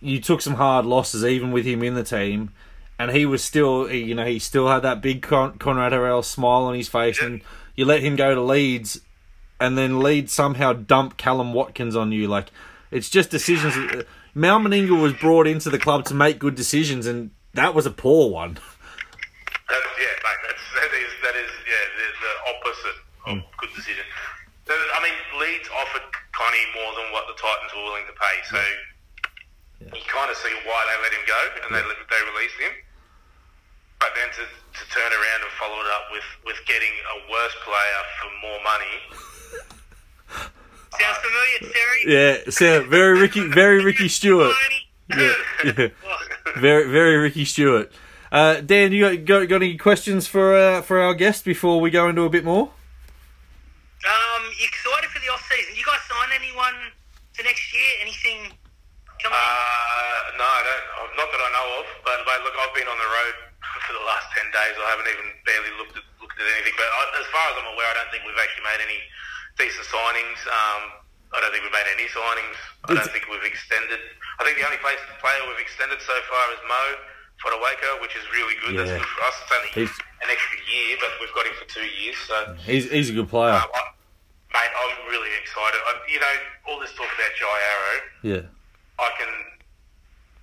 you 0.00 0.20
took 0.20 0.40
some 0.40 0.54
hard 0.54 0.84
losses 0.84 1.24
even 1.24 1.52
with 1.52 1.64
him 1.64 1.82
in 1.82 1.94
the 1.94 2.04
team, 2.04 2.50
and 2.98 3.10
he 3.10 3.24
was 3.24 3.42
still 3.42 3.90
you 3.90 4.14
know 4.14 4.26
he 4.26 4.38
still 4.38 4.68
had 4.68 4.80
that 4.80 5.00
big 5.00 5.22
Con- 5.22 5.58
Konrad 5.58 5.92
Hurrell 5.92 6.22
smile 6.22 6.64
on 6.64 6.74
his 6.74 6.88
face, 6.88 7.20
and 7.22 7.42
you 7.74 7.84
let 7.84 8.02
him 8.02 8.16
go 8.16 8.34
to 8.34 8.40
Leeds, 8.40 9.00
and 9.60 9.78
then 9.78 10.00
Leeds 10.00 10.32
somehow 10.32 10.72
dump 10.72 11.16
Callum 11.16 11.52
Watkins 11.52 11.94
on 11.94 12.12
you. 12.12 12.26
Like 12.26 12.50
it's 12.90 13.08
just 13.08 13.30
decisions. 13.30 13.76
Uh, 13.76 14.02
Mal 14.34 14.60
Meninga 14.60 15.00
was 15.00 15.14
brought 15.14 15.46
into 15.46 15.70
the 15.70 15.78
club 15.78 16.04
to 16.06 16.14
make 16.14 16.38
good 16.38 16.56
decisions, 16.56 17.06
and 17.06 17.30
that 17.54 17.74
was 17.74 17.86
a 17.86 17.90
poor 17.90 18.30
one. 18.30 18.58
Yeah, 19.70 19.76
mate, 20.22 20.38
that's, 20.46 20.62
that 20.74 20.92
is 20.92 21.10
that 21.22 21.36
is 21.36 21.50
yeah 21.66 21.84
the, 21.96 22.06
the 22.20 22.32
opposite 22.76 22.98
of 23.00 23.26
oh, 23.26 23.32
hmm. 23.40 23.56
good 23.56 23.72
decision. 23.72 24.04
I 24.68 24.98
mean, 24.98 25.14
Leeds 25.38 25.70
offered 25.70 26.02
Connie 26.34 26.68
more 26.74 26.90
than 26.98 27.14
what 27.14 27.30
the 27.30 27.38
Titans 27.38 27.70
were 27.70 27.86
willing 27.86 28.04
to 28.10 28.16
pay, 28.18 28.36
so 28.50 28.60
you 29.94 30.04
kind 30.10 30.26
of 30.26 30.36
see 30.36 30.50
why 30.66 30.80
they 30.90 30.96
let 31.06 31.12
him 31.14 31.24
go 31.26 31.40
and 31.62 31.70
they 31.70 31.82
let- 31.86 32.02
they 32.10 32.22
released 32.34 32.58
him. 32.58 32.74
But 34.02 34.12
then 34.18 34.28
to, 34.28 34.42
to 34.42 34.82
turn 34.90 35.08
around 35.08 35.40
and 35.46 35.52
follow 35.56 35.78
it 35.80 35.88
up 35.94 36.10
with, 36.10 36.26
with 36.44 36.58
getting 36.66 36.90
a 36.90 37.30
worse 37.30 37.56
player 37.64 38.00
for 38.20 38.30
more 38.42 38.60
money, 38.66 38.94
Sounds 40.98 41.18
familiar, 41.18 41.72
Terry? 41.72 42.00
Yeah, 42.06 42.50
so 42.50 42.88
very 42.88 43.20
Ricky, 43.20 43.46
very 43.48 43.84
Ricky 43.84 44.08
Stuart. 44.18 44.54
Yeah, 45.10 45.32
yeah. 45.64 45.88
very 46.58 46.90
very 46.90 47.16
Ricky 47.16 47.44
Stuart. 47.44 47.92
Uh, 48.32 48.60
Dan, 48.60 48.90
you 48.90 49.06
got, 49.06 49.24
got 49.24 49.48
got 49.48 49.62
any 49.62 49.76
questions 49.78 50.26
for 50.26 50.54
uh, 50.54 50.82
for 50.82 50.98
our 50.98 51.14
guest 51.14 51.44
before 51.44 51.80
we 51.80 51.90
go 51.90 52.08
into 52.08 52.22
a 52.22 52.30
bit 52.30 52.44
more? 52.44 52.70
Um, 54.02 54.42
you 54.58 54.66
excited 54.66 55.10
for 55.10 55.22
the 55.22 55.30
off 55.30 55.42
season? 55.46 55.74
You 55.78 55.86
guys 55.86 56.02
sign 56.10 56.34
anyone 56.34 56.74
for 57.34 57.42
next 57.46 57.70
year? 57.70 57.90
Anything 58.02 58.50
coming? 59.22 59.30
in? 59.30 59.46
Uh, 59.46 60.38
no, 60.38 60.46
I 60.46 60.62
don't. 60.66 60.86
Not 61.16 61.28
that 61.30 61.42
I 61.42 61.50
know 61.54 61.68
of. 61.80 61.86
But, 62.02 62.18
but 62.26 62.38
look, 62.42 62.54
I've 62.58 62.74
been 62.74 62.90
on 62.90 62.98
the 62.98 63.10
road 63.10 63.36
for 63.86 63.94
the 63.94 64.04
last 64.04 64.26
ten 64.34 64.46
days. 64.50 64.74
I 64.74 64.86
haven't 64.90 65.10
even 65.10 65.26
barely 65.46 65.72
looked 65.78 65.94
at 65.94 66.06
looked 66.18 66.38
at 66.38 66.46
anything. 66.58 66.74
But 66.74 66.90
I, 66.90 67.02
as 67.22 67.28
far 67.30 67.46
as 67.54 67.54
I'm 67.62 67.70
aware, 67.78 67.88
I 67.94 67.94
don't 68.02 68.10
think 68.10 68.26
we've 68.26 68.42
actually 68.42 68.66
made 68.66 68.82
any 68.82 69.00
decent 69.54 69.86
signings. 69.86 70.38
Um, 70.50 70.82
I 71.30 71.42
don't 71.42 71.54
think 71.54 71.62
we've 71.62 71.74
made 71.74 71.90
any 71.94 72.10
signings. 72.10 72.58
I 72.90 72.94
don't 72.94 73.10
think 73.10 73.26
we've 73.30 73.46
extended. 73.46 73.98
I 74.38 74.46
think 74.46 74.58
the 74.58 74.66
only 74.66 74.78
place, 74.78 75.00
player 75.18 75.42
we've 75.46 75.58
extended 75.58 75.98
so 76.02 76.14
far 76.30 76.44
is 76.54 76.62
Mo 76.66 76.84
Fotuaika, 77.42 78.00
which 78.00 78.16
is 78.16 78.24
really 78.32 78.54
good. 78.64 78.74
Yeah. 78.74 78.84
That's 78.84 78.96
good 79.02 79.10
for 79.12 79.22
us. 79.24 79.36
It's 79.44 79.52
only 79.52 79.70
He's- 79.76 79.98
an 80.24 80.28
extra 80.32 80.58
year, 80.72 80.96
but 81.00 81.12
we've 81.20 81.32
got 81.36 81.44
him 81.46 81.54
for 81.60 81.68
two 81.68 81.84
years. 81.84 82.16
So. 82.26 82.56
He's 82.64 82.88
he's 82.90 83.10
a 83.10 83.16
good 83.16 83.28
player. 83.28 83.52
Um, 83.52 83.68
I, 83.68 83.82
mate, 84.56 84.72
I'm 84.72 84.96
really 85.12 85.28
excited. 85.40 85.76
I, 85.86 85.92
you 86.08 86.18
know, 86.18 86.34
all 86.72 86.80
this 86.80 86.92
talk 86.96 87.06
about 87.12 87.32
Jai 87.36 87.58
Arrow, 87.72 87.98
Yeah, 88.24 88.42
I 88.98 89.08
can. 89.20 89.28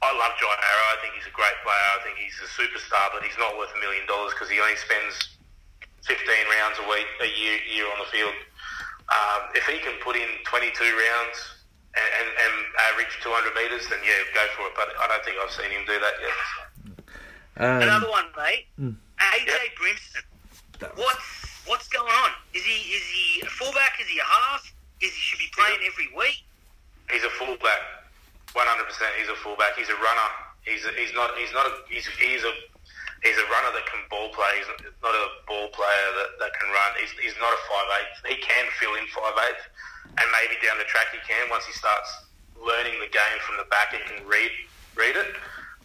I 0.04 0.12
love 0.14 0.36
Jai 0.38 0.52
Arrow. 0.52 0.88
I 0.94 0.98
think 1.02 1.16
he's 1.18 1.26
a 1.26 1.36
great 1.36 1.58
player. 1.66 1.88
I 1.96 2.00
think 2.06 2.20
he's 2.22 2.36
a 2.44 2.50
superstar, 2.54 3.10
but 3.16 3.24
he's 3.24 3.38
not 3.40 3.58
worth 3.58 3.72
a 3.74 3.80
million 3.82 4.06
dollars 4.06 4.36
because 4.36 4.52
he 4.52 4.60
only 4.60 4.76
spends 4.76 5.16
15 6.06 6.20
rounds 6.60 6.76
a 6.84 6.86
week, 6.92 7.08
a 7.24 7.30
year, 7.32 7.56
year 7.72 7.88
on 7.88 7.98
the 8.04 8.10
field. 8.12 8.36
Um, 9.08 9.42
if 9.56 9.64
he 9.66 9.80
can 9.80 9.96
put 10.04 10.20
in 10.20 10.28
22 10.44 10.76
rounds 10.84 11.38
and, 11.96 12.10
and, 12.20 12.30
and 12.36 12.56
average 12.92 13.16
200 13.24 13.56
metres, 13.56 13.88
then 13.88 14.04
yeah, 14.04 14.28
go 14.36 14.44
for 14.60 14.68
it. 14.68 14.76
But 14.76 14.92
I 15.00 15.08
don't 15.08 15.24
think 15.24 15.40
I've 15.40 15.56
seen 15.56 15.72
him 15.72 15.88
do 15.88 15.96
that 15.96 16.16
yet. 16.20 16.36
Um, 17.58 17.82
Another 17.82 18.10
one, 18.10 18.26
mate. 18.38 18.66
AJ 18.80 19.48
Yep. 19.48 19.76
Brimson. 19.80 20.24
That 20.80 20.98
What's 20.98 21.64
what's 21.66 21.88
going 21.88 22.12
on? 22.12 22.32
Is 22.54 22.64
he 22.66 22.78
is 22.94 23.04
he 23.08 23.42
a 23.42 23.50
fullback? 23.50 24.00
Is 24.02 24.08
he 24.08 24.20
a 24.20 24.24
half? 24.26 24.64
Is 25.02 25.12
he 25.14 25.20
should 25.22 25.40
be 25.40 25.50
playing 25.56 25.80
every 25.86 26.10
week? 26.18 26.44
He's 27.12 27.24
a 27.24 27.30
fullback, 27.38 27.82
one 28.54 28.66
hundred 28.68 28.88
percent. 28.88 29.12
He's 29.20 29.30
a 29.30 29.36
fullback. 29.40 29.76
He's 29.78 29.90
a 29.90 29.96
runner. 30.02 30.30
He's 30.66 30.84
a, 30.86 30.92
he's 30.98 31.14
not 31.14 31.36
he's 31.38 31.52
not 31.54 31.68
a 31.68 31.74
he's 31.92 32.08
he's 32.20 32.44
a 32.44 32.54
he's 33.22 33.38
a 33.38 33.48
runner 33.52 33.72
that 33.76 33.86
can 33.88 34.02
ball 34.10 34.30
play. 34.34 34.50
He's 34.60 34.68
not 35.04 35.14
a 35.14 35.26
ball 35.48 35.68
player 35.76 36.08
that, 36.20 36.30
that 36.40 36.52
can 36.60 36.68
run. 36.72 36.90
He's, 37.00 37.12
he's 37.22 37.38
not 37.40 37.52
a 37.54 37.60
five 37.70 37.88
eight. 38.02 38.12
He 38.34 38.38
can 38.42 38.66
fill 38.80 38.96
in 38.96 39.06
five 39.14 39.36
eight, 39.52 39.62
and 40.20 40.26
maybe 40.36 40.60
down 40.64 40.80
the 40.82 40.88
track 40.90 41.12
he 41.14 41.20
can 41.28 41.48
once 41.52 41.64
he 41.68 41.76
starts 41.76 42.10
learning 42.60 42.96
the 43.04 43.12
game 43.12 43.40
from 43.44 43.60
the 43.60 43.68
back 43.68 43.92
and 43.94 44.02
can 44.08 44.24
read 44.28 44.52
read 44.96 45.16
it. 45.20 45.36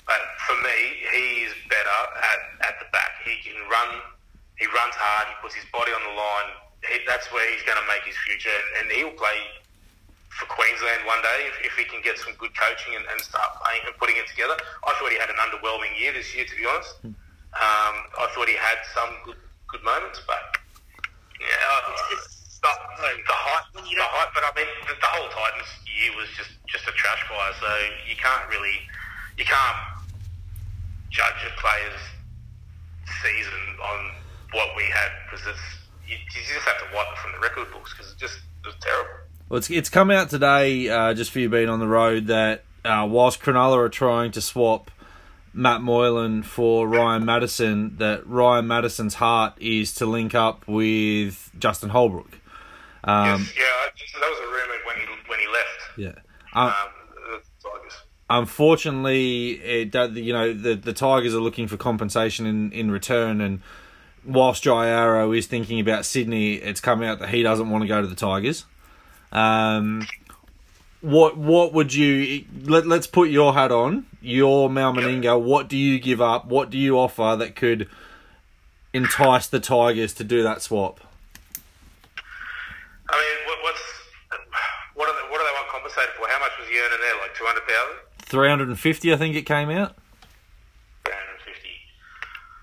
But 0.09 0.23
for 0.49 0.57
me, 0.65 0.79
he's 1.13 1.53
better 1.69 1.99
at, 2.17 2.41
at 2.73 2.75
the 2.81 2.89
back. 2.97 3.21
He 3.29 3.37
can 3.45 3.61
run. 3.69 4.01
He 4.57 4.65
runs 4.73 4.97
hard. 4.97 5.29
He 5.29 5.37
puts 5.45 5.53
his 5.55 5.69
body 5.71 5.93
on 5.93 6.01
the 6.01 6.15
line. 6.17 6.49
He, 6.83 7.05
that's 7.05 7.29
where 7.31 7.45
he's 7.53 7.61
going 7.69 7.77
to 7.77 7.85
make 7.87 8.03
his 8.09 8.17
future, 8.25 8.49
and, 8.51 8.67
and 8.81 8.85
he'll 8.97 9.13
play 9.21 9.37
for 10.33 10.47
Queensland 10.49 11.03
one 11.05 11.19
day 11.21 11.51
if, 11.51 11.57
if 11.67 11.75
he 11.77 11.85
can 11.85 11.99
get 12.01 12.17
some 12.17 12.31
good 12.39 12.55
coaching 12.57 12.95
and, 12.95 13.03
and 13.11 13.19
start 13.21 13.59
playing 13.61 13.83
and 13.85 13.93
putting 14.01 14.17
it 14.17 14.25
together. 14.31 14.55
I 14.87 14.95
thought 14.97 15.11
he 15.13 15.19
had 15.19 15.29
an 15.29 15.37
underwhelming 15.43 15.93
year 15.99 16.15
this 16.15 16.31
year, 16.35 16.47
to 16.47 16.55
be 16.57 16.65
honest. 16.65 16.95
Um, 17.05 17.95
I 18.17 18.31
thought 18.33 18.47
he 18.49 18.55
had 18.57 18.79
some 18.95 19.11
good 19.29 19.37
good 19.69 19.83
moments, 19.85 20.23
but 20.25 20.57
yeah, 21.43 21.53
uh, 21.53 21.93
It's 22.17 22.57
the, 22.65 22.69
just- 22.73 23.27
the 23.29 23.37
hype, 23.37 23.69
the 23.77 23.83
hype. 24.09 24.31
But 24.33 24.45
I 24.49 24.53
mean, 24.57 24.71
the, 24.89 24.95
the 24.97 25.11
whole 25.13 25.29
Titans 25.29 25.69
year 25.85 26.15
was 26.17 26.29
just 26.39 26.55
just 26.71 26.87
a 26.89 26.93
trash 26.97 27.21
fire. 27.29 27.53
So 27.61 27.69
you 28.09 28.17
can't 28.17 28.47
really 28.49 28.79
you 29.37 29.45
can't 29.45 29.77
judge 31.11 31.45
a 31.47 31.61
player's 31.61 32.01
season 33.23 33.53
on 33.83 34.11
what 34.53 34.69
we 34.77 34.85
had 34.85 35.11
because 35.31 35.47
it's 35.47 35.61
you, 36.07 36.17
you 36.17 36.41
just 36.43 36.67
have 36.67 36.79
to 36.79 36.85
wipe 36.95 37.07
it 37.13 37.19
from 37.19 37.33
the 37.33 37.39
record 37.41 37.71
books 37.73 37.93
because 37.95 38.13
it 38.13 38.19
just 38.19 38.37
it 38.65 38.67
was 38.67 38.77
terrible. 38.81 39.11
Well, 39.49 39.59
it's, 39.59 39.71
it's 39.71 39.89
come 39.89 40.11
out 40.11 40.29
today, 40.31 40.89
uh, 40.89 41.15
just 41.15 41.31
for 41.31 41.39
you 41.39 41.49
being 41.49 41.69
on 41.71 41.81
the 41.81 41.87
road, 41.89 42.27
that 42.27 42.65
uh, 42.85 43.07
whilst 43.11 43.41
Cronulla 43.41 43.79
are 43.79 43.89
trying 43.89 44.31
to 44.33 44.41
swap 44.43 44.91
Matt 45.55 45.81
Moylan 45.81 46.43
for 46.43 46.87
Ryan 46.87 47.25
Matterson, 47.25 47.97
that 47.97 48.27
Ryan 48.27 48.67
Matterson's 48.67 49.15
heart 49.15 49.55
is 49.59 49.95
to 49.95 50.07
link 50.07 50.35
up 50.35 50.69
with 50.69 51.51
Justin 51.59 51.89
Holbrook. 51.91 52.39
Um, 53.05 53.41
yes, 53.41 53.55
yeah, 53.57 54.21
that 54.21 54.31
was 54.31 54.39
a 54.39 54.47
rumor 54.47 54.85
when 54.87 54.97
he 54.97 55.05
when 55.29 55.39
he 55.41 55.47
left. 55.47 55.81
yeah. 55.97 56.23
Um, 56.55 56.69
Um. 56.69 56.89
Unfortunately, 58.31 59.53
it, 59.53 59.95
you 60.17 60.33
know 60.33 60.53
the 60.53 60.75
the 60.75 60.93
Tigers 60.93 61.35
are 61.35 61.41
looking 61.41 61.69
for 61.69 61.77
compensation 61.77 62.47
in, 62.47 62.73
in 62.73 62.91
return, 62.91 63.41
and 63.41 63.61
whilst 64.25 64.63
Jai 64.63 64.89
Arrow 64.89 65.33
is 65.33 65.47
thinking 65.47 65.81
about 65.81 66.05
Sydney, 66.05 66.55
it's 66.55 66.81
come 66.81 67.03
out 67.03 67.19
that 67.21 67.31
he 67.31 67.43
doesn't 67.43 67.71
want 67.71 67.83
to 67.83 67.89
go 67.89 68.01
to 68.01 68.07
the 68.07 68.17
Tigers. 68.17 68.65
Um, 69.33 70.07
what 71.01 71.37
what 71.37 71.73
would 71.73 71.95
you 71.95 72.45
let, 72.65 72.87
let's 72.87 73.07
put 73.07 73.31
your 73.31 73.55
hat 73.55 73.71
on 73.71 74.07
your 74.21 74.69
Mal 74.69 74.93
Meninga 74.93 75.41
what 75.41 75.69
do 75.69 75.77
you 75.77 76.01
give 76.01 76.21
up 76.21 76.47
what 76.47 76.71
do 76.71 76.79
you 76.79 76.99
offer 76.99 77.37
that 77.39 77.55
could 77.55 77.89
entice 78.93 79.47
the 79.47 79.61
Tigers 79.61 80.13
to 80.15 80.25
do 80.25 80.43
that 80.43 80.61
swap 80.61 81.01
I 83.11 83.17
mean, 83.17 83.49
what, 83.49 83.59
what's 83.63 83.81
what 84.95 85.07
they, 85.07 85.25
what 85.31 85.39
do 85.39 85.45
they 85.45 85.55
want 85.57 85.69
compensated 85.69 86.13
for? 86.17 86.29
How 86.29 86.41
much 86.41 86.53
was 86.59 86.69
he 86.69 86.77
earning 86.79 87.01
there? 87.01 87.17
Like 87.21 87.35
two 87.35 87.47
hundred 87.47 87.65
thousand. 87.65 88.08
350 88.29 89.13
I 89.13 89.17
think 89.17 89.35
it 89.37 89.43
came 89.43 89.71
out 89.71 89.97
350. 91.05 91.69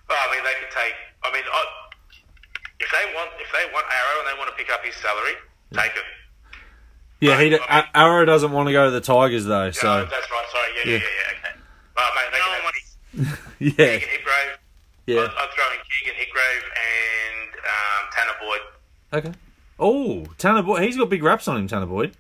Well, 0.10 0.18
I 0.22 0.36
mean, 0.36 0.44
they 0.44 0.54
could 0.60 0.72
take. 0.74 0.94
I 1.24 1.32
mean, 1.34 1.44
I, 1.52 1.62
if 2.80 2.90
they 2.92 3.06
want, 3.16 3.30
if 3.40 3.50
they 3.52 3.66
want 3.74 3.86
Arrow 3.90 4.20
and 4.22 4.28
they 4.34 4.38
want 4.40 4.50
to 4.52 4.56
pick 4.56 4.72
up 4.72 4.84
his 4.86 4.96
salary, 4.96 5.34
take 5.74 5.92
it. 5.96 6.04
yeah 7.20 7.42
he 7.42 7.50
d- 7.50 7.60
A- 7.70 7.90
Arrow 7.98 8.26
doesn't 8.26 8.52
want 8.52 8.68
to 8.68 8.74
go 8.74 8.86
to 8.86 8.92
the 8.92 9.02
Tigers 9.02 9.46
though 9.46 9.72
So 9.72 9.82
so 9.82 10.08
that's 10.10 10.30
right. 10.32 10.46
Sorry. 10.52 10.70
Yeah, 10.78 10.84
yeah, 10.86 10.92
Yeah. 10.92 11.00
yeah, 11.00 11.10
yeah. 11.10 11.50
Okay. 11.50 11.60
Well, 11.96 12.12
mate, 12.16 12.30
they 12.32 12.40
No 12.40 12.46
can 12.46 12.52
one 12.52 12.74
have 13.16 13.32
wants. 13.32 13.42
yeah 13.60 13.98
Keegan 13.98 14.10
Hipgrave. 14.10 14.52
yeah 15.08 15.22
I'd, 15.22 15.34
I'd 15.34 15.50
throw 15.56 15.66
in 15.74 15.82
Keegan 15.90 16.16
Hipgrave 16.20 16.64
and 16.78 17.50
um, 17.66 18.04
Tanner 18.14 18.38
Boyd. 18.42 18.62
okay 19.14 19.34
oh 19.80 20.26
Tanner 20.38 20.62
Boyd 20.62 20.84
he's 20.84 20.98
got 20.98 21.10
big 21.10 21.24
raps 21.24 21.48
on 21.48 21.58
him 21.58 21.68
Tanner 21.68 21.86
Boyd 21.88 22.12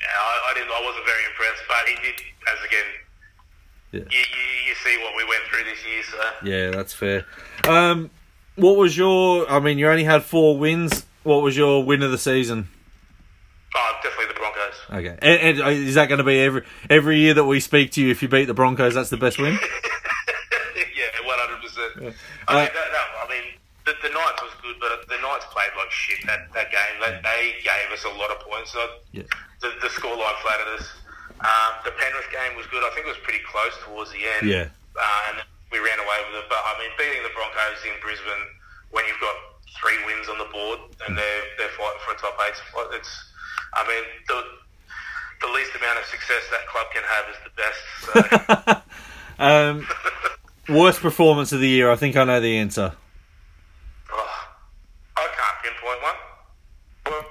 Yeah, 0.00 0.06
I, 0.08 0.50
I 0.50 0.54
didn't. 0.54 0.70
I 0.70 0.80
wasn't 0.86 1.04
very 1.04 1.24
impressed, 1.26 1.62
but 1.68 1.82
he 1.88 1.94
did. 2.06 2.20
As 2.46 2.58
again, 2.66 2.84
Yeah. 3.92 4.00
you, 4.10 4.18
you, 4.18 4.68
you 4.68 4.74
see 4.74 4.98
what 5.02 5.14
we 5.16 5.24
went 5.24 5.42
through 5.44 5.64
this 5.64 5.84
year. 5.86 6.02
So 6.02 6.46
Yeah, 6.48 6.70
that's 6.70 6.92
fair. 6.92 7.24
Um, 7.68 8.10
what 8.56 8.76
was 8.76 8.96
your? 8.96 9.50
I 9.50 9.58
mean, 9.60 9.78
you 9.78 9.88
only 9.88 10.04
had 10.04 10.22
four 10.24 10.58
wins. 10.58 11.04
What 11.22 11.42
was 11.42 11.56
your 11.56 11.82
win 11.84 12.02
of 12.02 12.10
the 12.10 12.18
season? 12.18 12.68
oh, 13.76 13.92
definitely 14.02 14.26
the 14.32 14.38
Broncos. 14.38 14.74
Okay, 14.90 15.18
and, 15.20 15.58
and 15.60 15.84
is 15.88 15.94
that 15.96 16.06
going 16.08 16.18
to 16.18 16.24
be 16.24 16.38
every 16.40 16.62
every 16.90 17.18
year 17.18 17.34
that 17.34 17.44
we 17.44 17.58
speak 17.60 17.90
to 17.92 18.02
you? 18.02 18.10
If 18.10 18.22
you 18.22 18.28
beat 18.28 18.44
the 18.44 18.54
Broncos, 18.54 18.94
that's 18.94 19.10
the 19.10 19.16
best 19.16 19.38
win. 19.38 19.54
yeah, 19.58 21.26
one 21.26 21.36
hundred 21.38 21.60
percent. 21.62 22.14
I 22.46 22.52
Uh, 22.52 22.56
mean, 22.58 22.64
that, 22.66 22.74
that, 22.74 23.06
I 23.24 23.26
mean, 23.28 23.44
the, 23.86 23.92
the 24.06 24.12
Knights 24.14 24.42
was 24.42 24.52
good, 24.62 24.76
but 24.78 25.08
the 25.08 25.18
Knights 25.22 25.46
played 25.50 25.70
like 25.76 25.90
shit 25.90 26.18
that, 26.26 26.52
that 26.54 26.70
game. 26.70 27.00
They, 27.00 27.18
they 27.24 27.54
gave 27.64 27.90
us 27.92 28.04
a 28.04 28.10
lot 28.18 28.30
of 28.30 28.38
points. 28.40 28.70
So 28.72 28.86
Yeah. 29.12 29.22
the, 29.60 29.72
the 29.80 29.88
scoreline 29.88 30.36
flattered 30.42 30.78
us. 30.78 30.86
Um, 31.42 31.72
the 31.82 31.90
Penrith 31.98 32.30
game 32.30 32.54
was 32.54 32.66
good. 32.70 32.84
I 32.86 32.94
think 32.94 33.06
it 33.06 33.12
was 33.14 33.24
pretty 33.26 33.42
close 33.42 33.74
towards 33.82 34.12
the 34.14 34.22
end. 34.38 34.46
Yeah. 34.46 34.70
Uh, 34.94 35.30
and 35.34 35.36
we 35.74 35.82
ran 35.82 35.98
away 35.98 36.18
with 36.30 36.44
it. 36.44 36.46
But 36.46 36.62
I 36.62 36.78
mean, 36.78 36.90
beating 36.94 37.22
the 37.26 37.34
Broncos 37.34 37.82
in 37.82 37.98
Brisbane 37.98 38.44
when 38.94 39.02
you've 39.10 39.20
got 39.20 39.34
three 39.74 39.98
wins 40.06 40.30
on 40.30 40.38
the 40.38 40.48
board 40.54 40.78
and 41.06 41.18
they're 41.18 41.44
they're 41.58 41.74
fighting 41.74 42.02
for 42.06 42.14
a 42.14 42.18
top 42.22 42.38
eight 42.46 42.56
spot, 42.56 42.94
it's. 42.94 43.10
I 43.74 43.82
mean, 43.90 44.04
the 44.30 44.38
the 45.42 45.52
least 45.52 45.74
amount 45.74 45.98
of 45.98 46.06
success 46.06 46.46
that 46.54 46.66
club 46.70 46.86
can 46.94 47.02
have 47.02 47.26
is 47.28 47.38
the 47.42 47.52
best. 47.58 47.82
So. 48.06 48.14
um, 49.42 49.86
worst 50.68 51.00
performance 51.00 51.52
of 51.52 51.60
the 51.60 51.68
year. 51.68 51.90
I 51.90 51.96
think 51.96 52.16
I 52.16 52.24
know 52.24 52.40
the 52.40 52.56
answer. 52.56 52.92
Oh, 54.12 54.46
I 55.16 55.26
can't 55.26 55.58
pinpoint 55.62 56.02
one. 56.02 56.14
Well, 57.06 57.24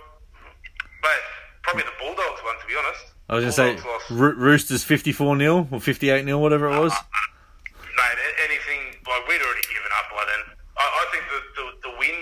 but 1.02 1.22
probably 1.64 1.84
the 1.84 1.98
Bulldogs 2.00 2.44
one, 2.44 2.60
to 2.60 2.68
be 2.68 2.76
honest. 2.76 3.13
I 3.34 3.42
was 3.42 3.58
going 3.58 3.78
to 3.78 3.82
say 3.82 4.14
Ro- 4.14 4.38
Roosters 4.38 4.84
fifty 4.86 5.10
four 5.12 5.34
0 5.38 5.68
or 5.74 5.82
fifty 5.82 6.10
eight 6.14 6.26
0 6.26 6.38
whatever 6.38 6.70
it 6.70 6.78
was. 6.78 6.94
Mate, 6.94 8.20
anything 8.46 8.94
like 9.10 9.26
we'd 9.26 9.42
already 9.42 9.66
given 9.74 9.90
up 9.98 10.08
by 10.14 10.22
then. 10.30 10.42
I, 10.78 10.86
I 10.86 11.04
think 11.10 11.24
the, 11.34 11.40
the 11.58 11.66
the 11.90 11.94
win 11.98 12.18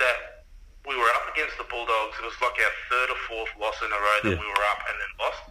that 0.00 0.48
we 0.88 0.96
were 0.96 1.10
up 1.20 1.28
against 1.36 1.56
the 1.60 1.68
Bulldogs, 1.68 2.16
it 2.16 2.24
was 2.24 2.36
like 2.40 2.56
our 2.56 2.74
third 2.88 3.08
or 3.12 3.20
fourth 3.28 3.52
loss 3.60 3.76
in 3.84 3.92
a 3.92 4.00
row 4.00 4.18
that 4.24 4.32
Yeah. 4.36 4.40
we 4.40 4.48
were 4.48 4.66
up 4.72 4.80
and 4.88 4.96
then 4.96 5.12
lost. 5.20 5.42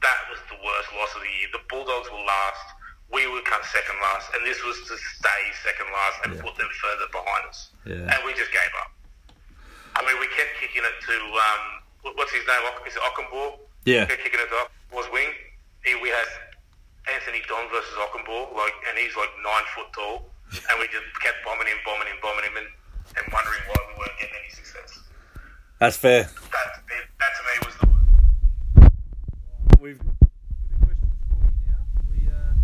That 0.00 0.20
was 0.32 0.40
the 0.48 0.56
worst 0.56 0.88
loss 0.96 1.12
of 1.16 1.20
the 1.20 1.32
year. 1.40 1.48
The 1.52 1.64
Bulldogs 1.68 2.08
were 2.08 2.24
last. 2.24 2.66
We 3.12 3.28
were 3.28 3.44
cut 3.44 3.60
second 3.68 4.00
last, 4.00 4.32
and 4.32 4.40
this 4.48 4.56
was 4.64 4.80
to 4.88 4.96
stay 5.20 5.42
second 5.60 5.88
last 5.92 6.16
and 6.24 6.30
Yeah. 6.32 6.44
put 6.48 6.56
them 6.56 6.70
further 6.80 7.08
behind 7.12 7.44
us. 7.44 7.58
Yeah. 7.84 8.08
And 8.08 8.18
we 8.24 8.32
just 8.32 8.48
gave 8.56 8.72
up. 8.80 8.88
I 9.96 10.00
mean, 10.08 10.16
we 10.16 10.28
kept 10.32 10.56
kicking 10.56 10.80
it 10.80 10.96
to 11.08 11.14
um, 11.20 12.16
what's 12.16 12.32
his 12.32 12.40
name? 12.48 12.64
Is 12.88 12.96
it 12.96 13.04
Okunbor? 13.04 13.60
Yeah. 13.84 14.06
kept 14.06 14.22
kicking 14.22 14.40
it 14.40 14.48
to 14.48 14.96
was 14.96 15.06
wing. 15.12 15.28
He, 15.84 15.94
we 15.96 16.08
had 16.08 16.26
Anthony 17.12 17.42
Don 17.48 17.68
versus 17.70 17.94
Okunbor, 17.98 18.54
like, 18.54 18.72
and 18.88 18.98
he's 18.98 19.16
like 19.16 19.30
nine 19.42 19.66
foot 19.74 19.92
tall, 19.92 20.30
and 20.52 20.78
we 20.78 20.86
just 20.86 21.06
kept 21.20 21.44
bombing 21.44 21.66
him, 21.66 21.78
bombing 21.84 22.06
him, 22.06 22.16
bombing 22.22 22.44
him, 22.44 22.56
and, 22.58 22.66
and 23.16 23.32
wondering 23.32 23.60
why 23.66 23.76
we 23.88 23.98
weren't 23.98 24.18
getting 24.20 24.34
any 24.38 24.50
success. 24.54 25.00
That's 25.80 25.96
fair. 25.96 26.22
That, 26.24 26.82
that 27.18 27.32
to 27.36 27.42
me 27.42 27.54
was 27.66 27.74
the. 27.80 27.86
We've 29.80 29.98
got 29.98 30.14
the 30.20 30.86
questions 30.86 31.18
for 31.26 31.42
you 31.42 31.58
now. 31.66 31.82
we 32.08 32.18
uh 32.30 32.54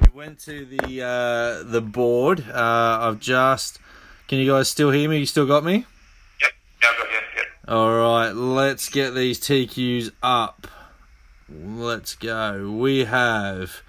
we 0.00 0.18
went 0.18 0.38
to 0.40 0.64
the 0.64 1.02
uh, 1.02 1.70
the 1.70 1.82
board. 1.82 2.40
Uh, 2.48 2.98
I've 3.02 3.20
just. 3.20 3.80
Can 4.28 4.38
you 4.38 4.50
guys 4.50 4.68
still 4.68 4.90
hear 4.90 5.10
me? 5.10 5.18
You 5.18 5.26
still 5.26 5.46
got 5.46 5.62
me? 5.62 5.84
Yep, 6.40 6.52
yeah, 6.82 6.88
All 7.66 7.96
right, 7.96 8.32
let's 8.32 8.90
get 8.90 9.14
these 9.14 9.40
TQs 9.40 10.10
up. 10.22 10.66
Let's 11.48 12.14
go. 12.14 12.70
We 12.70 13.06
have 13.06 13.80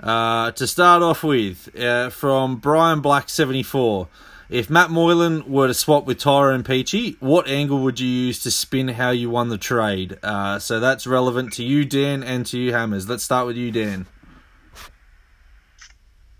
uh, 0.00 0.50
to 0.50 0.66
start 0.66 1.02
off 1.02 1.24
with 1.24 1.74
uh, 1.80 2.10
from 2.10 2.56
Brian 2.56 3.00
Black 3.00 3.30
seventy 3.30 3.62
four. 3.62 4.08
If 4.50 4.68
Matt 4.68 4.90
Moylan 4.90 5.50
were 5.50 5.66
to 5.66 5.72
swap 5.72 6.04
with 6.04 6.18
Tyrone 6.18 6.62
Peachey, 6.62 7.16
what 7.18 7.48
angle 7.48 7.78
would 7.78 7.98
you 7.98 8.06
use 8.06 8.40
to 8.40 8.50
spin 8.50 8.88
how 8.88 9.12
you 9.12 9.30
won 9.30 9.48
the 9.48 9.56
trade? 9.56 10.18
Uh, 10.22 10.58
so 10.58 10.78
that's 10.78 11.06
relevant 11.06 11.54
to 11.54 11.64
you, 11.64 11.86
Dan, 11.86 12.22
and 12.22 12.44
to 12.46 12.58
you, 12.58 12.74
Hammers. 12.74 13.08
Let's 13.08 13.22
start 13.22 13.46
with 13.46 13.56
you, 13.56 13.70
Dan. 13.70 14.04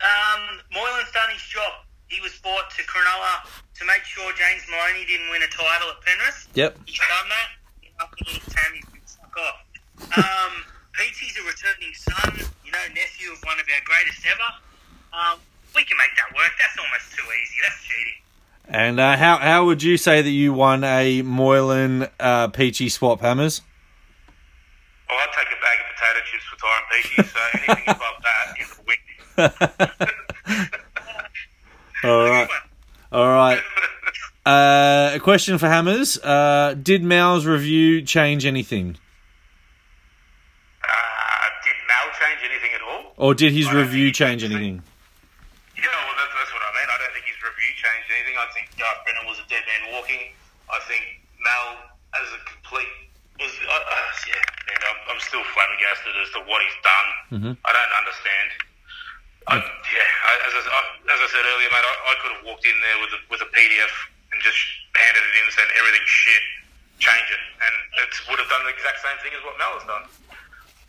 Um, 0.03 0.61
Moylan's 0.75 1.11
done 1.13 1.31
his 1.33 1.43
job. 1.43 1.73
He 2.09 2.21
was 2.21 2.39
bought 2.45 2.71
to 2.77 2.83
Cronulla 2.83 3.65
to 3.79 3.85
make 3.85 4.05
sure 4.05 4.33
James 4.33 4.63
Maloney 4.71 5.05
didn't 5.05 5.29
win 5.31 5.43
a 5.43 5.51
title 5.53 5.91
at 5.93 6.01
Penrith. 6.05 6.49
Yep. 6.55 6.79
He's 6.87 6.99
done 6.99 7.29
that. 7.29 7.49
I 8.01 8.05
think 8.25 8.43
Tammy 8.49 8.81
can 8.81 9.01
suck 9.07 9.33
off. 9.37 9.61
Um, 10.17 10.65
Pete's 10.97 11.37
a 11.37 11.45
returning 11.45 11.93
son, 11.95 12.49
you 12.65 12.73
know, 12.73 12.85
nephew 12.95 13.33
of 13.33 13.39
one 13.45 13.61
of 13.61 13.67
our 13.69 13.83
greatest 13.85 14.25
ever. 14.25 14.51
Um, 15.13 15.39
we 15.75 15.85
can 15.85 15.97
make 15.99 16.13
that 16.17 16.35
work. 16.35 16.53
That's 16.59 16.77
almost 16.79 17.13
too 17.17 17.25
easy. 17.43 17.57
That's 17.63 17.83
cheating. 17.85 18.21
And 18.69 18.99
uh, 18.99 19.17
how 19.17 19.37
how 19.37 19.65
would 19.67 19.83
you 19.83 19.97
say 19.97 20.23
that 20.23 20.31
you 20.31 20.53
won 20.53 20.83
a 20.83 21.23
Moylan 21.23 22.09
uh, 22.19 22.49
Peachey 22.49 22.91
swap 22.91 23.21
hammers? 23.21 23.63
Well, 25.09 25.19
I'd 25.21 25.33
take 25.33 25.47
a 25.47 25.61
bag 25.63 25.79
of 25.81 25.87
potato 25.95 26.21
chips 26.31 26.45
for 26.51 26.57
Tyrone 26.59 26.87
Peachey, 26.91 27.25
so 27.31 27.41
anything 27.55 27.89
above 27.95 28.23
that 28.25 28.57
is 28.61 28.73
a 28.73 28.83
win. 28.87 28.99
All 32.11 32.29
right, 32.29 32.49
all 33.17 33.33
right. 33.33 33.61
Uh, 34.47 35.11
a 35.11 35.19
question 35.19 35.59
for 35.59 35.67
hammers: 35.67 36.23
uh, 36.23 36.71
Did 36.79 37.03
Mal's 37.03 37.43
review 37.51 37.99
change 38.07 38.47
anything, 38.47 38.95
Uh, 40.87 40.87
did 41.67 41.75
Mal 41.91 42.07
change 42.15 42.41
anything 42.47 42.71
at 42.79 42.83
all? 42.87 43.11
or 43.19 43.35
did 43.35 43.51
his 43.51 43.67
I 43.67 43.75
review 43.75 44.13
change 44.15 44.45
anything? 44.47 44.87
Yeah, 45.75 45.83
well, 45.91 46.15
that's, 46.15 46.31
that's 46.39 46.53
what 46.55 46.63
I 46.63 46.71
mean. 46.79 46.87
I 46.87 46.95
don't 47.03 47.11
think 47.11 47.27
his 47.27 47.43
review 47.43 47.71
changed 47.75 48.07
anything. 48.15 48.39
I 48.39 48.47
think 48.55 48.71
Garth 48.79 49.03
Brennan 49.03 49.27
was 49.27 49.43
a 49.43 49.47
dead 49.51 49.67
man 49.67 49.83
walking. 49.99 50.31
I 50.71 50.79
think 50.87 51.03
Mal, 51.43 51.67
as 52.15 52.31
a 52.31 52.41
complete, 52.47 52.93
was 53.43 53.51
uh, 53.67 53.75
uh, 53.75 54.31
yeah. 54.31 54.39
Man, 54.71 54.79
I'm, 54.95 54.99
I'm 55.11 55.21
still 55.27 55.43
flabbergasted 55.59 56.15
as 56.23 56.31
to 56.39 56.41
what 56.47 56.63
he's 56.63 56.79
done. 56.87 57.09
I 57.67 57.71
don't 57.75 57.95
understand. 57.99 58.49
I, 59.47 59.57
yeah, 59.57 60.27
I, 60.27 60.33
as, 60.47 60.53
I, 60.59 60.81
as 61.15 61.19
I 61.23 61.29
said 61.31 61.45
earlier, 61.47 61.71
mate, 61.71 61.87
I, 61.87 61.95
I 61.95 62.15
could 62.23 62.33
have 62.35 62.45
walked 62.45 62.67
in 62.67 62.75
there 62.83 62.99
with 62.99 63.13
a, 63.15 63.21
with 63.31 63.41
a 63.47 63.51
PDF 63.55 63.95
and 64.33 64.39
just 64.43 64.59
handed 64.95 65.23
it 65.23 65.35
in 65.39 65.45
and 65.47 65.55
said 65.55 65.69
everything's 65.79 66.11
shit, 66.11 66.45
change 66.99 67.29
it, 67.31 67.43
and 67.63 67.75
it 68.03 68.11
would 68.27 68.39
have 68.43 68.51
done 68.51 68.65
the 68.67 68.75
exact 68.75 68.99
same 69.01 69.19
thing 69.23 69.33
as 69.39 69.43
what 69.47 69.55
Mal 69.59 69.73
has 69.79 69.87
done. 69.87 70.05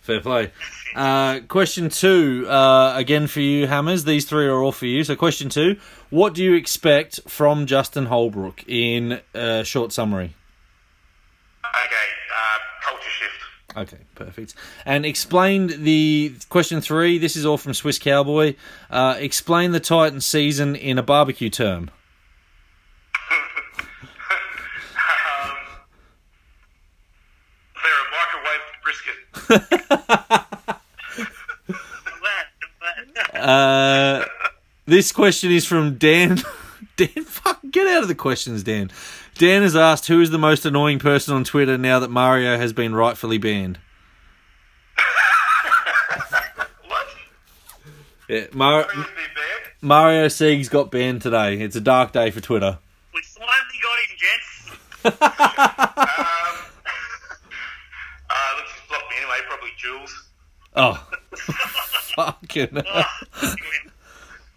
Fair 0.01 0.22
play. 0.22 0.51
Uh, 0.95 1.41
question 1.49 1.89
two, 1.89 2.45
uh, 2.47 2.93
again 2.95 3.28
for 3.28 3.41
you, 3.41 3.68
Hammers. 3.68 4.05
These 4.05 4.24
three 4.24 4.47
are 4.47 4.64
all 4.64 4.72
for 4.72 4.86
you. 4.86 5.03
So, 5.03 5.18
question 5.18 5.49
two: 5.49 5.76
What 6.10 6.34
do 6.34 6.41
you 6.41 6.53
expect 6.53 7.20
from 7.28 7.66
Justin 7.66 8.05
Holbrook 8.05 8.64
in 8.68 9.20
uh, 9.36 9.64
short 9.64 9.91
summary? 9.91 10.34
Okay, 11.66 12.08
uh, 12.34 12.58
culture 12.82 13.10
shift. 13.10 13.36
Okay, 13.78 13.99
perfect. 14.15 14.55
And 14.86 15.05
explain 15.05 15.67
the 15.84 16.34
question 16.49 16.82
three. 16.82 17.19
This 17.19 17.36
is 17.36 17.45
all 17.45 17.59
from 17.59 17.75
Swiss 17.75 17.99
Cowboy. 17.99 18.55
Uh, 18.89 19.15
explain 19.19 19.71
the 19.71 19.80
Titan 19.80 20.19
season 20.19 20.75
in 20.75 20.97
a 20.97 21.03
barbecue 21.03 21.49
term. 21.51 21.91
Um, 25.39 25.55
they're 27.84 28.01
a 28.01 28.09
microwave 28.17 28.65
brisket. 28.84 29.17
Uh, 33.38 34.25
this 34.86 35.11
question 35.11 35.51
is 35.51 35.65
from 35.65 35.95
Dan. 35.97 36.41
Dan, 36.97 37.07
fuck, 37.25 37.59
get 37.71 37.87
out 37.87 38.01
of 38.01 38.07
the 38.09 38.15
questions, 38.15 38.63
Dan. 38.63 38.91
Dan 39.35 39.61
has 39.61 39.75
asked 39.75 40.07
who 40.07 40.19
is 40.19 40.31
the 40.31 40.37
most 40.37 40.65
annoying 40.65 40.99
person 40.99 41.33
on 41.35 41.43
Twitter 41.43 41.77
now 41.77 41.99
that 41.99 42.09
Mario 42.09 42.57
has 42.57 42.73
been 42.73 42.93
rightfully 42.95 43.37
banned. 43.37 43.77
what? 46.87 47.07
Yeah, 48.27 48.47
Mar- 48.53 48.83
Who 48.83 48.99
would 48.99 49.07
be 49.07 49.21
bad? 49.35 49.71
Mario 49.81 50.27
Sieg's 50.27 50.69
got 50.69 50.89
banned 50.91 51.21
today. 51.21 51.59
It's 51.59 51.75
a 51.75 51.81
dark 51.81 52.11
day 52.11 52.31
for 52.31 52.41
Twitter. 52.41 52.79
we 53.13 53.21
finally 53.21 53.79
got 53.81 53.99
him, 53.99 54.17
gents. 54.17 54.47
Um, 58.29 58.35
uh, 58.35 58.57
looks 58.57 58.71
he's 58.73 58.87
blocked 58.89 59.09
me 59.09 59.15
anyway. 59.17 59.37
Probably 59.47 59.69
Jules. 59.77 60.25
Oh, 60.75 61.07
fucking. 62.15 62.81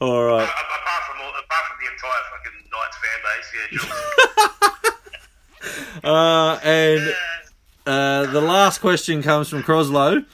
All 0.01 0.25
right. 0.25 0.43
Uh, 0.43 0.45
apart 0.45 1.03
from 1.07 1.21
all, 1.23 1.33
apart 1.39 1.65
from 1.67 1.77
the 1.81 1.89
entire 1.93 2.23
fucking 2.31 2.59
Knights 2.73 2.99
fan 3.03 3.21
base, 3.25 3.49
yeah, 3.55 3.79
Jules. 3.79 4.57
Uh, 6.03 6.59
and 6.65 7.15
uh, 7.87 8.25
the 8.33 8.41
last 8.41 8.79
question 8.81 9.23
comes 9.23 9.49
from 9.51 9.63
Croslow. 9.63 10.25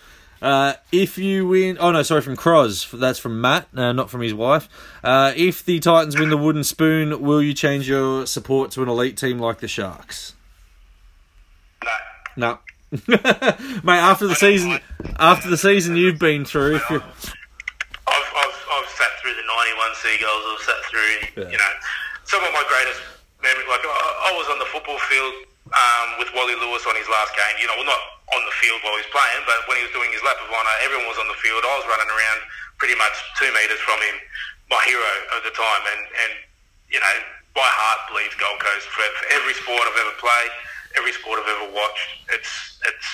Uh, 0.40 0.74
if 0.92 1.18
you 1.18 1.48
win, 1.48 1.76
oh 1.80 1.90
no, 1.90 2.02
sorry, 2.04 2.20
from 2.20 2.36
Cros. 2.36 2.88
That's 2.92 3.18
from 3.18 3.40
Matt, 3.40 3.66
uh, 3.74 3.92
not 3.92 4.08
from 4.08 4.20
his 4.20 4.32
wife. 4.32 4.68
Uh, 5.02 5.32
if 5.34 5.64
the 5.64 5.80
Titans 5.80 6.16
win 6.16 6.28
the 6.28 6.36
wooden 6.36 6.62
spoon, 6.62 7.20
will 7.20 7.42
you 7.42 7.54
change 7.54 7.88
your 7.88 8.26
support 8.26 8.70
to 8.72 8.82
an 8.82 8.88
elite 8.88 9.16
team 9.16 9.38
like 9.40 9.58
the 9.58 9.66
Sharks? 9.68 10.34
no. 11.82 11.90
No, 12.38 12.58
mate. 13.08 13.98
After 13.98 14.28
the 14.28 14.36
season, 14.36 14.78
after 15.18 15.50
the 15.50 15.56
season 15.56 15.96
you've 15.96 16.20
been 16.20 16.44
through, 16.44 16.76
if 16.76 16.88
you 16.88 16.96
I've, 16.96 17.02
I've, 18.06 18.66
I've 18.72 18.88
sat 18.90 19.10
through 19.20 19.32
the 19.34 19.42
91 19.42 19.94
Seagulls. 20.06 20.42
I've 20.54 20.62
sat 20.62 20.80
through, 20.86 21.14
Yeah. 21.34 21.50
you 21.50 21.58
know, 21.58 21.72
some 22.30 22.38
of 22.46 22.54
my 22.54 22.62
greatest 22.70 23.02
memories. 23.42 23.66
Like, 23.66 23.82
I, 23.82 24.30
I 24.30 24.38
was 24.38 24.46
on 24.54 24.62
the 24.62 24.70
football 24.70 24.98
field 25.10 25.34
um, 25.74 26.08
with 26.22 26.30
Wally 26.30 26.54
Lewis 26.54 26.86
on 26.86 26.94
his 26.94 27.10
last 27.10 27.34
game. 27.34 27.58
You 27.58 27.66
know, 27.66 27.74
well, 27.82 27.90
not 27.90 28.02
on 28.30 28.42
the 28.46 28.54
field 28.62 28.78
while 28.86 28.94
he 28.94 29.02
was 29.02 29.10
playing, 29.10 29.42
but 29.50 29.66
when 29.66 29.82
he 29.82 29.84
was 29.86 29.90
doing 29.94 30.10
his 30.14 30.22
lap 30.22 30.38
of 30.38 30.46
honour, 30.50 30.76
everyone 30.86 31.10
was 31.10 31.18
on 31.18 31.26
the 31.26 31.38
field. 31.42 31.66
I 31.66 31.74
was 31.74 31.86
running 31.90 32.06
around 32.10 32.38
pretty 32.78 32.94
much 32.94 33.14
two 33.38 33.50
metres 33.50 33.82
from 33.82 33.98
him, 33.98 34.16
my 34.70 34.78
hero 34.86 35.10
of 35.34 35.42
the 35.42 35.54
time. 35.54 35.82
And, 35.90 36.02
and 36.26 36.32
you 36.90 37.02
know, 37.02 37.14
my 37.58 37.66
heart 37.66 38.06
bleeds 38.14 38.34
Gold 38.38 38.62
Coast 38.62 38.86
for, 38.94 39.02
for 39.18 39.26
every 39.34 39.54
sport 39.58 39.82
I've 39.90 40.00
ever 40.06 40.14
played, 40.22 40.52
every 40.98 41.14
sport 41.18 41.42
I've 41.42 41.50
ever 41.50 41.68
watched. 41.74 42.08
It's, 42.30 42.78
it's, 42.86 43.08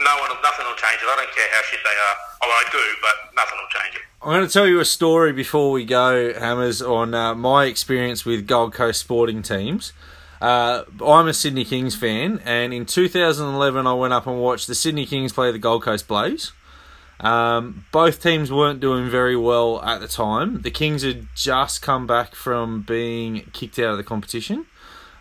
no 0.00 0.16
one, 0.20 0.30
nothing 0.42 0.66
will 0.66 0.76
change 0.76 1.00
it. 1.02 1.08
I 1.08 1.16
don't 1.16 1.34
care 1.34 1.48
how 1.52 1.62
shit 1.62 1.80
they 1.84 1.90
are. 1.90 2.16
Oh, 2.42 2.50
I 2.50 2.64
do, 2.70 2.84
but 3.00 3.34
nothing 3.34 3.58
will 3.58 3.80
change 3.80 3.96
it. 3.96 4.02
I'm 4.22 4.30
going 4.30 4.46
to 4.46 4.52
tell 4.52 4.66
you 4.66 4.80
a 4.80 4.84
story 4.84 5.32
before 5.32 5.70
we 5.70 5.84
go, 5.84 6.32
Hammers, 6.34 6.82
on 6.82 7.14
uh, 7.14 7.34
my 7.34 7.66
experience 7.66 8.24
with 8.24 8.46
Gold 8.46 8.74
Coast 8.74 9.00
sporting 9.00 9.42
teams. 9.42 9.92
Uh, 10.40 10.84
I'm 11.04 11.26
a 11.26 11.34
Sydney 11.34 11.64
Kings 11.64 11.96
fan, 11.96 12.40
and 12.44 12.72
in 12.72 12.86
2011, 12.86 13.86
I 13.86 13.92
went 13.94 14.12
up 14.12 14.26
and 14.26 14.40
watched 14.40 14.66
the 14.66 14.74
Sydney 14.74 15.06
Kings 15.06 15.32
play 15.32 15.50
the 15.50 15.58
Gold 15.58 15.82
Coast 15.82 16.06
Blaze. 16.06 16.52
Um, 17.20 17.84
both 17.90 18.22
teams 18.22 18.52
weren't 18.52 18.78
doing 18.80 19.10
very 19.10 19.36
well 19.36 19.82
at 19.82 20.00
the 20.00 20.06
time. 20.06 20.62
The 20.62 20.70
Kings 20.70 21.02
had 21.02 21.26
just 21.34 21.82
come 21.82 22.06
back 22.06 22.34
from 22.34 22.82
being 22.82 23.50
kicked 23.52 23.78
out 23.78 23.90
of 23.90 23.96
the 23.96 24.04
competition. 24.04 24.66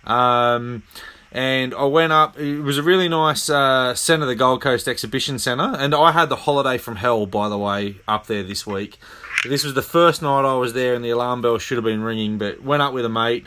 Um, 0.04 0.84
and 1.32 1.74
I 1.74 1.86
went 1.86 2.14
up. 2.14 2.40
It 2.40 2.62
was 2.62 2.78
a 2.78 2.84
really 2.84 3.10
nice 3.10 3.50
uh, 3.50 3.94
centre, 3.96 4.26
the 4.26 4.36
Gold 4.36 4.62
Coast 4.62 4.88
Exhibition 4.88 5.40
Centre, 5.40 5.76
and 5.78 5.94
I 5.94 6.12
had 6.12 6.30
the 6.30 6.36
holiday 6.36 6.78
from 6.78 6.98
hell, 6.98 7.26
by 7.26 7.50
the 7.50 7.58
way, 7.58 7.98
up 8.08 8.28
there 8.28 8.44
this 8.44 8.66
week. 8.66 8.98
This 9.44 9.64
was 9.64 9.74
the 9.74 9.82
first 9.82 10.22
night 10.22 10.46
I 10.46 10.56
was 10.56 10.74
there, 10.74 10.96
and 10.96 11.04
the 11.04 11.10
alarm 11.10 11.42
bell 11.42 11.58
should 11.58 11.78
have 11.78 11.86
been 11.86 12.02
ringing. 12.02 12.38
But 12.38 12.64
went 12.64 12.82
up 12.82 12.94
with 12.94 13.06
a 13.06 13.10
mate, 13.10 13.46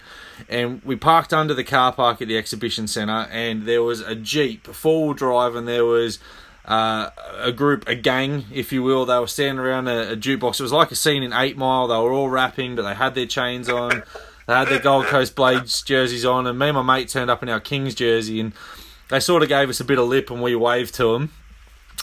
and 0.49 0.83
we 0.85 0.97
parked 0.97 1.33
under 1.33 1.55
the 1.55 1.64
car 1.64 1.93
park 1.93 2.22
at 2.22 2.28
the 2.28 2.39
exhibition 2.39 2.87
centre, 2.87 3.28
and 3.31 3.66
there 3.66 3.83
was 3.83 4.01
a 4.01 4.14
jeep, 4.14 4.66
four 4.66 5.07
wheel 5.07 5.14
drive, 5.14 5.55
and 5.55 5.66
there 5.66 5.85
was 5.85 6.18
uh, 6.64 7.11
a 7.39 7.51
group, 7.51 7.89
a 7.89 7.95
gang, 7.95 8.45
if 8.53 8.72
you 8.72 8.83
will. 8.83 9.05
They 9.07 9.18
were 9.18 9.26
standing 9.26 9.59
around 9.59 9.89
a, 9.89 10.12
a 10.12 10.16
jukebox. 10.16 10.61
It 10.61 10.62
was 10.62 10.72
like 10.72 10.91
a 10.93 10.97
scene 10.97 11.22
in 11.22 11.33
Eight 11.33 11.57
Mile. 11.57 11.89
They 11.89 11.97
were 11.97 12.12
all 12.12 12.28
rapping, 12.28 12.76
but 12.76 12.83
they 12.83 12.95
had 12.95 13.14
their 13.14 13.26
chains 13.26 13.68
on. 13.68 14.03
They 14.51 14.57
had 14.57 14.66
their 14.66 14.80
Gold 14.80 15.05
Coast 15.07 15.36
Blaze 15.36 15.80
jerseys 15.82 16.24
on, 16.24 16.44
and 16.48 16.59
me 16.59 16.70
and 16.70 16.74
my 16.74 16.82
mate 16.82 17.09
turned 17.09 17.30
up 17.30 17.40
in 17.44 17.48
our 17.48 17.61
Kings 17.61 17.94
jersey, 17.94 18.40
and 18.40 18.53
they 19.09 19.20
sort 19.20 19.44
of 19.44 19.48
gave 19.48 19.68
us 19.68 19.78
a 19.78 19.84
bit 19.84 19.96
of 19.96 20.09
lip, 20.09 20.28
and 20.28 20.42
we 20.42 20.57
waved 20.57 20.92
to 20.96 21.12
them. 21.12 21.30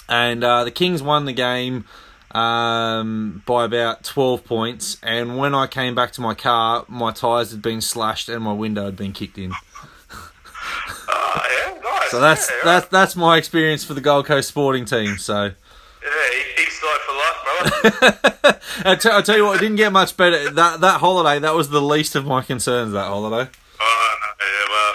And 0.07 0.41
uh, 0.45 0.63
the 0.63 0.71
Kings 0.71 1.03
won 1.03 1.25
the 1.25 1.33
game 1.33 1.83
um, 2.31 3.43
by 3.45 3.65
about 3.65 4.05
12 4.05 4.45
points. 4.45 4.95
And 5.03 5.37
when 5.37 5.53
I 5.53 5.67
came 5.67 5.93
back 5.93 6.13
to 6.13 6.21
my 6.21 6.33
car, 6.33 6.85
my 6.87 7.11
tyres 7.11 7.51
had 7.51 7.61
been 7.61 7.81
slashed 7.81 8.29
and 8.29 8.41
my 8.45 8.53
window 8.53 8.85
had 8.85 8.95
been 8.95 9.11
kicked 9.11 9.37
in. 9.37 9.51
Oh, 11.09 11.47
yeah, 11.51 11.81
nice. 11.83 12.11
So 12.11 12.21
that's 12.21 12.49
yeah, 12.49 12.55
that's 12.63 12.87
that's 12.87 13.15
my 13.17 13.37
experience 13.37 13.83
for 13.83 13.93
the 13.93 13.99
Gold 13.99 14.25
Coast 14.25 14.47
sporting 14.47 14.85
team. 14.85 15.17
So 15.17 15.51
Yeah, 16.01 16.61
east 16.63 16.66
side 16.66 16.66
I'll 18.85 19.23
tell 19.23 19.37
you 19.37 19.45
what, 19.45 19.57
it 19.57 19.61
didn't 19.61 19.77
get 19.77 19.91
much 19.91 20.17
better. 20.17 20.49
That 20.51 20.81
that 20.81 20.99
holiday, 20.99 21.39
that 21.39 21.55
was 21.55 21.69
the 21.69 21.81
least 21.81 22.15
of 22.15 22.25
my 22.25 22.41
concerns. 22.41 22.93
That 22.93 23.07
holiday. 23.07 23.49
oh, 23.49 24.11
no, 24.21 24.29
yeah, 24.39 24.65
well, 24.69 24.93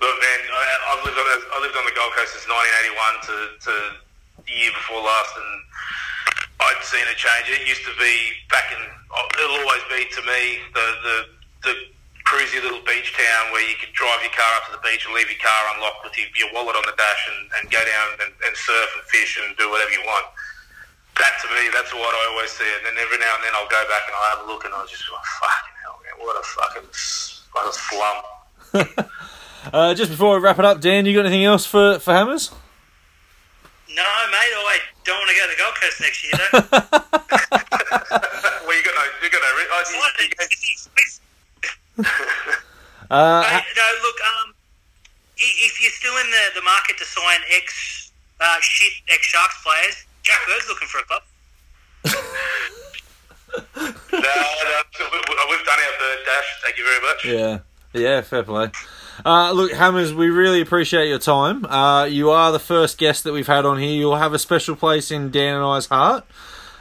look, 0.00 0.16
man, 0.20 0.38
I, 0.50 0.62
I've 0.94 1.02
lived 1.04 1.18
on, 1.18 1.26
I 1.26 1.58
lived 1.60 1.76
on 1.76 1.84
the 1.84 1.96
Gold 1.96 2.12
Coast 2.14 2.32
since 2.34 2.46
1981 2.46 3.26
to, 3.28 3.34
to 3.66 3.72
the 4.46 4.54
year 4.54 4.72
before 4.74 5.02
last, 5.02 5.34
and 5.34 5.52
I'd 6.60 6.82
seen 6.86 7.06
a 7.06 7.16
change. 7.18 7.50
It 7.50 7.66
used 7.66 7.84
to 7.84 7.94
be 7.98 8.14
back 8.50 8.70
in, 8.70 8.80
it'll 8.80 9.60
always 9.62 9.84
be 9.90 10.06
to 10.06 10.22
me 10.22 10.58
the 10.72 10.86
the 11.02 11.16
the 11.64 11.74
cruisy 12.24 12.56
little 12.62 12.80
beach 12.88 13.12
town 13.12 13.52
where 13.52 13.62
you 13.68 13.76
could 13.76 13.92
drive 13.92 14.20
your 14.24 14.32
car 14.32 14.48
up 14.56 14.64
to 14.66 14.72
the 14.72 14.80
beach 14.80 15.04
and 15.04 15.12
leave 15.12 15.28
your 15.28 15.40
car 15.44 15.60
unlocked 15.76 16.02
with 16.04 16.16
your, 16.16 16.28
your 16.34 16.50
wallet 16.56 16.72
on 16.72 16.84
the 16.88 16.96
dash 16.96 17.22
and, 17.28 17.52
and 17.60 17.62
go 17.68 17.78
down 17.84 18.08
and, 18.24 18.32
and 18.32 18.52
surf 18.56 18.88
and 18.96 19.04
fish 19.12 19.36
and 19.36 19.52
do 19.60 19.68
whatever 19.68 19.92
you 19.92 20.00
want. 20.08 20.24
That 21.16 21.38
to 21.42 21.48
me, 21.54 21.68
that's 21.72 21.92
what 21.94 22.12
I 22.14 22.26
always 22.34 22.50
see. 22.50 22.64
And 22.66 22.84
then 22.86 22.96
every 22.98 23.18
now 23.18 23.34
and 23.38 23.44
then 23.44 23.52
I'll 23.54 23.68
go 23.70 23.84
back 23.88 24.02
and 24.06 24.14
I'll 24.18 24.30
have 24.36 24.44
a 24.46 24.48
look 24.50 24.64
and 24.64 24.74
I'll 24.74 24.86
just 24.86 25.06
go, 25.08 25.14
fucking 25.40 25.76
hell, 25.82 25.98
man, 26.02 26.14
what 26.26 26.34
a 26.34 26.42
fucking 26.42 26.88
what 27.52 27.68
a 27.68 27.72
slum. 27.72 28.22
Uh, 29.72 29.94
just 29.94 30.10
before 30.10 30.34
we 30.36 30.42
wrap 30.44 30.58
it 30.58 30.64
up, 30.66 30.78
Dan, 30.78 31.06
you 31.06 31.14
got 31.16 31.24
anything 31.24 31.42
else 31.44 31.64
for 31.64 31.98
for 31.98 32.12
Hammers? 32.12 32.50
No, 33.88 34.04
mate, 34.28 34.52
I 34.52 34.78
don't 35.04 35.16
want 35.16 35.30
to 35.30 35.36
go 35.36 35.46
to 35.48 35.50
the 35.56 35.56
Gold 35.56 35.74
Coast 35.80 36.00
next 36.02 36.20
year, 36.20 36.36
though. 36.36 36.60
well, 38.68 38.76
you 38.76 38.84
got 38.84 38.92
no, 38.92 39.04
You 39.22 39.30
got 39.32 39.40
no. 39.40 39.48
re- 39.56 39.72
you, 39.88 39.96
you, 41.96 42.04
Uh, 43.10 43.42
Hey, 43.44 43.62
no, 43.74 43.88
look, 44.02 44.16
um, 44.36 44.52
if 45.38 45.80
you're 45.80 45.92
still 45.92 46.14
in 46.18 46.30
the, 46.30 46.50
the 46.60 46.62
market 46.62 46.98
to 46.98 47.04
sign 47.06 47.40
ex 47.56 48.10
uh, 48.40 48.56
shit 48.60 48.92
ex 49.08 49.24
Sharks 49.26 49.62
players, 49.62 50.04
Jack 50.24 50.38
Bird's 50.46 50.68
looking 50.68 50.88
for 50.88 50.98
a 50.98 51.04
club. 51.04 51.22
no, 53.54 53.62
no, 54.12 55.06
we- 55.12 55.50
we've 55.50 55.64
done 55.66 55.78
our 55.78 55.98
bird 55.98 56.18
dash. 56.26 56.60
Thank 56.62 56.78
you 56.78 56.84
very 56.84 57.00
much. 57.00 57.24
Yeah, 57.24 57.58
yeah, 58.00 58.20
fair 58.22 58.42
play. 58.42 58.70
Uh, 59.24 59.52
look, 59.52 59.72
Hammers, 59.72 60.12
we 60.12 60.28
really 60.28 60.60
appreciate 60.60 61.08
your 61.08 61.18
time. 61.20 61.64
Uh, 61.66 62.04
you 62.04 62.30
are 62.30 62.50
the 62.50 62.58
first 62.58 62.98
guest 62.98 63.22
that 63.24 63.32
we've 63.32 63.46
had 63.46 63.64
on 63.64 63.78
here. 63.78 63.92
You'll 63.92 64.16
have 64.16 64.32
a 64.32 64.38
special 64.38 64.74
place 64.74 65.10
in 65.12 65.30
Dan 65.30 65.56
and 65.56 65.64
I's 65.64 65.86
heart. 65.86 66.24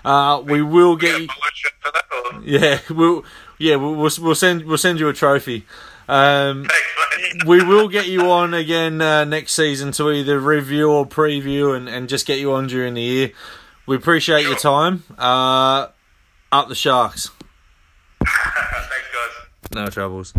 Uh, 0.03 0.41
we 0.43 0.61
will 0.61 0.95
Get 0.95 1.11
get 1.11 1.21
you. 1.21 1.27
polo 1.27 1.47
shirt 1.53 1.73
for 1.79 1.91
that. 1.91 2.03
Or? 2.11 2.41
Yeah, 2.43 2.79
we'll 2.89 3.23
yeah 3.59 3.75
we'll, 3.75 3.93
we'll 3.95 4.11
we'll 4.19 4.35
send 4.35 4.63
we'll 4.65 4.77
send 4.79 4.99
you 4.99 5.07
a 5.09 5.13
trophy. 5.13 5.65
Um, 6.07 6.67
we 7.45 7.63
will 7.63 7.87
get 7.87 8.07
you 8.07 8.31
on 8.31 8.53
again 8.53 9.01
uh, 9.01 9.25
next 9.25 9.53
season 9.53 9.91
to 9.93 10.11
either 10.11 10.39
review 10.39 10.91
or 10.91 11.05
preview 11.05 11.75
and, 11.75 11.87
and 11.89 12.09
just 12.09 12.25
get 12.25 12.39
you 12.39 12.53
on 12.53 12.67
during 12.67 12.93
the 12.93 13.01
year. 13.01 13.31
We 13.85 13.95
appreciate 13.95 14.43
your 14.43 14.55
time. 14.55 15.03
Uh, 15.17 15.87
up 16.51 16.67
the 16.69 16.75
Sharks. 16.75 17.29
Thanks, 18.25 19.07
guys. 19.13 19.75
No 19.75 19.87
troubles. 19.87 20.33